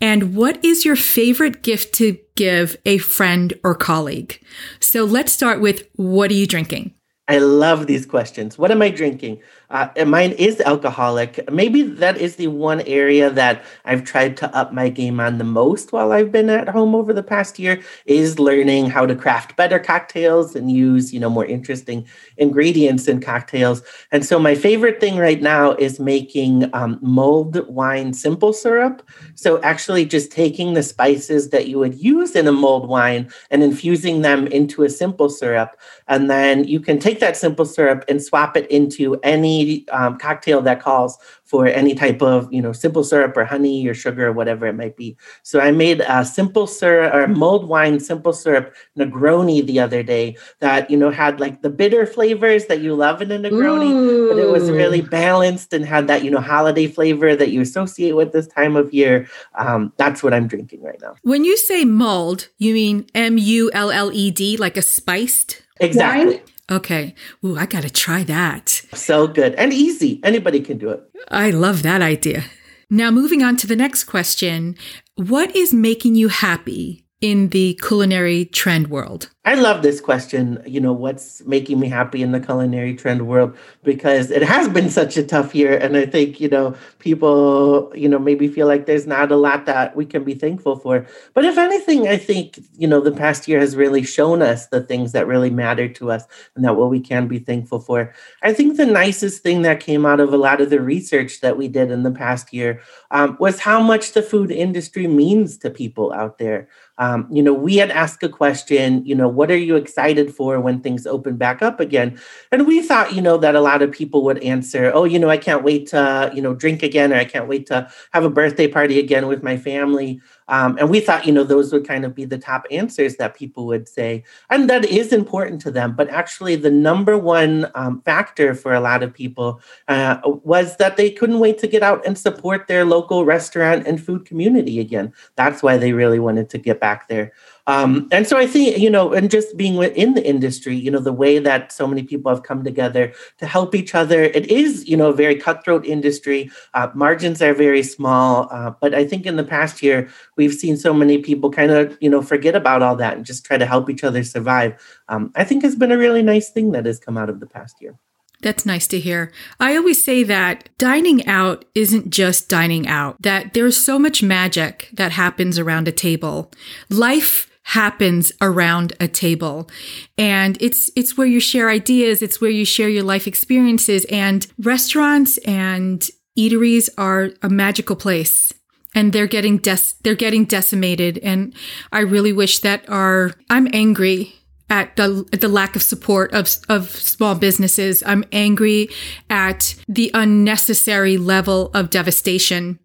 And 0.00 0.36
what 0.36 0.64
is 0.64 0.84
your 0.84 0.96
favorite 0.96 1.62
gift 1.62 1.94
to 1.94 2.18
give 2.36 2.76
a 2.86 2.98
friend 2.98 3.52
or 3.64 3.74
colleague? 3.74 4.40
So 4.80 5.04
let's 5.04 5.32
start 5.32 5.60
with 5.60 5.88
what 5.94 6.30
are 6.30 6.34
you 6.34 6.46
drinking? 6.46 6.94
I 7.26 7.38
love 7.38 7.86
these 7.86 8.06
questions. 8.06 8.58
What 8.58 8.70
am 8.70 8.82
I 8.82 8.90
drinking? 8.90 9.40
Uh, 9.74 9.88
mine 10.06 10.30
is 10.38 10.60
alcoholic. 10.60 11.50
Maybe 11.50 11.82
that 11.82 12.16
is 12.16 12.36
the 12.36 12.46
one 12.46 12.80
area 12.82 13.28
that 13.30 13.64
I've 13.84 14.04
tried 14.04 14.36
to 14.36 14.56
up 14.56 14.72
my 14.72 14.88
game 14.88 15.18
on 15.18 15.38
the 15.38 15.44
most 15.44 15.90
while 15.90 16.12
I've 16.12 16.30
been 16.30 16.48
at 16.48 16.68
home 16.68 16.94
over 16.94 17.12
the 17.12 17.24
past 17.24 17.58
year 17.58 17.82
is 18.06 18.38
learning 18.38 18.90
how 18.90 19.04
to 19.04 19.16
craft 19.16 19.56
better 19.56 19.80
cocktails 19.80 20.54
and 20.54 20.70
use, 20.70 21.12
you 21.12 21.18
know, 21.18 21.28
more 21.28 21.44
interesting 21.44 22.06
ingredients 22.36 23.08
in 23.08 23.20
cocktails. 23.20 23.82
And 24.12 24.24
so 24.24 24.38
my 24.38 24.54
favorite 24.54 25.00
thing 25.00 25.16
right 25.16 25.42
now 25.42 25.72
is 25.72 25.98
making 25.98 26.72
um, 26.72 27.00
mulled 27.02 27.66
wine 27.66 28.12
simple 28.14 28.52
syrup. 28.52 29.02
So 29.34 29.60
actually 29.62 30.04
just 30.04 30.30
taking 30.30 30.74
the 30.74 30.84
spices 30.84 31.50
that 31.50 31.66
you 31.66 31.80
would 31.80 31.96
use 32.00 32.36
in 32.36 32.46
a 32.46 32.52
mulled 32.52 32.88
wine 32.88 33.28
and 33.50 33.60
infusing 33.60 34.22
them 34.22 34.46
into 34.46 34.84
a 34.84 34.88
simple 34.88 35.28
syrup. 35.28 35.76
And 36.06 36.30
then 36.30 36.62
you 36.62 36.78
can 36.78 37.00
take 37.00 37.18
that 37.18 37.36
simple 37.36 37.64
syrup 37.64 38.04
and 38.08 38.22
swap 38.22 38.56
it 38.56 38.70
into 38.70 39.18
any 39.24 39.63
um, 39.90 40.18
cocktail 40.18 40.60
that 40.62 40.80
calls 40.80 41.18
for 41.44 41.66
any 41.66 41.94
type 41.94 42.20
of 42.22 42.52
you 42.52 42.60
know 42.60 42.72
simple 42.72 43.04
syrup 43.04 43.36
or 43.36 43.44
honey 43.44 43.86
or 43.86 43.94
sugar 43.94 44.28
or 44.28 44.32
whatever 44.32 44.66
it 44.66 44.74
might 44.74 44.96
be. 44.96 45.16
So 45.42 45.60
I 45.60 45.70
made 45.70 46.00
a 46.00 46.24
simple 46.24 46.66
syrup 46.66 47.14
or 47.14 47.28
mulled 47.28 47.68
wine 47.68 48.00
simple 48.00 48.32
syrup 48.32 48.74
Negroni 48.98 49.64
the 49.64 49.80
other 49.80 50.02
day 50.02 50.36
that 50.60 50.90
you 50.90 50.96
know 50.96 51.10
had 51.10 51.40
like 51.40 51.62
the 51.62 51.70
bitter 51.70 52.06
flavors 52.06 52.66
that 52.66 52.80
you 52.80 52.94
love 52.94 53.22
in 53.22 53.30
a 53.30 53.38
Negroni, 53.38 53.90
Ooh. 53.90 54.28
but 54.28 54.38
it 54.38 54.50
was 54.50 54.70
really 54.70 55.00
balanced 55.00 55.72
and 55.72 55.84
had 55.84 56.08
that 56.08 56.24
you 56.24 56.30
know 56.30 56.40
holiday 56.40 56.86
flavor 56.86 57.36
that 57.36 57.50
you 57.50 57.60
associate 57.60 58.16
with 58.16 58.32
this 58.32 58.46
time 58.46 58.76
of 58.76 58.92
year. 58.92 59.28
Um, 59.54 59.92
that's 59.96 60.22
what 60.22 60.34
I'm 60.34 60.48
drinking 60.48 60.82
right 60.82 61.00
now. 61.00 61.14
When 61.22 61.44
you 61.44 61.56
say 61.56 61.84
mulled, 61.84 62.48
you 62.58 62.74
mean 62.74 63.06
M 63.14 63.38
U 63.38 63.70
L 63.72 63.90
L 63.90 64.10
E 64.12 64.30
D, 64.30 64.56
like 64.56 64.76
a 64.76 64.82
spiced 64.82 65.62
exactly. 65.80 66.36
Wine? 66.36 66.42
Okay. 66.70 67.14
Ooh, 67.44 67.56
I 67.58 67.66
got 67.66 67.82
to 67.82 67.90
try 67.90 68.22
that. 68.24 68.68
So 68.94 69.26
good 69.26 69.54
and 69.54 69.72
easy. 69.72 70.20
Anybody 70.22 70.60
can 70.60 70.78
do 70.78 70.90
it. 70.90 71.02
I 71.28 71.50
love 71.50 71.82
that 71.82 72.00
idea. 72.00 72.44
Now, 72.90 73.10
moving 73.10 73.42
on 73.42 73.56
to 73.58 73.66
the 73.66 73.76
next 73.76 74.04
question 74.04 74.76
What 75.16 75.54
is 75.54 75.74
making 75.74 76.14
you 76.14 76.28
happy 76.28 77.03
in 77.24 77.48
the 77.48 77.72
culinary 77.80 78.44
trend 78.44 78.88
world? 78.88 79.30
I 79.46 79.54
love 79.54 79.82
this 79.82 79.98
question. 79.98 80.62
You 80.66 80.80
know, 80.80 80.92
what's 80.92 81.42
making 81.46 81.80
me 81.80 81.88
happy 81.88 82.22
in 82.22 82.32
the 82.32 82.40
culinary 82.40 82.94
trend 82.94 83.26
world? 83.26 83.56
Because 83.82 84.30
it 84.30 84.42
has 84.42 84.68
been 84.68 84.90
such 84.90 85.16
a 85.16 85.22
tough 85.22 85.54
year. 85.54 85.76
And 85.76 85.96
I 85.96 86.04
think, 86.04 86.38
you 86.38 86.48
know, 86.48 86.74
people, 86.98 87.92
you 87.94 88.08
know, 88.08 88.18
maybe 88.18 88.48
feel 88.48 88.66
like 88.66 88.84
there's 88.84 89.06
not 89.06 89.32
a 89.32 89.36
lot 89.36 89.64
that 89.66 89.96
we 89.96 90.04
can 90.04 90.24
be 90.24 90.34
thankful 90.34 90.76
for. 90.76 91.06
But 91.32 91.46
if 91.46 91.56
anything, 91.58 92.08
I 92.08 92.18
think, 92.18 92.58
you 92.76 92.86
know, 92.88 93.00
the 93.00 93.12
past 93.12 93.48
year 93.48 93.60
has 93.60 93.76
really 93.76 94.02
shown 94.02 94.42
us 94.42 94.68
the 94.68 94.82
things 94.82 95.12
that 95.12 95.26
really 95.26 95.50
matter 95.50 95.88
to 95.88 96.10
us 96.10 96.24
and 96.56 96.64
that 96.64 96.76
what 96.76 96.90
we 96.90 97.00
can 97.00 97.26
be 97.26 97.38
thankful 97.38 97.80
for. 97.80 98.14
I 98.42 98.52
think 98.52 98.76
the 98.76 98.86
nicest 98.86 99.42
thing 99.42 99.62
that 99.62 99.80
came 99.80 100.04
out 100.06 100.20
of 100.20 100.32
a 100.32 100.38
lot 100.38 100.62
of 100.62 100.68
the 100.70 100.80
research 100.80 101.40
that 101.40 101.56
we 101.56 101.68
did 101.68 101.90
in 101.90 102.02
the 102.02 102.10
past 102.10 102.52
year 102.52 102.82
um, 103.10 103.36
was 103.40 103.60
how 103.60 103.82
much 103.82 104.12
the 104.12 104.22
food 104.22 104.50
industry 104.50 105.06
means 105.06 105.58
to 105.58 105.70
people 105.70 106.12
out 106.12 106.38
there. 106.38 106.68
Um, 106.98 107.26
you 107.30 107.42
know, 107.42 107.52
we 107.52 107.76
had 107.76 107.90
asked 107.90 108.22
a 108.22 108.28
question, 108.28 109.04
you 109.04 109.16
know, 109.16 109.26
what 109.26 109.50
are 109.50 109.56
you 109.56 109.74
excited 109.74 110.32
for 110.32 110.60
when 110.60 110.80
things 110.80 111.06
open 111.06 111.36
back 111.36 111.60
up 111.60 111.80
again? 111.80 112.20
And 112.52 112.68
we 112.68 112.82
thought, 112.82 113.12
you 113.12 113.20
know, 113.20 113.36
that 113.38 113.56
a 113.56 113.60
lot 113.60 113.82
of 113.82 113.90
people 113.90 114.22
would 114.24 114.38
answer, 114.44 114.92
oh, 114.94 115.04
you 115.04 115.18
know, 115.18 115.28
I 115.28 115.36
can't 115.36 115.64
wait 115.64 115.88
to, 115.88 116.30
you 116.32 116.40
know, 116.40 116.54
drink 116.54 116.84
again, 116.84 117.12
or 117.12 117.16
I 117.16 117.24
can't 117.24 117.48
wait 117.48 117.66
to 117.66 117.90
have 118.12 118.24
a 118.24 118.30
birthday 118.30 118.68
party 118.68 119.00
again 119.00 119.26
with 119.26 119.42
my 119.42 119.56
family. 119.56 120.20
Um, 120.48 120.76
and 120.78 120.90
we 120.90 121.00
thought, 121.00 121.26
you 121.26 121.32
know, 121.32 121.44
those 121.44 121.72
would 121.72 121.86
kind 121.86 122.04
of 122.04 122.14
be 122.14 122.24
the 122.24 122.38
top 122.38 122.66
answers 122.70 123.16
that 123.16 123.36
people 123.36 123.66
would 123.66 123.88
say. 123.88 124.24
And 124.50 124.68
that 124.68 124.84
is 124.84 125.12
important 125.12 125.60
to 125.62 125.70
them. 125.70 125.94
But 125.94 126.08
actually, 126.08 126.56
the 126.56 126.70
number 126.70 127.16
one 127.16 127.70
um, 127.74 128.02
factor 128.02 128.54
for 128.54 128.74
a 128.74 128.80
lot 128.80 129.02
of 129.02 129.12
people 129.12 129.60
uh, 129.88 130.18
was 130.24 130.76
that 130.76 130.96
they 130.96 131.10
couldn't 131.10 131.40
wait 131.40 131.58
to 131.58 131.66
get 131.66 131.82
out 131.82 132.04
and 132.06 132.18
support 132.18 132.66
their 132.66 132.84
local 132.84 133.24
restaurant 133.24 133.86
and 133.86 134.02
food 134.02 134.24
community 134.26 134.80
again. 134.80 135.12
That's 135.36 135.62
why 135.62 135.78
they 135.78 135.92
really 135.92 136.18
wanted 136.18 136.50
to 136.50 136.58
get 136.58 136.80
back 136.80 137.08
there. 137.08 137.32
Um, 137.66 138.08
and 138.12 138.26
so 138.26 138.36
I 138.36 138.46
think, 138.46 138.78
you 138.78 138.90
know, 138.90 139.12
and 139.14 139.30
just 139.30 139.56
being 139.56 139.82
in 139.82 140.14
the 140.14 140.26
industry, 140.26 140.76
you 140.76 140.90
know, 140.90 140.98
the 140.98 141.12
way 141.12 141.38
that 141.38 141.72
so 141.72 141.86
many 141.86 142.02
people 142.02 142.30
have 142.30 142.42
come 142.42 142.62
together 142.62 143.12
to 143.38 143.46
help 143.46 143.74
each 143.74 143.94
other, 143.94 144.22
it 144.22 144.46
is, 144.50 144.86
you 144.86 144.96
know, 144.96 145.08
a 145.08 145.14
very 145.14 145.36
cutthroat 145.36 145.86
industry. 145.86 146.50
Uh, 146.74 146.88
margins 146.94 147.40
are 147.40 147.54
very 147.54 147.82
small. 147.82 148.48
Uh, 148.50 148.72
but 148.80 148.94
I 148.94 149.06
think 149.06 149.24
in 149.24 149.36
the 149.36 149.44
past 149.44 149.82
year, 149.82 150.10
we've 150.36 150.52
seen 150.52 150.76
so 150.76 150.92
many 150.92 151.18
people 151.18 151.50
kind 151.50 151.70
of, 151.70 151.96
you 152.00 152.10
know, 152.10 152.20
forget 152.20 152.54
about 152.54 152.82
all 152.82 152.96
that 152.96 153.16
and 153.16 153.24
just 153.24 153.46
try 153.46 153.56
to 153.56 153.66
help 153.66 153.88
each 153.88 154.04
other 154.04 154.22
survive. 154.24 154.74
Um, 155.08 155.32
I 155.34 155.44
think 155.44 155.62
has 155.62 155.74
been 155.74 155.92
a 155.92 155.98
really 155.98 156.22
nice 156.22 156.50
thing 156.50 156.72
that 156.72 156.84
has 156.84 156.98
come 156.98 157.16
out 157.16 157.30
of 157.30 157.40
the 157.40 157.46
past 157.46 157.80
year. 157.80 157.98
That's 158.42 158.66
nice 158.66 158.86
to 158.88 159.00
hear. 159.00 159.32
I 159.58 159.74
always 159.74 160.04
say 160.04 160.22
that 160.24 160.68
dining 160.76 161.26
out 161.26 161.64
isn't 161.74 162.10
just 162.10 162.50
dining 162.50 162.86
out, 162.86 163.16
that 163.22 163.54
there's 163.54 163.82
so 163.82 163.98
much 163.98 164.22
magic 164.22 164.90
that 164.92 165.12
happens 165.12 165.58
around 165.58 165.88
a 165.88 165.92
table. 165.92 166.52
Life 166.90 167.50
happens 167.64 168.32
around 168.40 168.92
a 169.00 169.08
table. 169.08 169.68
And 170.16 170.56
it's 170.60 170.90
it's 170.94 171.16
where 171.16 171.26
you 171.26 171.40
share 171.40 171.70
ideas, 171.70 172.22
it's 172.22 172.40
where 172.40 172.50
you 172.50 172.64
share 172.64 172.88
your 172.88 173.02
life 173.02 173.26
experiences 173.26 174.04
and 174.10 174.46
restaurants 174.58 175.38
and 175.38 176.08
eateries 176.38 176.88
are 176.98 177.30
a 177.42 177.48
magical 177.48 177.96
place 177.96 178.52
and 178.94 179.12
they're 179.12 179.26
getting 179.26 179.58
des- 179.58 179.94
they're 180.02 180.14
getting 180.14 180.44
decimated 180.44 181.18
and 181.18 181.54
I 181.92 182.00
really 182.00 182.32
wish 182.32 182.58
that 182.60 182.88
our 182.88 183.32
I'm 183.50 183.68
angry 183.72 184.34
at 184.68 184.96
the 184.96 185.26
at 185.32 185.40
the 185.40 185.48
lack 185.48 185.76
of 185.76 185.82
support 185.82 186.32
of 186.32 186.56
of 186.68 186.90
small 186.90 187.34
businesses. 187.34 188.02
I'm 188.04 188.24
angry 188.32 188.88
at 189.30 189.74
the 189.88 190.10
unnecessary 190.14 191.16
level 191.16 191.70
of 191.74 191.90
devastation 191.90 192.78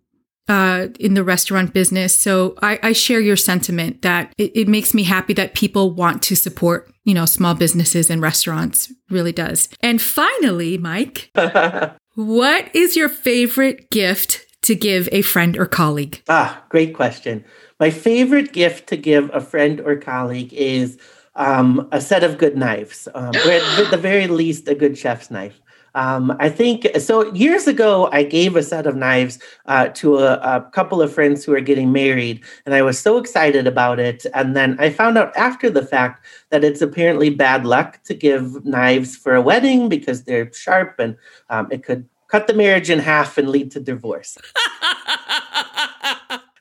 uh, 0.50 0.88
in 1.00 1.14
the 1.14 1.24
restaurant 1.24 1.74
business. 1.74 2.16
So 2.16 2.56
I, 2.62 2.80
I 2.82 2.92
share 2.92 3.22
your 3.22 3.38
sentiment 3.38 4.02
that 4.02 4.34
it, 4.38 4.52
it, 4.56 4.68
makes 4.68 4.94
me 4.94 5.04
happy 5.04 5.34
that 5.34 5.54
people 5.54 5.92
want 5.92 6.24
to 6.24 6.36
support, 6.36 6.92
you 7.06 7.14
know, 7.14 7.26
small 7.26 7.54
businesses 7.54 8.10
and 8.10 8.22
restaurants. 8.22 8.92
Really 9.10 9.32
does. 9.32 9.70
And 9.82 10.02
finally, 10.02 10.78
Mike, 10.78 11.32
what 12.16 12.76
is 12.76 12.96
your 12.96 13.10
favorite 13.10 13.92
gift 13.92 14.46
to 14.64 14.76
give 14.76 15.08
a 15.12 15.22
friend 15.22 15.58
or 15.58 15.68
colleague? 15.68 16.24
Ah, 16.28 16.64
great 16.70 16.96
question. 16.96 17.46
My 17.80 17.92
favorite 17.92 18.52
gift 18.52 18.90
to 18.90 18.98
give 18.98 19.30
a 19.34 19.40
friend 19.40 19.80
or 19.80 19.96
colleague 19.98 20.52
is 20.54 20.98
um, 21.36 21.88
a 21.92 22.02
set 22.02 22.24
of 22.24 22.38
good 22.38 22.58
knives, 22.58 23.08
um, 23.14 23.30
or 23.30 23.52
at 23.52 23.92
the 23.92 23.98
very 24.02 24.28
least, 24.28 24.68
a 24.68 24.76
good 24.76 24.98
chef's 24.98 25.30
knife. 25.32 25.62
Um, 25.96 26.36
I 26.40 26.50
think 26.50 26.88
so. 27.00 27.34
Years 27.34 27.68
ago, 27.68 28.10
I 28.12 28.24
gave 28.24 28.56
a 28.56 28.64
set 28.64 28.86
of 28.86 28.96
knives 28.96 29.40
uh, 29.66 29.88
to 29.96 30.18
a, 30.18 30.34
a, 30.36 30.70
couple 30.72 31.02
of 31.02 31.14
friends 31.14 31.44
who 31.44 31.54
are 31.54 31.62
getting 31.62 31.92
married, 31.92 32.44
and 32.66 32.76
I 32.76 32.82
was 32.82 33.00
so 33.00 33.18
excited 33.18 33.68
about 33.68 34.00
it. 34.00 34.26
And 34.34 34.56
then 34.56 34.78
I 34.80 34.90
found 34.90 35.18
out 35.18 35.36
after 35.36 35.70
the 35.70 35.86
fact 35.86 36.26
that 36.50 36.64
it's 36.64 36.82
apparently 36.82 37.30
bad 37.30 37.66
luck 37.66 38.02
to 38.04 38.14
give 38.14 38.66
knives 38.66 39.16
for 39.16 39.36
a 39.36 39.42
wedding 39.42 39.90
because 39.90 40.24
they're 40.24 40.52
sharp 40.54 40.96
and 41.00 41.18
um, 41.50 41.68
it 41.72 41.84
could 41.84 42.08
cut 42.30 42.48
the 42.48 42.54
marriage 42.54 42.90
in 42.90 43.00
half 43.00 43.38
and 43.38 43.50
lead 43.50 43.72
to 43.72 43.80
divorce. 43.80 44.38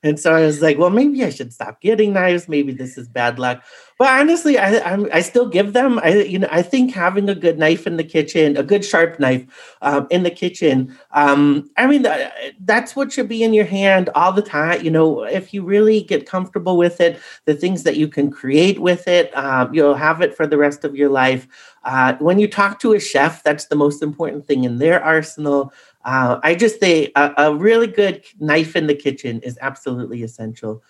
and 0.03 0.19
so 0.19 0.35
I 0.35 0.41
was 0.41 0.63
like, 0.63 0.79
well, 0.79 0.91
maybe 0.91 1.25
I 1.25 1.31
should 1.31 1.53
stop 1.53 1.81
getting 1.81 2.13
knives. 2.13 2.49
Maybe 2.49 2.73
this 2.73 2.99
is 2.99 3.09
bad 3.09 3.39
luck. 3.39 3.63
But 3.99 4.21
honestly, 4.21 4.59
I 4.59 4.79
I'm, 4.81 5.09
i 5.13 5.21
still 5.21 5.49
give 5.49 5.73
them. 5.73 5.99
I 5.99 6.23
you 6.23 6.39
know 6.39 6.49
I 6.51 6.63
think 6.63 6.95
having 6.95 7.29
a 7.29 7.35
good 7.35 7.59
knife 7.59 7.87
in 7.87 7.97
the 7.97 8.05
kitchen, 8.05 8.57
a 8.57 8.63
good 8.63 8.85
sharp 8.85 9.19
knife 9.19 9.77
um, 9.83 10.07
in 10.11 10.23
the 10.23 10.31
kitchen. 10.31 10.97
Um, 11.11 11.69
I 11.77 11.89
mean 11.89 12.03
that, 12.03 12.33
that's 12.61 12.95
what 12.95 13.13
should 13.13 13.29
be 13.29 13.43
in 13.43 13.53
your 13.53 13.65
hand 13.65 14.09
all 14.15 14.33
the 14.33 14.43
time. 14.43 14.85
You 14.85 14.93
know, 14.93 15.25
if 15.25 15.53
you 15.53 15.65
really 15.65 16.03
get 16.03 16.27
comfortable 16.27 16.77
with 16.77 17.01
it, 17.01 17.19
the 17.45 17.55
things 17.55 17.83
that 17.83 17.97
you 17.97 18.07
can 18.07 18.31
create 18.31 18.79
with 18.79 19.09
it, 19.09 19.37
um, 19.37 19.75
you'll 19.75 19.95
have 19.95 20.21
it 20.21 20.37
for 20.37 20.47
the 20.47 20.57
rest 20.57 20.85
of 20.85 20.95
your 20.95 21.09
life. 21.09 21.49
Uh, 21.85 22.15
when 22.21 22.39
you 22.39 22.49
talk 22.49 22.79
to 22.81 22.93
a 22.93 23.01
chef, 23.01 23.43
that's 23.43 23.67
the 23.67 23.77
most 23.77 24.03
important 24.03 24.47
thing 24.47 24.65
in 24.65 24.79
their 24.79 25.03
arsenal. 25.03 25.73
Uh, 26.05 26.39
I 26.43 26.55
just 26.55 26.81
say 26.81 27.13
a, 27.17 27.33
a, 27.37 27.55
really 27.55 27.87
good 27.87 28.25
knife 28.39 28.77
in 28.77 28.87
the 28.87 28.95
kitchen 28.95 29.41
is 29.41 29.59
absolutely 29.61 30.23
essential. 30.23 30.83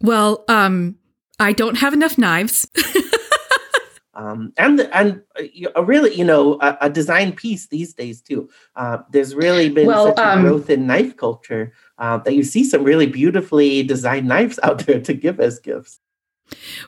Well, 0.00 0.44
um, 0.48 0.97
I 1.38 1.52
don't 1.52 1.76
have 1.76 1.94
enough 1.94 2.18
knives. 2.18 2.66
um, 4.14 4.52
and 4.56 4.80
and 4.92 5.22
uh, 5.76 5.84
really, 5.84 6.14
you 6.14 6.24
know, 6.24 6.58
a, 6.60 6.76
a, 6.82 6.90
design 6.90 7.32
piece 7.32 7.68
these 7.68 7.94
days 7.94 8.20
too. 8.20 8.48
Uh, 8.74 8.98
there's 9.10 9.34
really 9.34 9.68
been 9.68 9.86
well, 9.86 10.06
such 10.06 10.18
a 10.18 10.32
um, 10.32 10.42
growth 10.42 10.68
in 10.68 10.86
knife 10.86 11.16
culture 11.16 11.72
uh, 11.98 12.18
that 12.18 12.34
you 12.34 12.42
see 12.42 12.64
some 12.64 12.82
really 12.82 13.06
beautifully 13.06 13.82
designed 13.82 14.26
knives 14.26 14.58
out 14.62 14.80
there 14.86 15.00
to 15.00 15.14
give 15.14 15.38
as 15.38 15.60
gifts. 15.60 16.00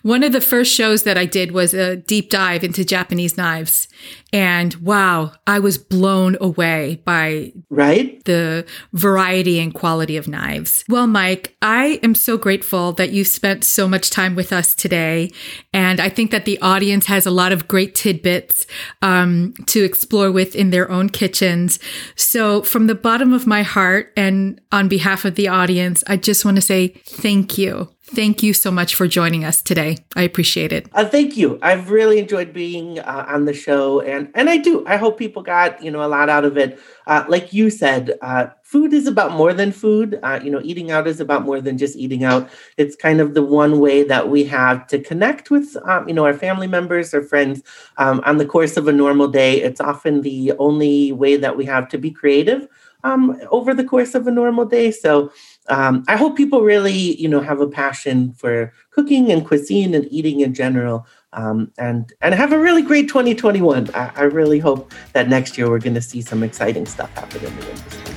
One 0.03 0.23
of 0.23 0.33
the 0.33 0.41
first 0.41 0.73
shows 0.73 1.03
that 1.05 1.19
I 1.19 1.27
did 1.27 1.53
was 1.53 1.75
a 1.75 1.97
deep 1.97 2.31
dive 2.31 2.65
into 2.65 2.85
Japanese 2.85 3.37
knives. 3.37 3.89
And 4.33 4.75
wow, 4.77 5.33
I 5.47 5.59
was 5.59 5.77
blown 5.77 6.37
away 6.41 7.03
by 7.05 7.53
right 7.69 8.25
the 8.25 8.65
variety 8.93 9.59
and 9.59 9.75
quality 9.75 10.17
of 10.17 10.29
knives. 10.29 10.85
Well, 10.89 11.07
Mike, 11.07 11.57
I 11.61 11.99
am 12.03 12.15
so 12.15 12.39
grateful 12.39 12.93
that 12.93 13.11
you 13.11 13.25
spent 13.25 13.65
so 13.65 13.89
much 13.89 14.11
time 14.11 14.35
with 14.37 14.53
us 14.53 14.75
today. 14.75 15.31
And 15.73 16.01
I 16.01 16.09
think 16.09 16.31
that 16.31 16.45
the 16.45 16.61
audience 16.61 17.07
has 17.07 17.27
a 17.27 17.31
lot 17.31 17.53
of 17.53 17.67
great 17.67 17.95
tidbits 17.95 18.67
um, 19.03 19.55
to 19.67 19.83
explore 19.83 20.31
with 20.31 20.55
in 20.55 20.71
their 20.71 20.91
own 20.91 21.09
kitchens. 21.09 21.79
So 22.15 22.63
from 22.63 22.87
the 22.87 22.95
bottom 22.95 23.33
of 23.33 23.47
my 23.47 23.63
heart 23.63 24.13
and 24.17 24.61
on 24.71 24.89
behalf 24.89 25.25
of 25.25 25.35
the 25.35 25.49
audience, 25.49 26.05
I 26.07 26.17
just 26.17 26.45
want 26.45 26.57
to 26.57 26.63
say 26.63 26.89
thank 27.07 27.59
you 27.59 27.89
Thank 28.13 28.43
you 28.43 28.53
so 28.53 28.73
much 28.73 28.97
for 28.97 29.07
joining 29.07 29.45
us 29.45 29.63
today. 29.63 29.99
I 30.17 30.23
appreciate 30.23 30.73
it. 30.73 30.89
Uh, 30.93 31.05
thank 31.05 31.37
you. 31.37 31.61
I've 31.63 31.93
really 31.93 32.19
enjoyed 32.19 32.53
being 32.53 32.99
uh, 32.99 33.25
on 33.29 33.45
the 33.45 33.55
show, 33.55 34.01
and 34.01 34.33
and 34.35 34.51
I 34.51 34.57
do. 34.57 34.85
I 34.85 34.97
hope 34.97 35.17
people 35.17 35.43
got 35.45 35.81
you 35.81 35.93
know 35.93 36.03
a 36.05 36.09
lot 36.09 36.29
out 36.29 36.45
of 36.45 36.57
it. 36.57 36.81
Uh, 37.07 37.25
like 37.29 37.53
you 37.53 37.71
said, 37.71 38.19
uh, 38.21 38.49
food 38.65 38.93
is 38.93 39.07
about 39.07 39.33
more 39.33 39.55
than 39.55 39.71
food. 39.71 40.19
Uh, 40.25 40.41
you 40.43 40.51
know, 40.51 40.61
eating 40.65 40.91
out 40.91 41.07
is 41.07 41.21
about 41.21 41.45
more 41.45 41.61
than 41.61 41.79
just 41.79 41.97
eating 41.97 42.25
out. 42.25 42.51
It's 42.77 42.97
kind 42.97 43.21
of 43.21 43.35
the 43.35 43.45
one 43.45 43.79
way 43.79 44.03
that 44.03 44.29
we 44.29 44.43
have 44.45 44.89
to 44.89 44.99
connect 44.99 45.53
with 45.53 45.77
um, 45.85 46.09
you 46.09 46.15
know 46.15 46.25
our 46.25 46.35
family 46.35 46.67
members 46.67 47.15
or 47.15 47.23
friends 47.23 47.63
um, 47.97 48.21
on 48.25 48.39
the 48.39 48.47
course 48.47 48.77
of 48.77 48.89
a 48.89 48.93
normal 48.93 49.29
day. 49.29 49.63
It's 49.63 49.81
often 49.81 50.23
the 50.23 50.53
only 50.59 51.13
way 51.13 51.37
that 51.37 51.57
we 51.57 51.65
have 51.67 51.89
to 51.91 51.99
be 51.99 52.11
creative 52.11 52.67
um, 53.05 53.41
over 53.51 53.75
the 53.75 53.85
course 53.85 54.15
of 54.15 54.27
a 54.27 54.31
normal 54.31 54.65
day. 54.65 54.91
So 54.91 55.33
um, 55.69 56.05
I 56.09 56.17
hope 56.17 56.37
people 56.37 56.63
really, 56.63 57.15
you 57.21 57.29
know, 57.29 57.41
have 57.41 57.61
a 57.61 57.67
passion 57.67 58.33
for 58.33 58.73
cooking 58.91 59.31
and 59.31 59.47
cuisine 59.47 59.95
and 59.95 60.07
eating 60.11 60.41
in 60.41 60.55
general, 60.55 61.07
um, 61.33 61.71
and 61.79 62.13
and 62.23 62.35
have 62.35 62.53
a 62.53 62.59
really 62.59 62.83
great 62.83 63.09
2021. 63.09 63.91
I, 63.95 64.11
I 64.17 64.23
really 64.23 64.59
hope 64.59 64.93
that 65.13 65.29
next 65.29 65.57
year 65.57 65.71
we're 65.71 65.79
going 65.79 65.95
to 65.95 66.01
see 66.01 66.23
some 66.23 66.43
exciting 66.43 66.87
stuff 66.87 67.11
happen 67.15 67.45
in 67.45 67.57
the 67.57 67.69
industry. 67.69 68.15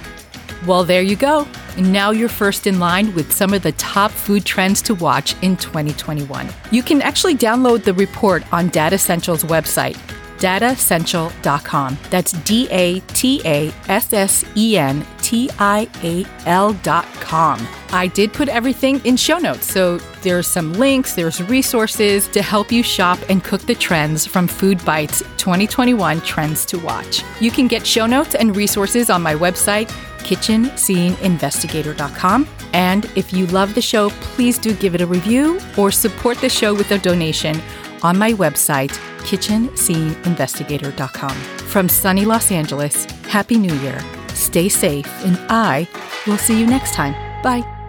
Well, 0.65 0.85
there 0.85 1.01
you 1.01 1.17
go. 1.17 1.45
Now 1.77 2.11
you're 2.11 2.29
first 2.29 2.67
in 2.67 2.79
line 2.79 3.13
with 3.15 3.33
some 3.33 3.53
of 3.53 3.63
the 3.63 3.73
top 3.73 4.11
food 4.11 4.45
trends 4.45 4.81
to 4.83 4.95
watch 4.95 5.35
in 5.41 5.57
2021. 5.57 6.47
You 6.71 6.81
can 6.81 7.01
actually 7.01 7.35
download 7.35 7.83
the 7.83 7.93
report 7.93 8.43
on 8.53 8.69
Datassential's 8.69 9.43
website 9.43 9.97
datassential.com. 10.43 11.97
That's 12.09 12.33
D 12.43 12.67
A 12.69 12.99
T 12.99 13.41
A 13.45 13.71
S 13.87 14.11
S 14.11 14.43
E 14.57 14.77
N 14.77 15.05
T 15.21 15.49
I 15.57 15.87
A 16.03 16.25
L.com. 16.45 17.65
I 17.91 18.07
did 18.07 18.33
put 18.33 18.49
everything 18.49 18.99
in 19.05 19.15
show 19.15 19.37
notes, 19.37 19.71
so 19.71 19.99
there's 20.21 20.47
some 20.47 20.73
links, 20.73 21.15
there's 21.15 21.41
resources 21.43 22.27
to 22.29 22.41
help 22.41 22.73
you 22.73 22.81
shop 22.83 23.19
and 23.29 23.41
cook 23.43 23.61
the 23.61 23.75
trends 23.75 24.25
from 24.25 24.47
FoodBytes 24.47 25.19
2021 25.37 26.21
Trends 26.21 26.65
to 26.65 26.79
Watch. 26.79 27.23
You 27.39 27.51
can 27.51 27.67
get 27.67 27.85
show 27.87 28.05
notes 28.05 28.35
and 28.35 28.53
resources 28.55 29.09
on 29.09 29.21
my 29.21 29.35
website, 29.35 29.89
kitchensceneinvestigator.com. 30.19 32.47
And 32.73 33.05
if 33.15 33.31
you 33.31 33.45
love 33.47 33.73
the 33.75 33.81
show, 33.81 34.09
please 34.09 34.57
do 34.57 34.73
give 34.73 34.95
it 34.95 35.01
a 35.01 35.05
review 35.05 35.59
or 35.77 35.91
support 35.91 36.39
the 36.39 36.49
show 36.49 36.73
with 36.73 36.91
a 36.91 36.97
donation 36.97 37.61
on 38.03 38.17
my 38.17 38.33
website, 38.33 38.91
kitchensceneinvestigator.com. 39.19 41.35
From 41.67 41.87
sunny 41.89 42.25
Los 42.25 42.51
Angeles, 42.51 43.05
Happy 43.27 43.57
New 43.57 43.73
Year. 43.75 43.99
Stay 44.33 44.67
safe, 44.69 45.07
and 45.25 45.37
I 45.49 45.87
will 46.27 46.37
see 46.37 46.59
you 46.59 46.67
next 46.67 46.93
time. 46.93 47.13
Bye. 47.41 47.82